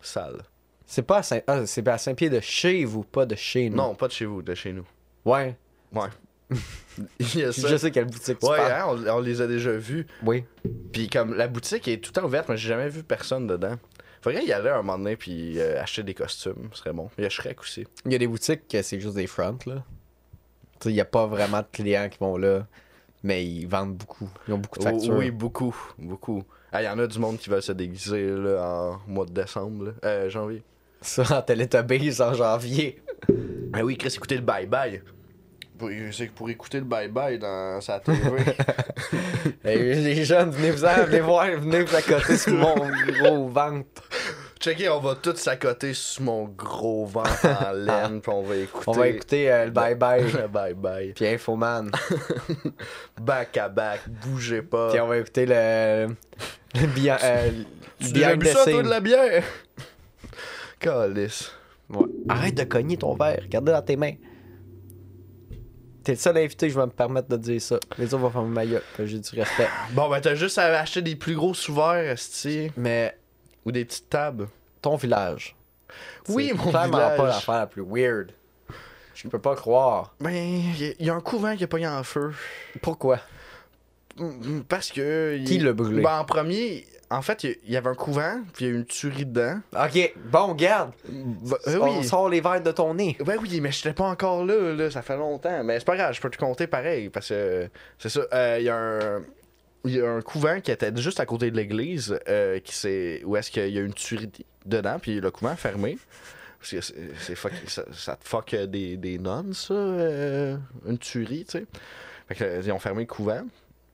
Sale. 0.00 0.42
C'est 0.86 1.02
pas 1.02 1.18
à 1.18 1.22
Saint... 1.22 1.40
ah, 1.46 1.66
c'est 1.66 1.86
à 1.88 1.98
Saint-Pierre 1.98 2.30
de 2.30 2.40
chez 2.40 2.84
vous, 2.84 3.02
pas 3.02 3.26
de 3.26 3.34
chez 3.34 3.68
nous. 3.68 3.76
Non, 3.76 3.94
pas 3.94 4.08
de 4.08 4.12
chez 4.12 4.24
vous, 4.24 4.42
de 4.42 4.54
chez 4.54 4.72
nous. 4.72 4.86
Ouais. 5.24 5.56
Ouais. 5.92 6.08
Je 7.20 7.76
sais 7.78 7.90
quelle 7.90 8.04
boutique 8.06 8.42
Ouais, 8.42 8.58
hein, 8.60 8.84
on, 8.88 9.06
on 9.08 9.20
les 9.20 9.40
a 9.40 9.46
déjà 9.46 9.72
vus. 9.72 10.06
Oui. 10.22 10.44
Puis 10.92 11.08
comme 11.08 11.34
la 11.34 11.48
boutique 11.48 11.88
est 11.88 11.98
tout 11.98 12.12
le 12.14 12.20
temps 12.20 12.26
ouverte, 12.26 12.48
mais 12.48 12.56
j'ai 12.56 12.68
jamais 12.68 12.88
vu 12.88 13.02
personne 13.02 13.46
dedans. 13.46 13.76
Faudrait 14.22 14.44
y 14.44 14.52
aller 14.52 14.70
un 14.70 14.76
moment 14.76 14.98
donné 14.98 15.16
puis 15.16 15.58
euh, 15.58 15.82
acheter 15.82 16.04
des 16.04 16.14
costumes, 16.14 16.68
ce 16.72 16.78
serait 16.78 16.92
bon. 16.92 17.10
Il 17.18 17.24
y 17.24 17.26
a 17.26 17.28
Shrek 17.28 17.60
aussi. 17.60 17.84
Il 18.06 18.12
y 18.12 18.14
a 18.14 18.18
des 18.18 18.28
boutiques 18.28 18.68
que 18.68 18.80
c'est 18.80 19.00
juste 19.00 19.16
des 19.16 19.26
fronts, 19.26 19.58
là. 19.66 19.84
Tu 20.78 20.88
sais, 20.88 20.90
il 20.90 20.94
y 20.96 21.00
a 21.00 21.04
pas 21.04 21.26
vraiment 21.26 21.58
de 21.58 21.66
clients 21.72 22.08
qui 22.08 22.18
vont 22.18 22.36
là, 22.36 22.66
mais 23.24 23.44
ils 23.44 23.66
vendent 23.66 23.96
beaucoup. 23.96 24.30
Ils 24.46 24.54
ont 24.54 24.58
beaucoup 24.58 24.78
de 24.78 24.84
factures. 24.84 25.16
oui, 25.16 25.30
beaucoup, 25.32 25.76
beaucoup. 25.98 26.44
Ah, 26.70 26.82
Il 26.82 26.86
y 26.86 26.88
en 26.88 26.98
a 27.00 27.06
du 27.06 27.18
monde 27.18 27.36
qui 27.38 27.50
veulent 27.50 27.62
se 27.62 27.72
déguiser 27.72 28.30
là, 28.30 28.62
en 28.62 29.10
mois 29.10 29.26
de 29.26 29.32
décembre, 29.32 29.86
là. 29.86 29.92
Euh, 30.04 30.30
janvier. 30.30 30.62
Ça, 31.00 31.24
en 31.38 31.42
Teletubbies 31.42 32.22
en 32.22 32.32
janvier. 32.32 33.02
Ah 33.72 33.84
oui, 33.84 33.96
Chris, 33.96 34.14
écoutez 34.16 34.36
le 34.36 34.42
bye-bye. 34.42 35.02
Pour, 35.82 35.90
pour 36.36 36.48
écouter 36.48 36.78
le 36.78 36.84
bye-bye 36.84 37.38
dans 37.38 37.80
sa 37.80 37.98
TV. 37.98 38.20
Hey, 39.64 39.94
les 39.96 40.24
jeunes, 40.24 40.50
venez 40.50 40.70
vous 40.70 40.84
en, 40.84 41.04
venez 41.04 41.20
voir, 41.20 41.46
venez 41.58 41.82
vous 41.82 41.96
accoter 41.96 42.36
sur 42.36 42.52
mon 42.52 42.74
gros 43.06 43.48
ventre. 43.48 44.02
Checker, 44.60 44.88
on 44.90 45.00
va 45.00 45.16
tous 45.16 45.34
s'accoter 45.34 45.92
sur 45.92 46.22
mon 46.22 46.44
gros 46.44 47.04
ventre 47.04 47.46
en 47.46 47.72
laine, 47.74 48.20
puis 48.20 48.32
on 48.32 48.42
va 48.42 48.56
écouter. 48.56 48.84
On 48.86 48.92
va 48.92 49.08
écouter 49.08 49.50
euh, 49.50 49.64
le 49.64 49.70
bye-bye. 49.72 50.22
le 50.22 50.46
bye-bye. 50.48 51.14
Puis 51.14 51.26
Infoman. 51.26 51.90
Back 53.20 53.56
à 53.56 53.68
back, 53.68 54.02
bougez 54.08 54.62
pas. 54.62 54.90
Puis 54.90 55.00
on 55.00 55.08
va 55.08 55.18
écouter 55.18 55.46
le. 55.46 56.08
Le 56.74 56.86
bien. 56.94 57.18
Euh, 57.24 57.50
Tu 57.98 58.12
behind 58.12 58.38
bu 58.38 58.46
ça, 58.46 58.64
toi, 58.64 58.82
de 58.84 58.88
la 58.88 59.00
bière? 59.00 59.42
Calice. 60.78 61.50
Ouais. 61.90 62.06
Arrête 62.28 62.54
de 62.54 62.64
cogner 62.64 62.96
ton 62.96 63.14
verre. 63.14 63.42
Gardez 63.48 63.72
dans 63.72 63.82
tes 63.82 63.96
mains. 63.96 64.14
T'es 66.04 66.12
le 66.12 66.18
seul 66.18 66.36
invité, 66.36 66.68
je 66.70 66.78
vais 66.78 66.86
me 66.86 66.90
permettre 66.90 67.28
de 67.28 67.36
dire 67.36 67.60
ça. 67.60 67.78
Les 67.98 68.06
autres 68.06 68.22
vont 68.22 68.30
faire 68.30 68.42
ma 68.42 68.66
gueule, 68.66 68.82
que 68.96 69.06
j'ai 69.06 69.18
du 69.18 69.38
respect. 69.38 69.68
Bon, 69.92 70.08
ben, 70.08 70.20
t'as 70.20 70.34
juste 70.34 70.58
à 70.58 70.80
acheter 70.80 71.02
des 71.02 71.16
plus 71.16 71.34
gros 71.34 71.54
sous-verts, 71.54 72.16
Mais 72.76 73.16
ou 73.64 73.72
des 73.72 73.84
petites 73.84 74.10
tables. 74.10 74.48
ton 74.80 74.96
village. 74.96 75.54
Oui, 76.28 76.48
c'est 76.48 76.54
mon 76.54 76.70
clairement 76.70 76.98
village. 76.98 77.16
pas 77.16 77.26
l'affaire 77.26 77.54
la 77.54 77.66
plus 77.66 77.84
weird. 77.86 78.32
Je 79.14 79.28
peux 79.28 79.38
pas 79.38 79.54
croire. 79.54 80.14
Ben, 80.20 80.32
il 80.32 80.96
y, 80.98 81.10
a 81.10 81.14
un 81.14 81.20
couvent 81.20 81.54
qui 81.54 81.64
a 81.64 81.66
pogné 81.66 81.86
en 81.86 82.02
feu. 82.02 82.32
Pourquoi? 82.80 83.20
Mm, 84.16 84.60
Parce 84.68 84.90
que. 84.90 85.38
Qui 85.44 85.58
l'a 85.58 85.72
brûlé? 85.72 86.02
Ben, 86.02 86.18
en 86.18 86.24
premier, 86.24 86.86
en 87.16 87.22
fait, 87.22 87.44
il 87.44 87.56
y 87.68 87.76
avait 87.76 87.88
un 87.90 87.94
couvent, 87.94 88.40
puis 88.54 88.64
il 88.64 88.68
y 88.68 88.70
a 88.70 88.74
eu 88.74 88.78
une 88.78 88.84
tuerie 88.84 89.26
dedans. 89.26 89.60
Ok, 89.74 90.14
bon, 90.30 90.54
garde. 90.54 90.92
Euh, 91.68 91.78
On 91.80 91.98
oui. 91.98 92.04
sort 92.04 92.28
les 92.28 92.40
verres 92.40 92.62
de 92.62 92.72
ton 92.72 92.94
nez. 92.94 93.16
Ben 93.24 93.36
oui, 93.40 93.60
mais 93.60 93.70
j'étais 93.72 93.92
pas 93.92 94.04
encore 94.08 94.44
là, 94.44 94.72
là, 94.74 94.90
ça 94.90 95.02
fait 95.02 95.16
longtemps. 95.16 95.62
Mais 95.64 95.78
c'est 95.78 95.84
pas 95.84 95.96
grave, 95.96 96.14
je 96.14 96.20
peux 96.20 96.30
te 96.30 96.38
compter 96.38 96.66
pareil, 96.66 97.08
parce 97.08 97.28
que 97.28 97.68
c'est 97.98 98.08
ça. 98.08 98.20
euh, 98.32 98.56
Il 98.60 98.64
y 98.64 98.68
a 98.68 98.76
un. 98.76 99.22
Il 99.84 99.96
y 99.96 100.00
a 100.00 100.08
un 100.08 100.20
couvent 100.22 100.60
qui 100.60 100.70
était 100.70 100.94
juste 100.96 101.18
à 101.18 101.26
côté 101.26 101.50
de 101.50 101.56
l'église, 101.56 102.16
euh, 102.28 102.60
qui 102.60 102.72
s'est- 102.72 103.20
où 103.24 103.36
est-ce 103.36 103.50
qu'il 103.50 103.68
y 103.68 103.78
a 103.78 103.80
eu 103.80 103.84
une 103.86 103.94
tuerie 103.94 104.30
dedans, 104.64 104.98
puis 105.00 105.20
le 105.20 105.30
couvent 105.32 105.56
fermé. 105.56 105.98
Parce 106.60 106.70
que 106.70 106.80
c'est, 106.80 106.94
c'est 107.18 107.34
ça, 107.66 107.82
ça 107.92 108.14
te 108.14 108.28
fuck 108.28 108.54
des, 108.54 108.96
des 108.96 109.18
nonnes, 109.18 109.52
ça, 109.52 109.74
une 109.74 110.98
tuerie, 111.00 111.44
tu 111.44 111.58
sais. 111.58 111.64
Fait 112.28 112.34
que, 112.36 112.62
ils 112.64 112.70
ont 112.70 112.78
fermé 112.78 113.00
le 113.02 113.06
couvent. 113.08 113.42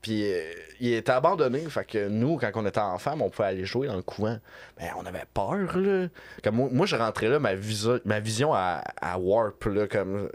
Puis 0.01 0.31
euh, 0.31 0.41
il 0.79 0.93
était 0.93 1.11
abandonné. 1.11 1.59
Fait 1.69 1.83
que 1.85 2.07
nous, 2.07 2.37
quand 2.37 2.51
on 2.55 2.65
était 2.65 2.79
enfants, 2.79 3.17
on 3.19 3.29
pouvait 3.29 3.49
aller 3.49 3.65
jouer 3.65 3.87
dans 3.87 3.95
le 3.97 4.01
couvent. 4.01 4.37
Ben, 4.79 4.87
on 4.97 5.05
avait 5.05 5.25
peur, 5.33 5.77
là. 5.77 6.07
Comme 6.43 6.55
moi, 6.55 6.69
moi, 6.71 6.85
je 6.85 6.95
rentrais 6.95 7.27
là, 7.27 7.37
ma, 7.39 7.53
viso- 7.55 7.99
ma 8.05 8.19
vision 8.19 8.53
à, 8.53 8.81
à 9.01 9.17
warp, 9.19 9.63
là, 9.65 9.87
comme 9.87 10.29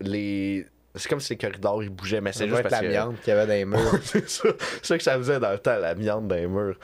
les. 0.00 0.66
C'est 0.94 1.08
comme 1.08 1.20
si 1.20 1.32
les 1.32 1.38
corridors 1.38 1.82
ils 1.82 1.88
bougeaient, 1.88 2.20
mais 2.20 2.32
c'est 2.32 2.46
juste 2.46 2.62
parce 2.62 2.72
la 2.74 2.80
que. 2.80 3.14
qu'il 3.22 3.28
y 3.28 3.36
avait 3.36 3.46
dans 3.46 3.52
les 3.54 3.64
murs. 3.80 3.98
c'est 4.04 4.28
ça, 4.28 4.96
que 4.98 5.02
ça 5.02 5.16
faisait 5.16 5.40
dans 5.40 5.50
le 5.52 5.58
temps, 5.58 5.78
l'amiante 5.78 6.28
dans 6.28 6.34
les 6.36 6.46
murs. 6.46 6.76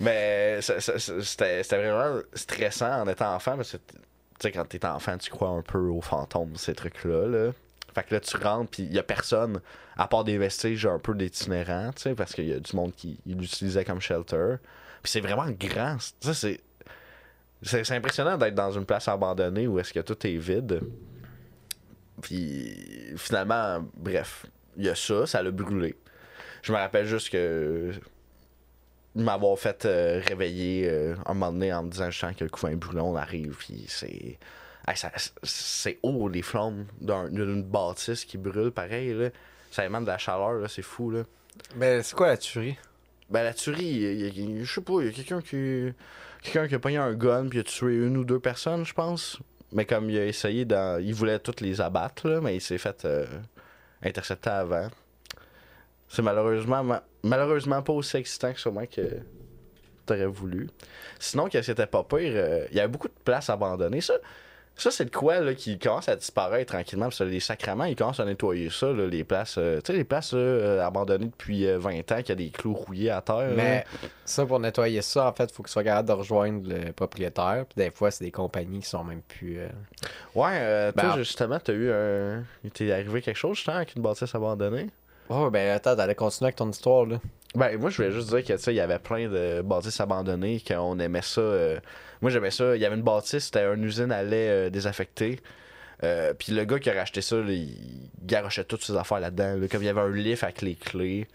Mais 0.00 0.58
c'était 0.60 1.62
vraiment 1.70 2.20
stressant 2.34 3.02
en 3.02 3.08
étant 3.08 3.34
enfant, 3.34 3.56
parce 3.56 3.72
que 3.72 3.76
tu 3.78 3.94
sais, 4.38 4.52
quand 4.52 4.64
t'es 4.66 4.84
enfant, 4.84 5.16
tu 5.16 5.30
crois 5.30 5.48
un 5.48 5.62
peu 5.62 5.78
aux 5.78 6.02
fantômes, 6.02 6.56
ces 6.56 6.74
trucs-là. 6.74 7.26
Là. 7.26 7.52
Fait 7.94 8.02
que 8.02 8.14
là, 8.14 8.20
tu 8.20 8.36
rentres, 8.36 8.70
puis 8.70 8.82
il 8.82 8.92
y 8.92 8.98
a 8.98 9.02
personne, 9.02 9.60
à 9.96 10.08
part 10.08 10.24
des 10.24 10.36
vestiges 10.38 10.86
un 10.86 10.98
peu 10.98 11.14
d'itinérants, 11.14 11.90
tu 11.94 12.02
sais, 12.02 12.14
parce 12.14 12.34
qu'il 12.34 12.48
y 12.48 12.52
a 12.52 12.58
du 12.58 12.74
monde 12.74 12.92
qui 12.94 13.18
il 13.26 13.38
l'utilisait 13.38 13.84
comme 13.84 14.00
shelter. 14.00 14.56
Puis 15.02 15.12
c'est 15.12 15.20
vraiment 15.20 15.48
grand. 15.50 15.96
Ça, 16.20 16.34
c'est. 16.34 16.60
C'est 17.62 17.90
impressionnant 17.92 18.36
d'être 18.36 18.54
dans 18.54 18.72
une 18.72 18.84
place 18.84 19.08
abandonnée 19.08 19.66
où 19.66 19.78
est-ce 19.78 19.94
que 19.94 20.00
tout 20.00 20.26
est 20.26 20.36
vide. 20.36 20.80
Puis 22.20 22.76
finalement, 23.16 23.82
bref, 23.96 24.44
il 24.76 24.84
y 24.84 24.88
a 24.90 24.94
ça, 24.94 25.26
ça 25.26 25.42
l'a 25.42 25.50
brûlé. 25.50 25.94
Je 26.60 26.72
me 26.72 26.76
rappelle 26.76 27.06
juste 27.06 27.30
que 27.30 27.92
m'avoir 29.14 29.58
fait 29.58 29.84
euh, 29.84 30.20
réveiller 30.26 30.88
euh, 30.88 31.14
un 31.26 31.34
moment 31.34 31.52
donné 31.52 31.72
en 31.72 31.84
me 31.84 31.90
disant 31.90 32.10
justement 32.10 32.34
que 32.34 32.44
le 32.44 32.70
est 32.72 32.76
brûlé, 32.76 33.00
on 33.00 33.16
arrive, 33.16 33.56
puis 33.58 33.84
c'est. 33.88 34.38
Hey, 34.86 34.96
c'est 35.42 35.98
haut 36.02 36.28
les 36.28 36.42
flammes 36.42 36.86
d'un- 37.00 37.28
d'une 37.30 37.62
bâtisse 37.62 38.24
qui 38.24 38.36
brûle 38.38 38.70
pareil 38.70 39.14
là. 39.14 39.30
Ça 39.70 39.84
émane 39.84 40.04
de 40.04 40.08
la 40.08 40.18
chaleur, 40.18 40.52
là, 40.54 40.68
c'est 40.68 40.82
fou, 40.82 41.10
là. 41.10 41.22
Mais 41.74 42.02
c'est 42.02 42.14
quoi 42.14 42.28
la 42.28 42.36
tuerie? 42.36 42.76
Ben, 43.30 43.42
la 43.42 43.54
tuerie, 43.54 44.62
je 44.64 44.72
sais 44.72 44.80
pas, 44.82 45.00
il 45.00 45.06
y 45.06 45.08
a 45.08 45.12
quelqu'un 45.12 45.40
qui. 45.40 45.92
Quelqu'un 46.42 46.68
qui 46.68 46.74
a 46.74 46.78
pogné 46.78 46.98
un 46.98 47.14
gun 47.14 47.48
puis 47.48 47.58
a 47.60 47.62
tué 47.64 47.94
une 47.96 48.16
ou 48.18 48.24
deux 48.24 48.38
personnes, 48.38 48.84
je 48.84 48.92
pense. 48.92 49.38
Mais 49.72 49.86
comme 49.86 50.10
il 50.10 50.18
a 50.18 50.26
essayé 50.26 50.64
dans. 50.64 51.00
Il 51.02 51.14
voulait 51.14 51.38
toutes 51.38 51.60
les 51.62 51.80
abattre, 51.80 52.28
là, 52.28 52.40
mais 52.40 52.54
il 52.56 52.60
s'est 52.60 52.78
fait 52.78 53.04
euh, 53.06 53.24
intercepter 54.02 54.50
avant. 54.50 54.88
C'est 56.08 56.22
malheureusement, 56.22 56.84
ma- 56.84 57.02
malheureusement 57.22 57.82
pas 57.82 57.94
aussi 57.94 58.18
excitant 58.18 58.52
que 58.52 58.60
sûrement 58.60 58.86
que 58.86 59.02
t'aurais 60.06 60.26
voulu. 60.26 60.68
Sinon, 61.18 61.48
que 61.48 61.60
c'était 61.62 61.86
pas 61.86 62.04
pire, 62.04 62.32
euh, 62.36 62.66
il 62.70 62.76
y 62.76 62.80
avait 62.80 62.88
beaucoup 62.88 63.08
de 63.08 63.14
places 63.24 63.48
abandonnées. 63.50 64.02
Ça, 64.02 64.14
ça 64.76 64.90
c'est 64.90 65.04
de 65.04 65.10
quoi 65.10 65.40
là, 65.40 65.54
qui 65.54 65.78
commence 65.78 66.08
à 66.08 66.16
disparaître 66.16 66.72
tranquillement. 66.72 67.06
Parce 67.06 67.18
que 67.18 67.24
les 67.24 67.40
sacrements, 67.40 67.84
ils 67.84 67.94
commencent 67.96 68.20
à 68.20 68.24
nettoyer 68.24 68.70
ça, 68.70 68.92
là, 68.92 69.06
les 69.06 69.22
places. 69.24 69.56
euh, 69.58 69.80
tu 69.80 69.92
sais, 69.92 69.98
les 69.98 70.04
places 70.04 70.32
euh, 70.34 70.80
abandonnées 70.84 71.26
depuis 71.26 71.66
euh, 71.66 71.78
20 71.78 72.10
ans, 72.12 72.16
qu'il 72.18 72.28
y 72.30 72.32
a 72.32 72.34
des 72.34 72.50
clous 72.50 72.74
rouillés 72.74 73.10
à 73.10 73.20
terre. 73.20 73.36
là. 73.36 73.54
Mais 73.54 73.84
ça, 74.24 74.44
pour 74.46 74.58
nettoyer 74.58 75.00
ça, 75.02 75.28
en 75.28 75.32
fait, 75.32 75.44
il 75.44 75.52
faut 75.54 75.62
que 75.62 75.68
tu 75.68 75.72
sois 75.72 75.84
capable 75.84 76.08
de 76.08 76.12
rejoindre 76.14 76.68
le 76.68 76.92
propriétaire. 76.92 77.64
Puis 77.68 77.84
des 77.84 77.90
fois, 77.90 78.10
c'est 78.10 78.24
des 78.24 78.30
compagnies 78.32 78.80
qui 78.80 78.88
sont 78.88 79.04
même 79.04 79.22
plus. 79.22 79.58
euh, 79.60 79.68
Ouais, 80.34 80.50
euh, 80.54 80.92
toi, 80.92 81.02
Ben, 81.10 81.16
justement, 81.18 81.58
t'as 81.62 81.72
eu 81.72 81.90
un. 81.90 82.42
Il 82.64 82.70
t'est 82.70 82.90
arrivé 82.92 83.22
quelque 83.22 83.36
chose, 83.36 83.56
justement, 83.56 83.76
avec 83.76 83.94
une 83.94 84.02
bâtisse 84.02 84.34
abandonnée? 84.34 84.90
Oh, 85.30 85.50
ben 85.50 85.70
attends, 85.70 85.96
t'allais 85.96 86.14
continuer 86.14 86.48
avec 86.48 86.56
ton 86.56 86.70
histoire, 86.70 87.06
là. 87.06 87.20
Ben, 87.54 87.78
moi, 87.78 87.88
je 87.90 87.96
voulais 87.96 88.10
juste 88.10 88.28
dire 88.28 88.42
que, 88.44 88.52
tu 88.52 88.58
sais, 88.58 88.72
il 88.72 88.76
y 88.76 88.80
avait 88.80 88.98
plein 88.98 89.28
de 89.28 89.62
bâtisses 89.62 90.00
abandonnées, 90.00 90.60
qu'on 90.66 90.98
aimait 90.98 91.22
ça. 91.22 91.40
euh, 91.40 91.78
Moi, 92.20 92.30
j'aimais 92.30 92.50
ça. 92.50 92.74
Il 92.76 92.82
y 92.82 92.84
avait 92.84 92.96
une 92.96 93.02
bâtisse, 93.02 93.44
c'était 93.44 93.64
une 93.72 93.84
usine 93.84 94.10
à 94.10 94.22
lait 94.22 94.48
euh, 94.48 94.70
désaffectée. 94.70 95.40
Euh, 96.02 96.34
puis 96.34 96.52
le 96.52 96.64
gars 96.64 96.78
qui 96.80 96.90
a 96.90 96.94
racheté 96.94 97.20
ça, 97.22 97.36
il 97.36 98.10
garochait 98.24 98.64
toutes 98.64 98.82
ses 98.82 98.96
affaires 98.96 99.20
là-dedans. 99.20 99.56
là. 99.56 99.68
Comme 99.68 99.82
il 99.82 99.86
y 99.86 99.88
avait 99.88 100.00
un 100.00 100.10
lift 100.10 100.42
avec 100.42 100.62
les 100.62 100.74
clés, 100.74 101.28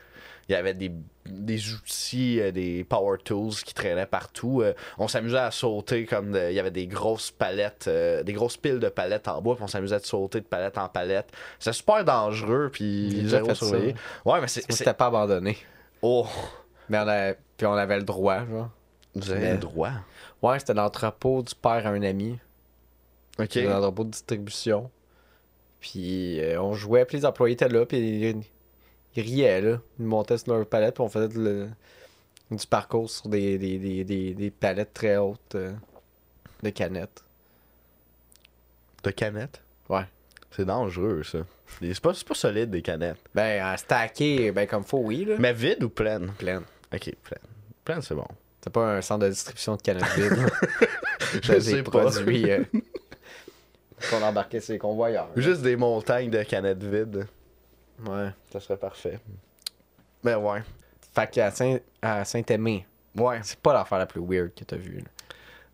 il 0.49 0.53
y 0.53 0.55
avait 0.55 0.73
des, 0.73 0.91
des 1.27 1.73
outils, 1.73 2.41
euh, 2.41 2.51
des 2.51 2.83
power 2.83 3.19
tools 3.23 3.53
qui 3.63 3.73
traînaient 3.75 4.07
partout. 4.07 4.61
Euh, 4.61 4.73
on 4.97 5.07
s'amusait 5.07 5.37
à 5.37 5.51
sauter 5.51 6.05
comme 6.05 6.31
de- 6.31 6.49
il 6.49 6.55
y 6.55 6.59
avait 6.59 6.71
des 6.71 6.87
grosses 6.87 7.29
palettes, 7.29 7.85
euh, 7.87 8.23
des 8.23 8.33
grosses 8.33 8.57
piles 8.57 8.79
de 8.79 8.89
palettes 8.89 9.27
en 9.27 9.41
bois, 9.41 9.55
puis 9.55 9.63
on 9.63 9.67
s'amusait 9.67 9.95
à 9.95 9.99
sauter 9.99 10.41
de 10.41 10.45
palette 10.45 10.77
en 10.79 10.89
palette. 10.89 11.27
C'était 11.59 11.73
super 11.73 12.03
dangereux, 12.03 12.69
puis 12.73 13.27
fait 13.29 13.45
ça. 13.45 13.53
surveillé. 13.55 13.93
Ouais, 14.25 14.41
mais 14.41 14.47
c'est. 14.47 14.61
C'est- 14.61 14.73
c'était 14.77 14.93
pas 14.95 15.05
abandonné. 15.07 15.55
Oh, 16.01 16.25
Mais 16.89 16.97
on 16.97 17.07
avait... 17.07 17.37
Puis 17.55 17.67
on 17.67 17.73
avait 17.73 17.97
le 17.97 18.03
droit, 18.03 18.45
genre. 18.47 18.69
vous 19.13 19.29
avez 19.31 19.39
Mais- 19.41 19.51
le 19.53 19.57
droit. 19.59 19.91
Ouais, 20.41 20.57
c'était 20.57 20.73
l'entrepôt 20.73 21.43
du 21.43 21.53
père 21.53 21.85
à 21.85 21.89
un 21.89 22.01
ami. 22.01 22.39
Ok. 23.37 23.53
L'entrepôt 23.55 24.03
de 24.05 24.09
distribution. 24.09 24.89
Puis 25.79 26.41
on 26.57 26.73
jouait, 26.73 27.05
puis 27.05 27.17
les 27.17 27.25
employés 27.25 27.53
étaient 27.53 27.69
là, 27.69 27.85
puis 27.85 28.35
ils, 29.15 29.23
riaient, 29.23 29.61
là. 29.61 29.81
Ils 29.99 30.05
montaient 30.05 30.37
sur 30.37 30.53
leur 30.55 30.65
palette, 30.65 30.95
puis 30.95 31.03
on 31.03 31.09
faisait 31.09 31.33
le- 31.37 31.69
du 32.51 32.65
parcours 32.67 33.09
sur 33.09 33.29
des, 33.29 33.57
des, 33.57 33.77
des, 33.77 34.03
des, 34.03 34.33
des 34.33 34.49
palettes 34.51 34.93
très 34.93 35.17
hautes 35.17 35.55
euh, 35.55 35.71
de 36.63 36.69
canettes. 36.71 37.23
De 39.03 39.11
canettes? 39.11 39.61
Ouais. 39.87 40.05
C'est 40.51 40.65
dangereux, 40.65 41.23
ça. 41.23 41.39
C'est 41.79 41.99
pas, 42.01 42.11
pas 42.27 42.33
solide, 42.33 42.71
des 42.71 42.81
canettes. 42.81 43.19
Ben, 43.35 43.63
à 43.63 43.77
stacker, 43.77 44.51
ben 44.51 44.65
comme 44.67 44.83
faut, 44.83 44.97
oui, 44.99 45.25
là. 45.25 45.35
Mais 45.37 45.53
vide 45.53 45.83
ou 45.83 45.89
pleine? 45.89 46.31
Pleine. 46.37 46.63
Ok, 46.93 47.13
pleine. 47.23 47.39
Pleine, 47.85 48.01
c'est 48.01 48.15
bon. 48.15 48.25
C'est 48.61 48.73
pas 48.73 48.95
un 48.97 49.01
centre 49.01 49.25
de 49.25 49.29
distribution 49.29 49.75
de 49.75 49.81
canettes 49.81 50.03
vides. 50.15 50.33
Je 51.43 51.53
Des 51.53 51.61
sais 51.61 51.83
pas. 51.83 51.91
produits 51.91 52.49
euh, 52.51 52.63
qu'on 54.09 54.21
embarquait 54.23 54.59
sur 54.59 54.73
les 54.73 54.79
convoyeurs. 54.79 55.27
là. 55.35 55.41
Juste 55.41 55.61
des 55.61 55.75
montagnes 55.75 56.31
de 56.31 56.41
canettes 56.43 56.83
vides. 56.83 57.27
Ouais. 58.07 58.29
Ça 58.51 58.59
serait 58.59 58.77
parfait. 58.77 59.19
Mais 60.23 60.35
ouais. 60.35 60.61
Fait 61.13 61.29
qu'à 61.29 61.51
Saint- 61.51 61.79
à 62.01 62.23
Saint-Aimé, 62.25 62.85
Ouais. 63.17 63.39
c'est 63.43 63.59
pas 63.59 63.73
l'affaire 63.73 63.97
la 63.97 64.05
plus 64.05 64.21
weird 64.21 64.53
que 64.53 64.63
t'as 64.63 64.75
vue. 64.77 64.97
là. 64.99 65.03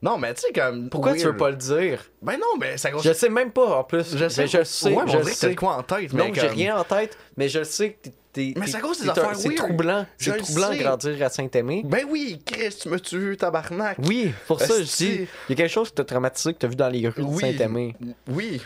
Non, 0.01 0.17
mais 0.17 0.33
tu 0.33 0.41
sais, 0.41 0.51
comme. 0.53 0.89
Pourquoi 0.89 1.13
tu 1.13 1.19
weird. 1.19 1.31
veux 1.31 1.37
pas 1.37 1.49
le 1.49 1.55
dire? 1.55 2.03
Ben 2.21 2.37
non, 2.37 2.57
mais 2.59 2.77
ça 2.77 2.89
Je 3.03 3.13
sais 3.13 3.29
même 3.29 3.51
pas 3.51 3.77
en 3.79 3.83
plus. 3.83 4.15
Je 4.15 4.29
sais. 4.29 4.43
Ben, 4.43 4.47
je 4.47 4.63
sais. 4.63 4.89
Ouais, 4.93 5.03
mais 5.05 5.11
je 5.11 5.17
dirait 5.17 5.21
que 5.23 5.27
t'as 5.29 5.33
sais. 5.35 5.49
de 5.49 5.55
quoi 5.55 5.75
en 5.77 5.83
tête. 5.83 6.13
Non, 6.13 6.25
mais 6.25 6.33
j'ai 6.35 6.41
comme- 6.47 6.49
rien 6.55 6.77
en 6.77 6.83
tête, 6.83 7.17
mais 7.37 7.49
je 7.49 7.63
sais 7.63 7.93
que 7.93 8.09
t'es. 8.09 8.13
Mais 8.37 8.67
c'est 8.67 8.77
à 8.77 8.79
cause 8.81 9.01
des 9.01 9.09
affaires 9.09 9.35
C'est 9.35 9.55
troublant. 9.55 10.05
C'est 10.17 10.37
troublant 10.37 10.71
sais. 10.71 10.77
grandir 10.77 11.25
à 11.25 11.29
Saint-Aimé. 11.29 11.83
Ben 11.85 12.05
oui, 12.09 12.41
Chris, 12.45 12.77
tu 12.81 12.89
me 12.89 12.99
tues, 12.99 13.37
tabarnak. 13.37 13.97
Oui, 14.03 14.33
pour 14.47 14.59
ça, 14.59 14.81
je 14.81 14.83
dis. 14.83 15.27
Il 15.49 15.49
y 15.49 15.53
a 15.53 15.55
quelque 15.55 15.71
chose 15.71 15.89
qui 15.89 15.95
t'a 15.95 16.03
traumatisé 16.03 16.53
que 16.53 16.59
t'as 16.59 16.67
vu 16.67 16.75
dans 16.75 16.89
les 16.89 17.07
rues 17.07 17.23
de. 17.23 17.39
Saint-Aimé. 17.39 17.95
Oui. 18.27 18.61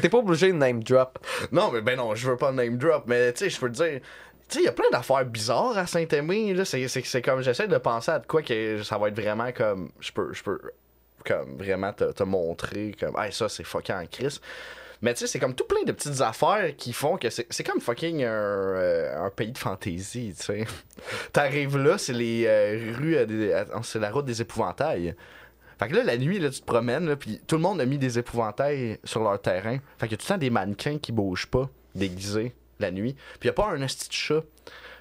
T'es 0.00 0.08
pas 0.08 0.18
obligé 0.18 0.48
de 0.48 0.56
name 0.56 0.82
drop. 0.82 1.18
Non, 1.52 1.70
mais 1.72 1.80
ben 1.80 1.96
non, 1.96 2.14
je 2.14 2.30
veux 2.30 2.36
pas 2.36 2.52
name 2.52 2.76
drop, 2.76 3.04
mais 3.06 3.32
tu 3.32 3.44
sais, 3.44 3.50
je 3.50 3.58
peux 3.58 3.70
te 3.70 3.76
dire. 3.76 4.00
Tu 4.48 4.56
sais, 4.56 4.62
il 4.62 4.66
y 4.66 4.68
a 4.68 4.72
plein 4.72 4.90
d'affaires 4.90 5.24
bizarres 5.24 5.78
à 5.78 5.86
Saint-Aimé. 5.86 6.56
C'est, 6.64 7.22
comme, 7.22 7.40
j'essaie 7.40 7.68
de 7.68 7.78
penser 7.78 8.10
à 8.10 8.18
de 8.18 8.26
quoi 8.26 8.42
que 8.42 8.82
ça 8.82 8.98
va 8.98 9.08
être 9.08 9.20
vraiment 9.20 9.52
comme. 9.52 9.90
Je 10.00 10.10
peux, 10.10 10.32
je 10.32 10.42
peux, 10.42 10.60
comme, 11.24 11.56
vraiment 11.56 11.92
te, 11.92 12.12
te 12.12 12.22
montrer, 12.22 12.94
comme, 12.98 13.16
hey, 13.18 13.32
ça, 13.32 13.48
c'est 13.48 13.64
fucking 13.64 13.94
en 13.94 14.06
crise. 14.06 14.40
Mais 15.02 15.14
tu 15.14 15.20
sais, 15.20 15.26
c'est 15.26 15.38
comme 15.38 15.54
tout 15.54 15.64
plein 15.64 15.82
de 15.84 15.92
petites 15.92 16.20
affaires 16.20 16.76
qui 16.76 16.92
font 16.92 17.16
que 17.16 17.30
c'est, 17.30 17.64
comme 17.64 17.80
fucking 17.80 18.22
un, 18.22 18.28
euh, 18.28 19.26
un 19.26 19.30
pays 19.30 19.52
de 19.52 19.58
fantaisie, 19.58 20.34
tu 20.38 20.44
sais. 20.44 20.64
T'arrives 21.32 21.78
là, 21.78 21.96
c'est 21.96 22.12
les 22.12 22.44
euh, 22.46 22.92
rues, 22.96 23.16
euh, 23.16 23.26
euh, 23.28 23.64
c'est 23.82 23.98
la 23.98 24.10
route 24.10 24.26
des 24.26 24.42
épouvantails. 24.42 25.14
Fait 25.78 25.88
que 25.88 25.96
là, 25.96 26.04
la 26.04 26.18
nuit, 26.18 26.38
là, 26.38 26.50
tu 26.50 26.60
te 26.60 26.66
promènes, 26.66 27.06
là, 27.06 27.16
puis 27.16 27.40
tout 27.46 27.56
le 27.56 27.62
monde 27.62 27.80
a 27.80 27.86
mis 27.86 27.96
des 27.96 28.18
épouvantails 28.18 28.98
sur 29.02 29.22
leur 29.22 29.40
terrain. 29.40 29.78
Fait 29.96 30.08
tout 30.08 30.16
le 30.20 30.28
temps 30.28 30.38
des 30.38 30.50
mannequins 30.50 30.98
qui 30.98 31.12
bougent 31.12 31.46
pas, 31.46 31.70
déguisés, 31.94 32.54
la 32.78 32.90
nuit. 32.90 33.16
Puis 33.38 33.46
y 33.46 33.50
a 33.50 33.54
pas 33.54 33.68
un 33.68 33.80
esti 33.80 34.08
de 34.08 34.12
chat. 34.12 34.42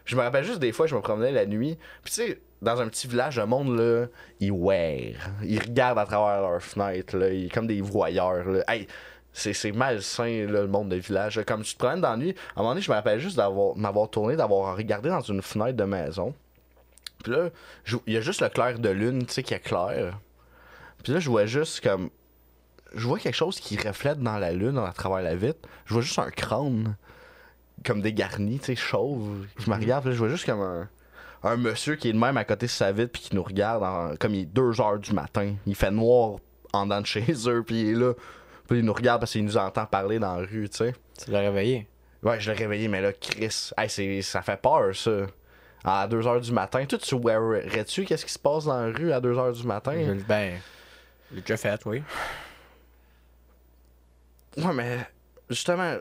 Je 0.06 0.16
me 0.16 0.22
rappelle 0.22 0.46
juste 0.46 0.60
des 0.60 0.72
fois, 0.72 0.88
je 0.88 0.96
me 0.96 1.02
promenais 1.02 1.34
la 1.34 1.46
nuit. 1.46 1.78
Puis 2.04 2.14
tu 2.14 2.22
sais, 2.22 2.40
dans 2.62 2.80
un 2.80 2.88
petit 2.88 3.08
village, 3.08 3.38
le 3.38 3.46
monde, 3.46 3.78
là, 3.78 4.08
ils 4.40 4.52
wear. 4.52 5.16
Ils 5.44 5.60
regardent 5.60 6.00
à 6.00 6.06
travers 6.06 6.42
leurs 6.42 6.64
fenêtres, 6.64 7.18
là. 7.18 7.30
Ils 7.30 7.52
comme 7.52 7.68
des 7.68 7.82
voyeurs, 7.82 8.50
là. 8.50 8.64
Hey, 8.68 8.88
c'est, 9.34 9.54
c'est 9.54 9.72
malsain, 9.72 10.46
là, 10.48 10.62
le 10.62 10.68
monde 10.68 10.90
de 10.90 10.96
village. 10.98 11.40
Comme 11.48 11.62
tu 11.64 11.74
te 11.74 11.80
promènes 11.80 12.02
dans 12.02 12.12
la 12.12 12.18
nuit, 12.18 12.36
à 12.56 12.60
un 12.60 12.64
moment 12.64 12.72
donné, 12.72 12.82
je 12.82 12.90
me 12.92 12.96
rappelle 12.96 13.20
juste 13.20 13.38
d'avoir, 13.38 13.76
m'avoir 13.76 14.10
tourné, 14.10 14.36
d'avoir 14.36 14.76
regardé 14.76 15.10
dans 15.10 15.22
une 15.22 15.42
fenêtre 15.42 15.78
de 15.78 15.84
maison. 15.84 16.34
Puis 17.24 17.32
là, 17.34 17.50
il 18.08 18.14
y 18.14 18.18
a 18.18 18.22
juste 18.22 18.42
le 18.42 18.50
clair 18.50 18.80
de 18.80 18.90
lune, 18.90 19.26
tu 19.26 19.34
sais, 19.34 19.44
qui 19.44 19.54
éclaire. 19.54 20.20
Puis 21.04 21.14
là, 21.14 21.20
je 21.20 21.30
vois 21.30 21.46
juste 21.46 21.82
comme. 21.82 22.10
Je 22.96 23.06
vois 23.08 23.20
quelque 23.20 23.36
chose 23.36 23.60
qui 23.60 23.78
reflète 23.78 24.20
dans 24.20 24.38
la 24.40 24.52
lune 24.52 24.78
à 24.80 24.92
travers 24.94 25.22
la 25.22 25.36
vitre. 25.36 25.60
Je 25.86 25.94
vois 25.94 26.02
juste 26.02 26.18
un 26.20 26.32
crâne. 26.32 26.96
Comme 27.86 28.02
dégarni, 28.02 28.60
tu 28.60 28.66
sais, 28.66 28.76
chauve. 28.76 29.46
Je 29.58 29.70
me 29.70 29.76
regarde, 29.76 30.02
puis 30.04 30.10
là, 30.10 30.16
je 30.16 30.20
vois 30.20 30.30
juste 30.30 30.46
comme 30.46 30.62
un. 30.62 30.90
Un 31.44 31.56
monsieur 31.56 31.96
qui 31.96 32.10
est 32.10 32.14
de 32.14 32.18
même 32.18 32.36
à 32.36 32.44
côté 32.44 32.66
de 32.66 32.72
sa 32.72 32.92
vitre, 32.92 33.12
puis 33.14 33.22
qui 33.22 33.36
nous 33.36 33.44
regarde 33.44 33.84
en- 33.84 34.16
comme 34.18 34.34
il 34.36 34.42
est 34.42 34.46
2 34.46 34.82
heures 34.82 35.00
du 35.00 35.14
matin. 35.14 35.54
Il 35.66 35.76
fait 35.76 35.92
noir 35.92 36.40
en 36.74 36.86
dedans 36.86 37.00
de 37.00 37.06
chez 37.06 37.26
eux, 37.48 37.64
puis 37.66 37.82
il 37.82 37.90
est 37.92 37.94
là. 37.96 38.14
Puis 38.70 38.80
il 38.80 38.86
nous 38.86 38.94
regarde 38.94 39.20
parce 39.22 39.32
qu'il 39.32 39.44
nous 39.44 39.58
entend 39.58 39.86
parler 39.88 40.20
dans 40.20 40.36
la 40.38 40.46
rue, 40.46 40.70
tu 40.70 40.78
sais. 40.78 40.94
Tu 41.26 41.32
l'as 41.32 41.40
réveillé? 41.40 41.88
Ouais, 42.22 42.40
je 42.40 42.52
l'ai 42.52 42.58
réveillé, 42.58 42.88
mais 42.88 43.02
là, 43.02 43.12
Chris, 43.14 43.72
hey, 43.78 44.22
ça 44.24 44.42
fait 44.44 44.62
peur, 44.62 44.96
ça. 44.96 45.12
À 45.84 46.08
2h 46.08 46.42
du 46.42 46.52
matin. 46.52 46.86
Toi, 46.86 47.00
tu 47.00 47.18
verrais-tu 47.20 48.04
qu'est-ce 48.06 48.26
qui 48.26 48.34
se 48.34 48.38
passe 48.40 48.66
dans 48.66 48.80
la 48.86 48.92
rue 48.96 49.12
à 49.12 49.20
2h 49.22 49.54
du 49.60 49.66
matin? 49.66 49.94
Je 49.96 50.24
Ben, 50.26 50.60
l'ai 51.32 51.42
déjà 51.42 51.58
fait, 51.58 51.80
oui. 51.86 52.04
Ouais, 54.58 54.74
mais 54.74 54.98
justement, 55.50 55.96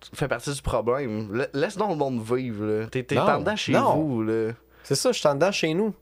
tu 0.00 0.10
fais 0.14 0.28
partie 0.28 0.52
du 0.52 0.62
problème. 0.62 1.34
La- 1.34 1.48
Laisse 1.52 1.76
donc 1.76 1.90
le 1.90 1.96
monde 1.96 2.22
vivre, 2.22 2.64
là. 2.64 2.86
T'es, 2.86 3.02
t'es 3.02 3.16
Non, 3.16 3.22
en 3.22 3.38
dedans 3.40 3.56
chez 3.56 3.72
non. 3.72 3.94
vous, 3.96 4.22
là. 4.22 4.52
C'est 4.84 4.94
ça, 4.94 5.10
je 5.12 5.18
suis 5.18 5.28
en 5.28 5.34
dedans 5.34 5.50
chez 5.52 5.74
nous. 5.74 5.92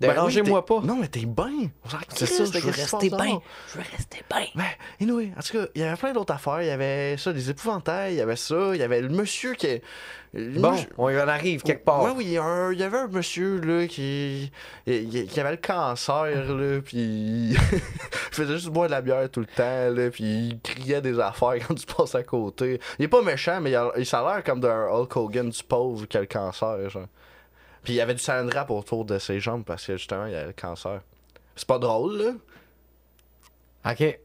Ben 0.00 0.12
Dérangez-moi 0.12 0.60
oui, 0.60 0.76
pas. 0.80 0.86
Non, 0.86 0.96
mais 0.96 1.08
t'es 1.08 1.26
bien. 1.26 1.70
C'est 2.14 2.26
ça, 2.26 2.44
je 2.44 2.58
veux 2.60 2.70
rester 2.70 3.10
bien. 3.10 3.40
Je 3.72 3.78
veux 3.78 3.84
rester 3.90 4.22
bien. 4.30 4.46
Ben, 4.54 4.64
anyway, 5.00 5.32
en 5.36 5.40
tout 5.42 5.58
cas, 5.58 5.66
il 5.74 5.80
y 5.80 5.84
avait 5.84 5.96
plein 5.96 6.12
d'autres 6.12 6.32
affaires. 6.34 6.62
Il 6.62 6.68
y 6.68 6.70
avait 6.70 7.16
ça, 7.18 7.32
des 7.32 7.50
épouvantails, 7.50 8.14
il 8.14 8.18
y 8.18 8.20
avait 8.20 8.36
ça, 8.36 8.70
il 8.74 8.78
y 8.78 8.82
avait 8.84 9.00
le 9.00 9.08
monsieur 9.08 9.54
qui. 9.54 9.80
le 10.34 10.60
Bon, 10.60 10.70
monsieur- 10.70 10.88
on 10.98 11.08
y 11.08 11.20
en 11.20 11.26
arrive 11.26 11.62
quelque 11.62 11.84
part. 11.84 12.04
Ouais, 12.04 12.12
oui, 12.14 12.36
un- 12.38 12.70
il 12.72 12.78
y 12.78 12.84
avait 12.84 12.98
un 12.98 13.08
monsieur 13.08 13.58
là 13.60 13.88
qui, 13.88 14.52
qui 14.86 15.40
avait 15.40 15.50
le 15.50 15.56
cancer 15.56 16.26
là, 16.54 16.80
puis 16.80 17.50
il 17.50 17.56
faisait 18.30 18.52
juste 18.54 18.68
boire 18.68 18.86
de 18.86 18.92
la 18.92 19.00
bière 19.00 19.28
tout 19.30 19.40
le 19.40 19.46
temps 19.46 19.90
là, 19.90 20.10
puis 20.10 20.22
il 20.50 20.60
criait 20.60 21.00
des 21.00 21.18
affaires 21.18 21.54
quand 21.66 21.74
tu 21.74 21.86
passes 21.86 22.14
à 22.14 22.22
côté. 22.22 22.78
Il 23.00 23.06
est 23.06 23.08
pas 23.08 23.22
méchant, 23.22 23.60
mais 23.60 23.70
il, 23.70 23.74
a, 23.76 23.90
il 23.96 24.06
ça 24.06 24.20
a 24.20 24.34
l'air 24.34 24.44
comme 24.44 24.60
d'un 24.60 24.86
Hulk 24.92 25.16
Hogan 25.16 25.48
du 25.50 25.62
pauvre 25.64 26.06
qui 26.06 26.16
a 26.16 26.20
le 26.20 26.26
cancer, 26.26 26.88
genre. 26.88 27.06
Puis 27.82 27.94
il 27.94 27.96
y 27.96 28.00
avait 28.00 28.14
du 28.14 28.20
saran 28.22 28.46
wrap 28.48 28.70
autour 28.70 29.04
de 29.04 29.18
ses 29.18 29.40
jambes 29.40 29.64
parce 29.64 29.86
que 29.86 29.96
justement 29.96 30.26
il 30.26 30.34
avait 30.34 30.46
le 30.48 30.52
cancer. 30.52 31.00
C'est 31.56 31.66
pas 31.66 31.78
drôle 31.78 32.16
là. 32.18 32.32
Ok. 33.92 34.18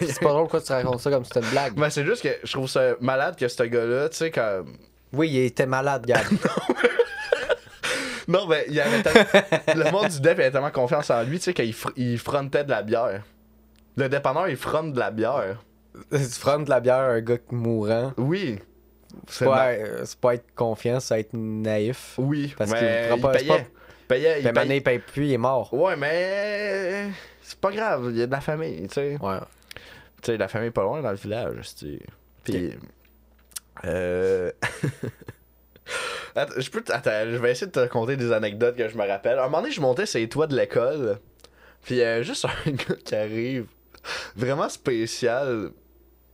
C'est 0.00 0.20
pas 0.20 0.28
drôle 0.30 0.48
quoi 0.48 0.60
tu 0.60 0.72
racontes 0.72 1.00
ça 1.00 1.10
comme 1.10 1.24
si 1.24 1.30
c'était 1.34 1.44
une 1.46 1.50
blague. 1.52 1.76
Mais 1.76 1.90
c'est 1.90 2.04
juste 2.04 2.22
que 2.22 2.28
je 2.42 2.52
trouve 2.52 2.68
ça 2.68 2.94
malade 3.00 3.36
que 3.36 3.46
ce 3.48 3.62
gars-là, 3.64 4.08
tu 4.08 4.16
sais, 4.16 4.30
comme. 4.30 4.76
Oui, 5.12 5.28
il 5.30 5.38
était 5.44 5.66
malade, 5.66 6.06
Gab. 6.06 6.22
Non, 8.26 8.46
mais 8.46 8.64
il 8.68 8.80
avait 8.80 9.02
tellement- 9.02 9.28
le 9.84 9.90
monde 9.90 10.08
du 10.08 10.20
dep 10.20 10.38
avait 10.38 10.50
tellement 10.50 10.70
confiance 10.70 11.10
en 11.10 11.22
lui, 11.24 11.38
tu 11.38 11.44
sais, 11.44 11.54
qu'il 11.54 11.72
fr- 11.72 11.92
il 11.96 12.18
frontait 12.18 12.64
de 12.64 12.70
la 12.70 12.82
bière. 12.82 13.22
Le 13.96 14.08
dépanneur, 14.08 14.48
il 14.48 14.56
fronte 14.56 14.94
de 14.94 14.98
la 14.98 15.10
bière. 15.10 15.62
tu 16.10 16.40
prends 16.40 16.58
de 16.58 16.70
la 16.70 16.80
bière 16.80 16.96
à 16.96 17.04
un 17.10 17.20
gars 17.20 17.36
mourant. 17.50 18.12
Oui. 18.16 18.58
C'est 19.28 19.44
pas, 19.44 19.68
euh, 19.70 20.04
pas 20.20 20.34
être 20.34 20.54
confiant, 20.54 21.00
c'est 21.00 21.20
être 21.20 21.32
naïf. 21.34 22.14
Oui, 22.18 22.54
Parce 22.56 22.70
qu'il 22.72 22.80
fera 22.86 23.16
pas- 23.16 23.32
il 23.34 23.38
payait. 23.38 23.48
pas- 23.48 23.64
payait, 24.08 24.32
Puis 24.34 24.42
il 24.46 24.52
payait. 24.52 24.76
il 24.76 24.82
paye 24.82 24.98
plus, 24.98 25.26
il 25.26 25.32
est 25.32 25.38
mort. 25.38 25.72
Ouais, 25.74 25.96
mais 25.96 27.06
c'est 27.42 27.58
pas 27.58 27.70
grave, 27.70 28.08
il 28.10 28.18
y 28.18 28.22
a 28.22 28.26
de 28.26 28.32
la 28.32 28.40
famille, 28.40 28.86
tu 28.88 28.94
sais. 28.94 29.16
Ouais. 29.20 29.38
Tu 30.22 30.32
sais, 30.32 30.36
la 30.36 30.48
famille 30.48 30.68
est 30.68 30.72
pas 30.72 30.82
loin 30.82 31.00
dans 31.02 31.10
le 31.10 31.16
village, 31.16 31.74
tu 31.76 31.98
sais. 31.98 32.00
Puis. 32.44 32.72
Euh. 33.84 34.50
Attends, 36.36 36.60
je 36.60 36.70
peux 36.70 36.82
Attends, 36.88 37.10
je 37.30 37.36
vais 37.36 37.52
essayer 37.52 37.66
de 37.66 37.72
te 37.72 37.78
raconter 37.80 38.16
des 38.16 38.32
anecdotes 38.32 38.76
que 38.76 38.88
je 38.88 38.96
me 38.96 39.06
rappelle. 39.06 39.38
À 39.38 39.42
un 39.42 39.44
moment 39.44 39.60
donné, 39.62 39.72
je 39.72 39.80
montais 39.80 40.06
sur 40.06 40.18
les 40.18 40.28
toits 40.28 40.46
de 40.46 40.56
l'école. 40.56 41.18
Puis 41.84 42.00
euh, 42.02 42.22
juste 42.22 42.44
un 42.66 42.70
gars 42.70 42.94
qui 43.04 43.14
arrive, 43.14 43.66
vraiment 44.34 44.68
spécial. 44.68 45.70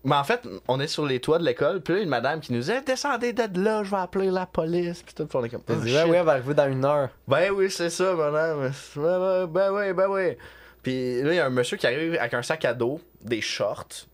Mais 0.03 0.17
en 0.17 0.25
fait, 0.25 0.47
on 0.67 0.81
est 0.81 0.87
sur 0.87 1.05
les 1.05 1.21
toits 1.21 1.39
de 1.39 1.45
l'école, 1.45 1.83
puis 1.83 1.95
là, 1.95 2.01
une 2.01 2.09
madame 2.09 2.41
qui 2.41 2.53
nous 2.53 2.61
dit 2.61 2.73
Descendez 2.87 3.33
de 3.35 3.63
là, 3.63 3.83
je 3.85 3.91
vais 3.91 3.99
appeler 3.99 4.31
la 4.31 4.47
police. 4.47 5.03
Puis 5.03 5.15
tout, 5.15 5.27
puis 5.27 5.39
on 5.39 5.45
est 5.45 5.51
comme. 5.51 5.63
Oh, 5.69 5.75
dit, 5.75 5.97
ah 5.97 6.07
oui, 6.07 6.17
elle 6.17 6.25
va 6.25 6.33
arriver 6.33 6.55
dans 6.55 6.69
une 6.69 6.85
heure. 6.85 7.11
Ben 7.29 7.51
oui, 7.51 7.71
c'est 7.71 7.91
ça, 7.91 8.15
madame. 8.15 8.73
Ben, 8.97 9.19
ben, 9.19 9.47
ben 9.47 9.73
oui, 9.73 9.93
ben 9.93 10.09
oui. 10.09 10.37
Puis 10.83 11.23
là, 11.23 11.33
il 11.33 11.37
y 11.37 11.41
a 11.41 11.47
un 11.47 11.51
monsieur 11.51 11.77
qui 11.77 11.87
arrive 11.87 12.17
avec 12.19 12.33
un 12.33 12.43
sac 12.43 12.65
à 12.65 12.73
dos, 12.73 13.01
des 13.21 13.43
shorts. 13.43 14.07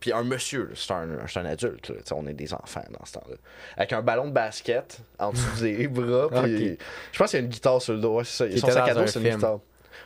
Puis 0.00 0.12
un 0.12 0.22
monsieur, 0.22 0.70
c'est 0.74 0.92
un, 0.92 1.08
c'est 1.26 1.40
un 1.40 1.44
adulte, 1.44 1.90
là, 1.90 1.96
on 2.12 2.26
est 2.26 2.34
des 2.34 2.54
enfants 2.54 2.84
dans 2.96 3.04
ce 3.04 3.14
temps-là. 3.14 3.36
Avec 3.76 3.92
un 3.92 4.02
ballon 4.02 4.28
de 4.28 4.32
basket 4.32 5.00
en 5.18 5.32
dessous 5.32 5.60
des 5.60 5.88
bras. 5.88 6.28
Puis 6.42 6.78
je 7.12 7.18
pense 7.18 7.30
qu'il 7.30 7.40
y 7.40 7.42
a 7.42 7.44
une 7.44 7.50
guitare 7.50 7.82
sur 7.82 7.94
le 7.94 8.00
dos. 8.00 8.18
Ouais, 8.18 8.24
c'est 8.24 8.56
ça. 8.58 8.66
Son 8.66 8.72
sac 8.72 8.88
à 8.88 8.94
dos, 8.94 9.06
c'est 9.06 9.20
une 9.20 9.34
guitare. 9.34 9.60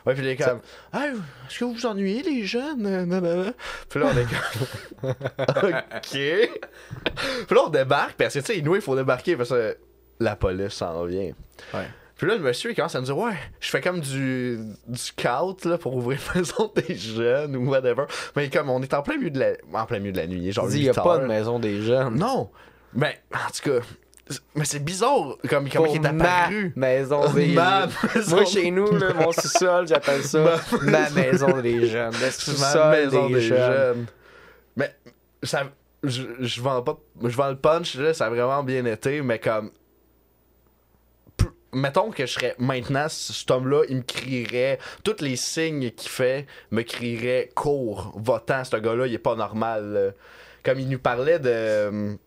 Ouais, 0.05 0.13
puis 0.13 0.23
il 0.23 0.29
est 0.29 0.35
comme, 0.35 0.59
hey, 0.93 1.11
est-ce 1.11 1.59
que 1.59 1.65
vous 1.65 1.73
vous 1.73 1.85
ennuyez, 1.85 2.23
les 2.23 2.45
jeunes? 2.45 2.85
Euh. 2.85 3.51
Puis 3.89 3.99
là, 3.99 4.11
on 4.13 4.17
est 4.17 4.25
comme, 4.25 5.11
OK. 5.97 6.11
Puis 7.47 7.55
là, 7.55 7.61
on 7.65 7.69
débarque, 7.69 8.13
parce 8.17 8.33
que, 8.33 8.39
tu 8.39 8.45
sais, 8.53 8.61
nous, 8.61 8.75
il 8.75 8.81
faut 8.81 8.95
débarquer 8.95 9.35
parce 9.35 9.49
que 9.49 9.77
la 10.19 10.35
police 10.35 10.73
s'en 10.73 11.05
vient. 11.05 11.31
Ouais. 11.73 11.87
Puis 12.15 12.27
là, 12.27 12.35
le 12.35 12.41
monsieur, 12.41 12.71
il 12.71 12.75
commence 12.75 12.95
à 12.95 13.01
me 13.01 13.05
dire, 13.05 13.17
ouais, 13.17 13.35
je 13.59 13.69
fais 13.69 13.81
comme 13.81 13.99
du, 13.99 14.57
du 14.87 14.97
scout, 14.97 15.65
là, 15.65 15.77
pour 15.77 15.95
ouvrir 15.95 16.19
la 16.33 16.35
maison 16.41 16.71
des 16.75 16.95
jeunes 16.95 17.55
ou 17.55 17.69
whatever. 17.69 18.05
Mais 18.35 18.49
comme, 18.49 18.69
on 18.69 18.81
est 18.81 18.93
en 18.93 19.01
plein 19.01 19.17
milieu 19.17 19.31
de 19.31 19.39
la, 19.39 19.51
en 19.73 19.85
plein 19.85 19.99
milieu 19.99 20.13
de 20.13 20.17
la 20.17 20.27
nuit, 20.27 20.51
genre 20.51 20.69
Il 20.71 20.81
n'y 20.81 20.89
a 20.89 20.93
8 20.93 21.01
pas 21.03 21.17
de 21.17 21.25
maison 21.25 21.59
des 21.59 21.81
jeunes. 21.81 22.15
Non! 22.15 22.49
Mais, 22.93 23.19
en 23.33 23.51
tout 23.51 23.71
cas, 23.71 23.85
mais 24.55 24.65
c'est 24.65 24.83
bizarre, 24.83 25.37
comme, 25.49 25.69
comment 25.69 25.85
il 25.87 25.95
est 25.95 26.11
ma 26.11 26.43
apparu. 26.43 26.73
maison 26.75 27.31
des 27.33 27.47
Ma 27.53 27.81
jeunes. 27.81 27.89
maison. 28.15 28.35
Moi, 28.35 28.45
chez 28.45 28.71
nous, 28.71 28.91
là, 28.97 29.13
mon 29.13 29.31
sous-sol, 29.31 29.87
j'appelle 29.87 30.23
ça 30.23 30.59
ma, 30.81 31.09
maison 31.09 31.59
des 31.61 31.87
jeunes. 31.87 32.13
Le 32.13 32.19
Ma 32.19 32.31
sous-sol 32.31 32.91
maison 32.91 33.27
des, 33.27 33.33
des 33.35 33.41
jeunes. 33.41 33.71
jeunes. 33.73 34.05
Mais 34.75 34.95
ça, 35.43 35.63
je, 36.03 36.23
je 36.39 36.61
vends 36.61 36.81
pas, 36.81 36.97
je 37.23 37.35
vends 37.35 37.49
le 37.49 37.57
punch 37.57 37.95
là, 37.95 38.13
ça 38.13 38.25
a 38.25 38.29
vraiment 38.29 38.63
bien 38.63 38.85
été, 38.85 39.21
mais 39.21 39.39
comme, 39.39 39.71
mettons 41.73 42.11
que 42.11 42.25
je 42.25 42.33
serais 42.33 42.55
maintenant 42.59 43.07
cet 43.09 43.49
homme-là, 43.51 43.83
il 43.89 43.97
me 43.97 44.01
crierait, 44.03 44.79
tous 45.03 45.21
les 45.21 45.35
signes 45.35 45.91
qu'il 45.91 46.09
fait 46.09 46.45
me 46.71 46.81
crieraient 46.83 47.49
cours, 47.55 48.13
votant, 48.17 48.63
ce 48.63 48.75
gars-là, 48.77 49.07
il 49.07 49.13
est 49.13 49.17
pas 49.19 49.35
normal. 49.35 49.93
là. 49.93 50.11
Comme 50.63 50.79
il 50.79 50.87
nous 50.87 50.99
parlait 50.99 51.39
de, 51.39 52.17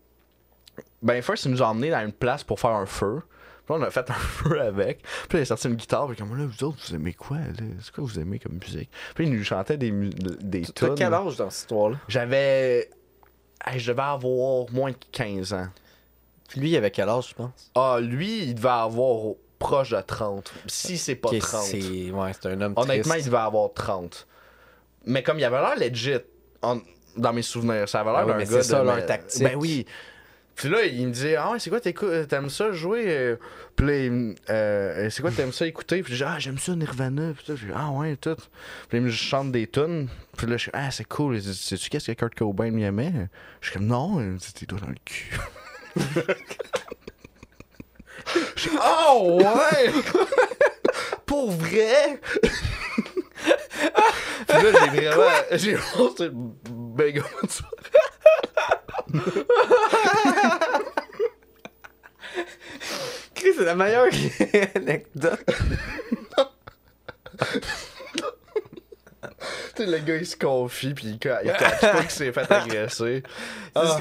ben 1.01 1.21
first 1.21 1.45
il 1.45 1.51
nous 1.51 1.61
a 1.61 1.67
emmenés 1.67 1.89
dans 1.91 2.03
une 2.03 2.11
place 2.13 2.43
pour 2.43 2.59
faire 2.59 2.71
un 2.71 2.85
feu. 2.85 3.21
Puis 3.65 3.75
là, 3.75 3.81
on 3.81 3.83
a 3.83 3.91
fait 3.91 4.09
un 4.09 4.13
feu 4.13 4.61
avec. 4.61 5.01
Puis 5.27 5.37
il 5.39 5.41
a 5.41 5.45
sorti 5.45 5.67
une 5.67 5.75
guitare. 5.75 6.07
Puis 6.07 6.15
comme 6.17 6.37
là, 6.37 6.45
vous 6.45 6.63
autres, 6.63 6.77
vous 6.87 6.95
aimez 6.95 7.13
quoi, 7.13 7.37
là? 7.37 7.43
C'est 7.81 7.93
quoi 7.93 8.03
vous 8.03 8.19
aimez 8.19 8.39
comme 8.39 8.53
musique? 8.61 8.89
Puis 9.13 9.25
il 9.27 9.33
nous 9.33 9.43
chantait 9.43 9.77
des, 9.77 9.91
mu- 9.91 10.09
des 10.09 10.61
tunes. 10.61 10.95
quel 10.95 11.13
âge 11.13 11.35
dans 11.37 11.49
cette 11.49 11.61
histoire-là? 11.63 11.97
J'avais. 12.07 12.89
Hey, 13.65 13.79
je 13.79 13.91
devais 13.91 14.03
avoir 14.03 14.71
moins 14.71 14.91
de 14.91 14.97
15 15.11 15.51
ans. 15.53 15.67
Puis 16.47 16.61
lui, 16.61 16.69
il 16.69 16.77
avait 16.77 16.91
quel 16.91 17.09
âge, 17.09 17.29
je 17.29 17.33
pense? 17.35 17.71
Ah, 17.75 17.97
lui, 18.01 18.43
il 18.43 18.55
devait 18.55 18.69
avoir 18.69 19.33
proche 19.59 19.89
de 19.89 19.99
30. 19.99 20.53
Si 20.67 20.97
c'est 20.97 21.15
pas 21.15 21.29
Ok, 21.29 21.39
30. 21.39 21.61
c'est 21.63 22.11
ouais, 22.11 22.31
c'est 22.33 22.47
un 22.47 22.61
homme 22.61 22.73
Honnêtement, 22.77 22.93
il 23.15 23.19
triste. 23.19 23.25
devait 23.25 23.37
avoir 23.37 23.73
30. 23.73 24.27
Mais 25.05 25.23
comme 25.23 25.39
il 25.39 25.43
avait 25.43 25.59
l'air 25.59 25.75
legit 25.77 26.13
en- 26.61 26.79
dans 27.17 27.33
mes 27.33 27.41
souvenirs, 27.41 27.89
ça 27.89 27.99
avait 28.01 28.11
l'air 28.11 28.19
Ah 28.19 28.25
oui, 28.25 28.31
d'un 28.31 28.37
mais 28.37 28.45
gars 28.45 28.51
c'est 28.51 28.63
ça, 28.63 28.79
de- 28.79 28.85
leur 28.85 29.05
tactique. 29.05 29.43
Ben 29.43 29.55
oui. 29.57 29.85
Puis 30.57 30.69
là, 30.69 30.83
il 30.85 31.07
me 31.07 31.11
dit 31.13 31.35
Ah 31.35 31.51
ouais, 31.51 31.59
c'est 31.59 31.69
quoi 31.69 31.79
t'écoutes- 31.79 32.27
t'aimes 32.27 32.49
ça 32.49 32.71
jouer 32.71 33.03
euh? 33.07 33.35
Puis 33.75 33.85
là, 33.85 34.09
me- 34.09 34.33
euh, 34.49 35.07
c'est 35.11 35.21
quoi 35.21 35.29
t'aimes 35.31 35.51
ça 35.53 35.67
écouter 35.67 36.01
Puis 36.01 36.13
je 36.13 36.23
dis 36.23 36.29
Ah, 36.29 36.39
j'aime 36.39 36.57
ça 36.57 36.75
Nirvana. 36.75 37.33
Puis. 37.37 37.55
Je 37.55 37.67
ah 37.75 37.91
ouais, 37.91 38.15
tout. 38.15 38.35
Puis 38.89 38.97
il 38.97 39.01
me 39.01 39.11
chante 39.11 39.51
des 39.51 39.67
tunes. 39.67 40.07
Puis 40.35 40.47
là, 40.47 40.57
je 40.57 40.63
suis 40.63 40.71
Ah, 40.73 40.89
c'est 40.91 41.03
cool. 41.05 41.35
Il 41.35 41.41
dit 41.43 41.53
Sais-tu 41.53 41.89
qu'est-ce 41.89 42.07
que 42.11 42.17
Kurt 42.17 42.33
Cobain 42.35 42.71
lui 42.71 42.81
aimait 42.83 43.13
Je 43.61 43.69
suis 43.69 43.77
comme 43.77 43.87
Non, 43.87 44.19
il 44.19 44.25
me 44.27 44.37
dit 44.37 44.51
Tes 44.53 44.65
doigts 44.65 44.79
dans 44.79 44.87
le 44.87 44.95
cul. 45.05 45.37
Je 48.55 48.61
suis 48.61 48.71
Oh 48.83 49.39
ouais 49.41 49.91
Pour 51.25 51.51
vrai? 51.51 52.19
Puis 54.47 54.63
là, 54.63 54.71
j'ai 54.71 54.89
vraiment. 54.89 55.31
J'ai 55.51 55.77
Ben, 56.95 57.21
Chris, 63.35 63.53
c'est 63.57 63.65
la 63.65 63.75
meilleure 63.75 64.05
anecdote. 64.75 65.45
Tu 69.75 69.83
sais, 69.85 69.89
le 69.91 69.99
gars, 69.99 70.15
il 70.15 70.25
se 70.25 70.35
confie, 70.35 70.93
puis 70.95 71.05
il, 71.05 71.11
il 71.13 71.19
cache 71.19 71.79
pas 71.81 72.01
qu'il 72.01 72.09
s'est 72.09 72.31
fait 72.31 72.51
agresser. 72.51 73.21
Ah. 73.75 73.97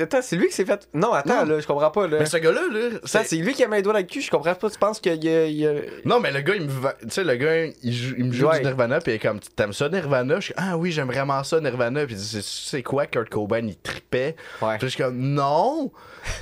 Attends, 0.00 0.22
c'est 0.22 0.36
lui 0.36 0.46
qui 0.48 0.54
s'est 0.54 0.64
fait. 0.64 0.88
Non, 0.94 1.12
attends, 1.12 1.44
Non. 1.44 1.52
là, 1.56 1.60
je 1.60 1.66
comprends 1.66 1.90
pas. 1.90 2.06
Là. 2.08 2.16
Mais 2.20 2.24
ce 2.26 2.38
gars-là, 2.38 2.62
là. 2.72 2.98
Ça, 3.04 3.22
c'est- 3.24 3.36
lui 3.36 3.52
qui 3.52 3.62
a 3.62 3.68
mis 3.68 3.76
les 3.76 3.82
doigts 3.82 3.92
dans 3.92 3.98
le 3.98 4.06
cul, 4.06 4.22
je 4.22 4.30
comprends 4.30 4.54
pas. 4.54 4.70
Tu 4.70 4.78
penses 4.78 5.00
qu'il 5.00 5.22
y 5.22 5.28
a. 5.28 5.44
il 5.46 5.66
a- 5.66 5.72
Non, 6.06 6.20
mais 6.20 6.32
le 6.32 6.40
gars, 6.40 6.54
il 6.54 6.62
me. 6.62 6.68
va- 6.70 6.94
Tu 7.02 7.10
sais, 7.10 7.24
le 7.24 7.34
gars, 7.36 7.66
il, 7.82 7.92
joue- 7.92 8.14
il 8.16 8.24
me 8.24 8.32
joue 8.32 8.46
Ouais. 8.48 8.60
du 8.60 8.64
Nirvana, 8.66 9.00
puis 9.00 9.12
il 9.12 9.14
est 9.16 9.18
comme, 9.18 9.40
t'aimes 9.40 9.74
ça 9.74 9.90
Nirvana? 9.90 10.36
Je 10.36 10.44
suis, 10.46 10.54
ah 10.56 10.78
oui, 10.78 10.92
j'aime 10.92 11.08
vraiment 11.08 11.44
ça 11.44 11.60
Nirvana. 11.60 12.06
Puis 12.06 12.14
il 12.14 12.18
dit, 12.20 12.40
c'est- 12.42 12.82
quoi 12.82 13.04
Kurt 13.06 13.28
Cobain? 13.28 13.66
Il 13.66 13.76
tripait. 13.76 14.34
Ouais. 14.62 14.78
Puis 14.78 14.86
je 14.88 14.94
suis 14.94 15.02
comme, 15.02 15.18
non! 15.18 15.92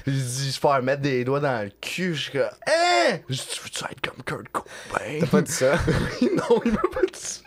Il 0.06 0.12
dit, 0.12 0.52
se 0.52 0.60
faire 0.60 0.80
mettre 0.80 1.02
des 1.02 1.24
doigts 1.24 1.40
dans 1.40 1.64
le 1.64 1.70
cul. 1.80 2.14
Je 2.14 2.22
suis 2.22 2.32
comme, 2.32 2.42
hein? 2.68 3.18
Je 3.28 3.34
dis, 3.34 3.46
tu 3.50 3.60
veux-tu 3.62 3.84
être 3.84 4.00
comme 4.12 4.22
Kurt 4.24 4.48
Cobain? 4.52 5.18
T'as 5.20 5.26
pas 5.26 5.42
dit 5.42 5.50
ça? 5.52 5.72
non, 6.22 6.62
il 6.64 6.70
m'a 6.70 6.78
pas 6.82 7.00
dit 7.12 7.18
ça. 7.18 7.40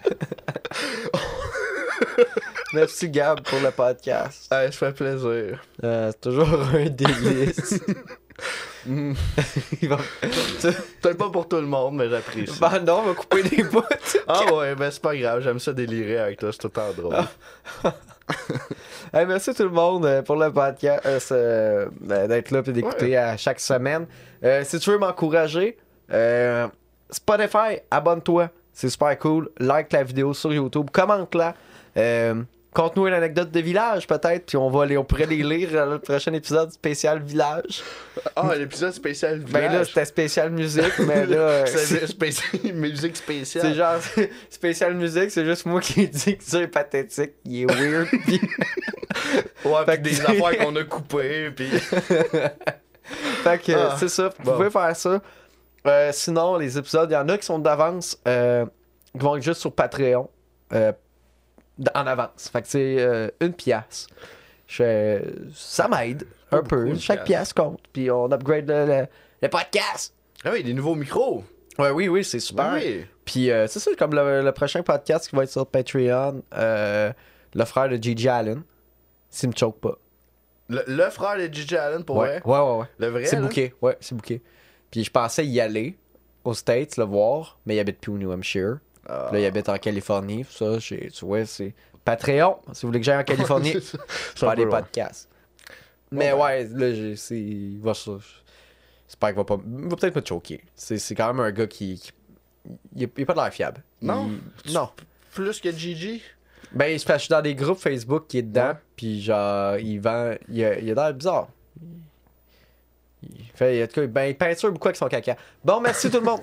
Merci, 2.75 3.09
Gab, 3.09 3.41
pour 3.41 3.59
le 3.59 3.71
podcast. 3.71 4.47
Ah, 4.51 4.65
ça 4.65 4.71
fait 4.71 4.91
plaisir. 4.91 5.61
Euh, 5.83 6.11
c'est 6.11 6.21
toujours 6.21 6.47
un 6.73 6.89
délice. 6.89 7.79
Va... 8.85 9.97
Peut-être 11.01 11.17
pas 11.17 11.29
pour 11.29 11.47
tout 11.47 11.55
le 11.55 11.63
monde, 11.63 11.95
mais 11.95 12.09
j'apprécie. 12.09 12.59
Bah 12.59 12.79
non, 12.85 12.99
on 12.99 13.07
va 13.07 13.13
couper 13.13 13.43
des 13.43 13.63
bouts. 13.63 13.81
Ah 14.27 14.53
ouais, 14.53 14.75
ben 14.75 14.91
c'est 14.91 15.01
pas 15.01 15.15
grave, 15.15 15.41
j'aime 15.41 15.57
ça 15.57 15.73
délirer 15.73 16.19
avec 16.19 16.39
toi, 16.39 16.51
c'est 16.51 16.59
tout 16.59 16.67
le 16.67 16.71
temps 16.71 16.93
drôle. 16.95 17.15
Hey, 19.13 19.25
merci 19.25 19.53
tout 19.53 19.63
le 19.63 19.69
monde 19.69 20.05
euh, 20.05 20.21
pour 20.23 20.35
le 20.35 20.51
podcast, 20.51 21.31
euh, 21.31 21.87
ben, 22.01 22.27
d'être 22.27 22.51
là 22.51 22.61
et 22.65 22.71
d'écouter 22.71 23.15
à 23.15 23.37
chaque 23.37 23.59
semaine. 23.59 24.07
Euh, 24.43 24.63
si 24.65 24.79
tu 24.79 24.89
veux 24.89 24.97
m'encourager, 24.97 25.77
euh, 26.11 26.67
Spotify, 27.09 27.79
abonne-toi. 27.89 28.49
C'est 28.73 28.89
super 28.89 29.17
cool. 29.19 29.49
Like 29.57 29.93
la 29.93 30.03
vidéo 30.03 30.33
sur 30.33 30.51
YouTube, 30.53 30.89
commente-la. 30.91 31.53
Conte-nous 32.75 33.07
une 33.07 33.13
anecdote 33.13 33.51
de 33.51 33.59
village, 33.61 34.05
peut-être, 34.05 34.45
puis 34.47 34.57
on 34.57 34.69
va 34.69 34.85
les, 34.85 34.97
on 34.97 35.05
pourrait 35.05 35.25
les 35.27 35.41
lire 35.43 35.71
dans 35.71 35.85
le 35.85 35.97
prochain 35.97 36.33
épisode 36.33 36.71
spécial 36.71 37.21
village. 37.23 37.81
Ah, 38.35 38.53
l'épisode 38.55 38.91
spécial 38.91 39.39
Ben 39.39 39.61
là, 39.61 39.69
village. 39.69 39.87
c'était 39.87 40.03
spécial 40.05 40.49
musique, 40.51 40.99
mais 40.99 41.25
là, 41.25 41.65
c'est 41.67 42.05
spécial, 42.05 42.73
musique 42.73 43.15
spéciale. 43.15 43.63
c'est 43.65 43.73
genre 43.75 43.95
spécial 44.49 44.93
musique, 44.93 45.31
c'est 45.31 45.45
juste 45.45 45.65
moi 45.65 45.79
qui 45.79 46.05
dis 46.09 46.37
que 46.37 46.43
c'est 46.43 46.67
pathétique, 46.67 47.31
il 47.45 47.61
est 47.61 47.73
weird, 47.73 48.07
puis 48.25 48.41
Ouais, 49.63 49.85
Fait 49.85 49.97
pis 50.01 50.11
des 50.11 50.21
affaires 50.25 50.57
qu'on 50.57 50.75
a 50.75 50.83
coupées, 50.83 51.51
pis... 51.51 51.69
Fait 51.69 53.57
que 53.61 53.71
Ah, 53.71 53.95
c'est 53.97 54.09
ça, 54.09 54.29
vous 54.39 54.43
bon. 54.51 54.57
pouvez 54.57 54.69
faire 54.69 54.95
ça. 54.95 55.21
Euh, 55.87 56.09
sinon, 56.11 56.57
les 56.57 56.77
épisodes, 56.77 57.09
il 57.09 57.13
y 57.13 57.17
en 57.17 57.29
a 57.29 57.37
qui 57.37 57.45
sont 57.45 57.59
d'avance, 57.59 58.19
euh, 58.27 58.65
qui 59.13 59.19
vont 59.23 59.37
être 59.37 59.43
juste 59.43 59.61
sur 59.61 59.71
Patreon, 59.71 60.29
euh, 60.73 60.91
en 61.93 62.07
avance. 62.07 62.49
Fait 62.51 62.61
que 62.61 62.67
c'est 62.67 62.95
euh, 62.99 63.29
une 63.41 63.53
pièce. 63.53 64.07
Je 64.67 65.19
ça 65.53 65.87
m'aide 65.87 66.25
un 66.51 66.63
peu. 66.63 66.95
Chaque 66.95 67.23
pièce. 67.25 67.39
pièce 67.39 67.53
compte. 67.53 67.81
Puis 67.93 68.09
on 68.09 68.31
upgrade 68.31 68.67
le, 68.67 68.85
le- 68.85 69.07
le 69.41 69.49
podcast. 69.49 70.13
Ah 70.43 70.49
oui, 70.53 70.63
des 70.63 70.73
nouveaux 70.73 70.95
micros. 70.95 71.43
Ouais, 71.77 71.89
oui, 71.91 72.07
oui, 72.07 72.23
c'est 72.23 72.39
super. 72.39 72.73
Oui. 72.73 73.05
Puis 73.25 73.51
euh, 73.51 73.67
c'est 73.67 73.79
ça, 73.79 73.91
comme 73.97 74.13
le, 74.15 74.41
le 74.43 74.51
prochain 74.53 74.81
podcast 74.81 75.27
qui 75.29 75.35
va 75.35 75.43
être 75.43 75.49
sur 75.51 75.67
Patreon, 75.67 76.41
euh, 76.53 77.11
le 77.53 77.65
frère 77.65 77.89
de 77.89 77.97
Gigi 77.97 78.29
Allen, 78.29 78.63
s'il 79.29 79.49
me 79.49 79.55
choke 79.55 79.79
pas. 79.81 79.97
Le, 80.69 81.09
frère 81.09 81.37
de 81.37 81.53
Gigi 81.53 81.75
Allen, 81.75 82.03
pour 82.03 82.17
ouais. 82.17 82.39
vrai? 82.39 82.41
ouais, 82.45 82.59
ouais, 82.71 82.77
ouais. 82.79 82.85
Le 82.97 83.07
vrai, 83.07 83.25
C'est 83.25 83.39
booké, 83.41 83.73
ouais, 83.81 83.97
c'est 83.99 84.15
booké. 84.15 84.41
Puis 84.89 85.03
je 85.03 85.11
pensais 85.11 85.45
y 85.45 85.59
aller 85.59 85.97
aux 86.43 86.53
States, 86.53 86.97
le 86.97 87.03
voir, 87.03 87.59
mais 87.65 87.75
il 87.75 87.79
habite 87.79 87.99
plus 87.99 88.11
au 88.13 88.17
New 88.17 88.31
Hampshire. 88.31 88.77
Ah. 89.07 89.29
Là, 89.31 89.39
il 89.39 89.45
habite 89.45 89.69
en 89.69 89.77
Californie. 89.77 90.45
Ça, 90.49 90.79
j'ai- 90.79 91.09
tu 91.11 91.25
vois, 91.25 91.45
c'est 91.45 91.73
Patreon. 92.03 92.57
Si 92.73 92.81
vous 92.81 92.87
voulez 92.89 92.99
que 92.99 93.05
j'aille 93.05 93.19
en 93.19 93.23
Californie, 93.35 93.75
un 93.75 93.79
faire 94.35 94.55
des 94.55 94.65
podcasts. 94.65 95.29
Mais 96.11 96.31
Ouais, 96.33 96.41
ouais, 96.41 96.63
là, 96.73 96.93
j'ai- 96.93 97.15
c'est. 97.15 97.39
Il 97.39 97.79
va 97.79 97.93
ça. 97.93 98.11
J'espère 99.07 99.29
qu'il 99.29 99.37
va 99.37 99.43
pas. 99.43 99.57
Il 99.65 99.87
va 99.89 99.95
peut-être 99.95 100.15
me 100.15 100.25
choquer. 100.25 100.63
C'est 100.75 100.97
c'est 100.97 101.13
quand 101.15 101.27
même 101.27 101.39
un 101.39 101.51
gars 101.51 101.67
qui. 101.67 101.95
qui- 101.99 102.11
Il 102.95 103.03
a 103.03 103.25
pas 103.25 103.33
de 103.33 103.39
l'air 103.39 103.53
fiable. 103.53 103.83
Non? 104.01 104.31
Il- 104.65 104.73
Non. 104.73 104.89
Plus 105.33 105.59
que 105.59 105.71
Gigi? 105.71 106.21
Ben, 106.71 106.97
je 106.97 107.17
suis 107.17 107.29
dans 107.29 107.41
des 107.41 107.53
groupes 107.53 107.77
Facebook 107.77 108.25
qui 108.27 108.39
est 108.39 108.41
dedans, 108.41 108.73
puis 108.95 109.21
genre, 109.21 109.77
il 109.77 109.99
vend. 109.99 110.33
Il 110.49 110.63
a, 110.65 110.79
il 110.79 110.91
a 110.91 110.93
l'air 110.95 111.13
bizarre. 111.13 111.47
Il 113.21 113.45
fait. 113.53 113.83
En 113.83 113.87
tout 113.87 114.01
cas, 114.01 114.07
ben, 114.07 114.23
il 114.25 114.35
peinture 114.37 114.71
beaucoup 114.71 114.87
avec 114.87 114.97
son 114.97 115.07
caca. 115.07 115.35
Bon, 115.63 115.79
merci 115.79 116.09
tout 116.09 116.19
le 116.19 116.25
monde. 116.25 116.41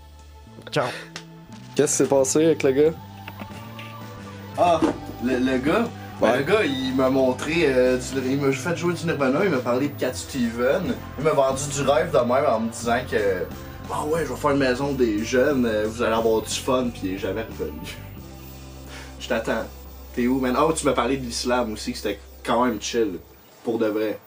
Ciao. 0.70 0.86
Qu'est-ce 1.80 1.92
qui 1.92 1.96
s'est 2.02 2.08
passé 2.10 2.44
avec 2.44 2.62
le 2.62 2.72
gars? 2.72 2.90
Ah, 4.58 4.80
le, 5.24 5.38
le 5.38 5.56
gars, 5.56 5.88
ben, 6.20 6.36
le 6.36 6.42
gars, 6.42 6.62
il 6.62 6.94
m'a 6.94 7.08
montré, 7.08 7.62
euh, 7.68 7.96
du- 7.96 8.32
il 8.32 8.38
m'a 8.38 8.52
fait 8.52 8.76
jouer 8.76 8.92
du 8.92 9.06
Nirvana, 9.06 9.38
il 9.44 9.50
m'a 9.50 9.60
parlé 9.60 9.88
de 9.88 9.98
Cat 9.98 10.12
Steven, 10.12 10.94
il 11.16 11.24
m'a 11.24 11.30
vendu 11.30 11.62
du 11.74 11.80
rêve 11.80 12.10
de 12.12 12.18
même 12.18 12.44
en 12.46 12.60
me 12.60 12.68
disant 12.70 12.98
que, 13.10 13.16
ah 13.90 14.04
ouais, 14.04 14.26
je 14.26 14.30
vais 14.30 14.36
faire 14.38 14.50
une 14.50 14.58
maison 14.58 14.92
des 14.92 15.24
jeunes, 15.24 15.64
euh, 15.64 15.86
vous 15.88 16.02
allez 16.02 16.12
avoir 16.12 16.42
du 16.42 16.50
fun, 16.54 16.88
puis 16.92 17.00
il 17.04 17.14
est 17.14 17.18
jamais 17.18 17.44
revenu. 17.58 17.80
Je 19.18 19.28
t'attends. 19.28 19.64
T'es 20.14 20.26
où, 20.26 20.38
man? 20.38 20.54
Oh, 20.60 20.74
tu 20.74 20.84
m'as 20.84 20.92
parlé 20.92 21.16
de 21.16 21.24
l'islam 21.24 21.72
aussi, 21.72 21.92
que 21.92 21.96
c'était 21.96 22.20
quand 22.44 22.62
même 22.66 22.78
chill, 22.78 23.12
pour 23.64 23.78
de 23.78 23.86
vrai. 23.86 24.18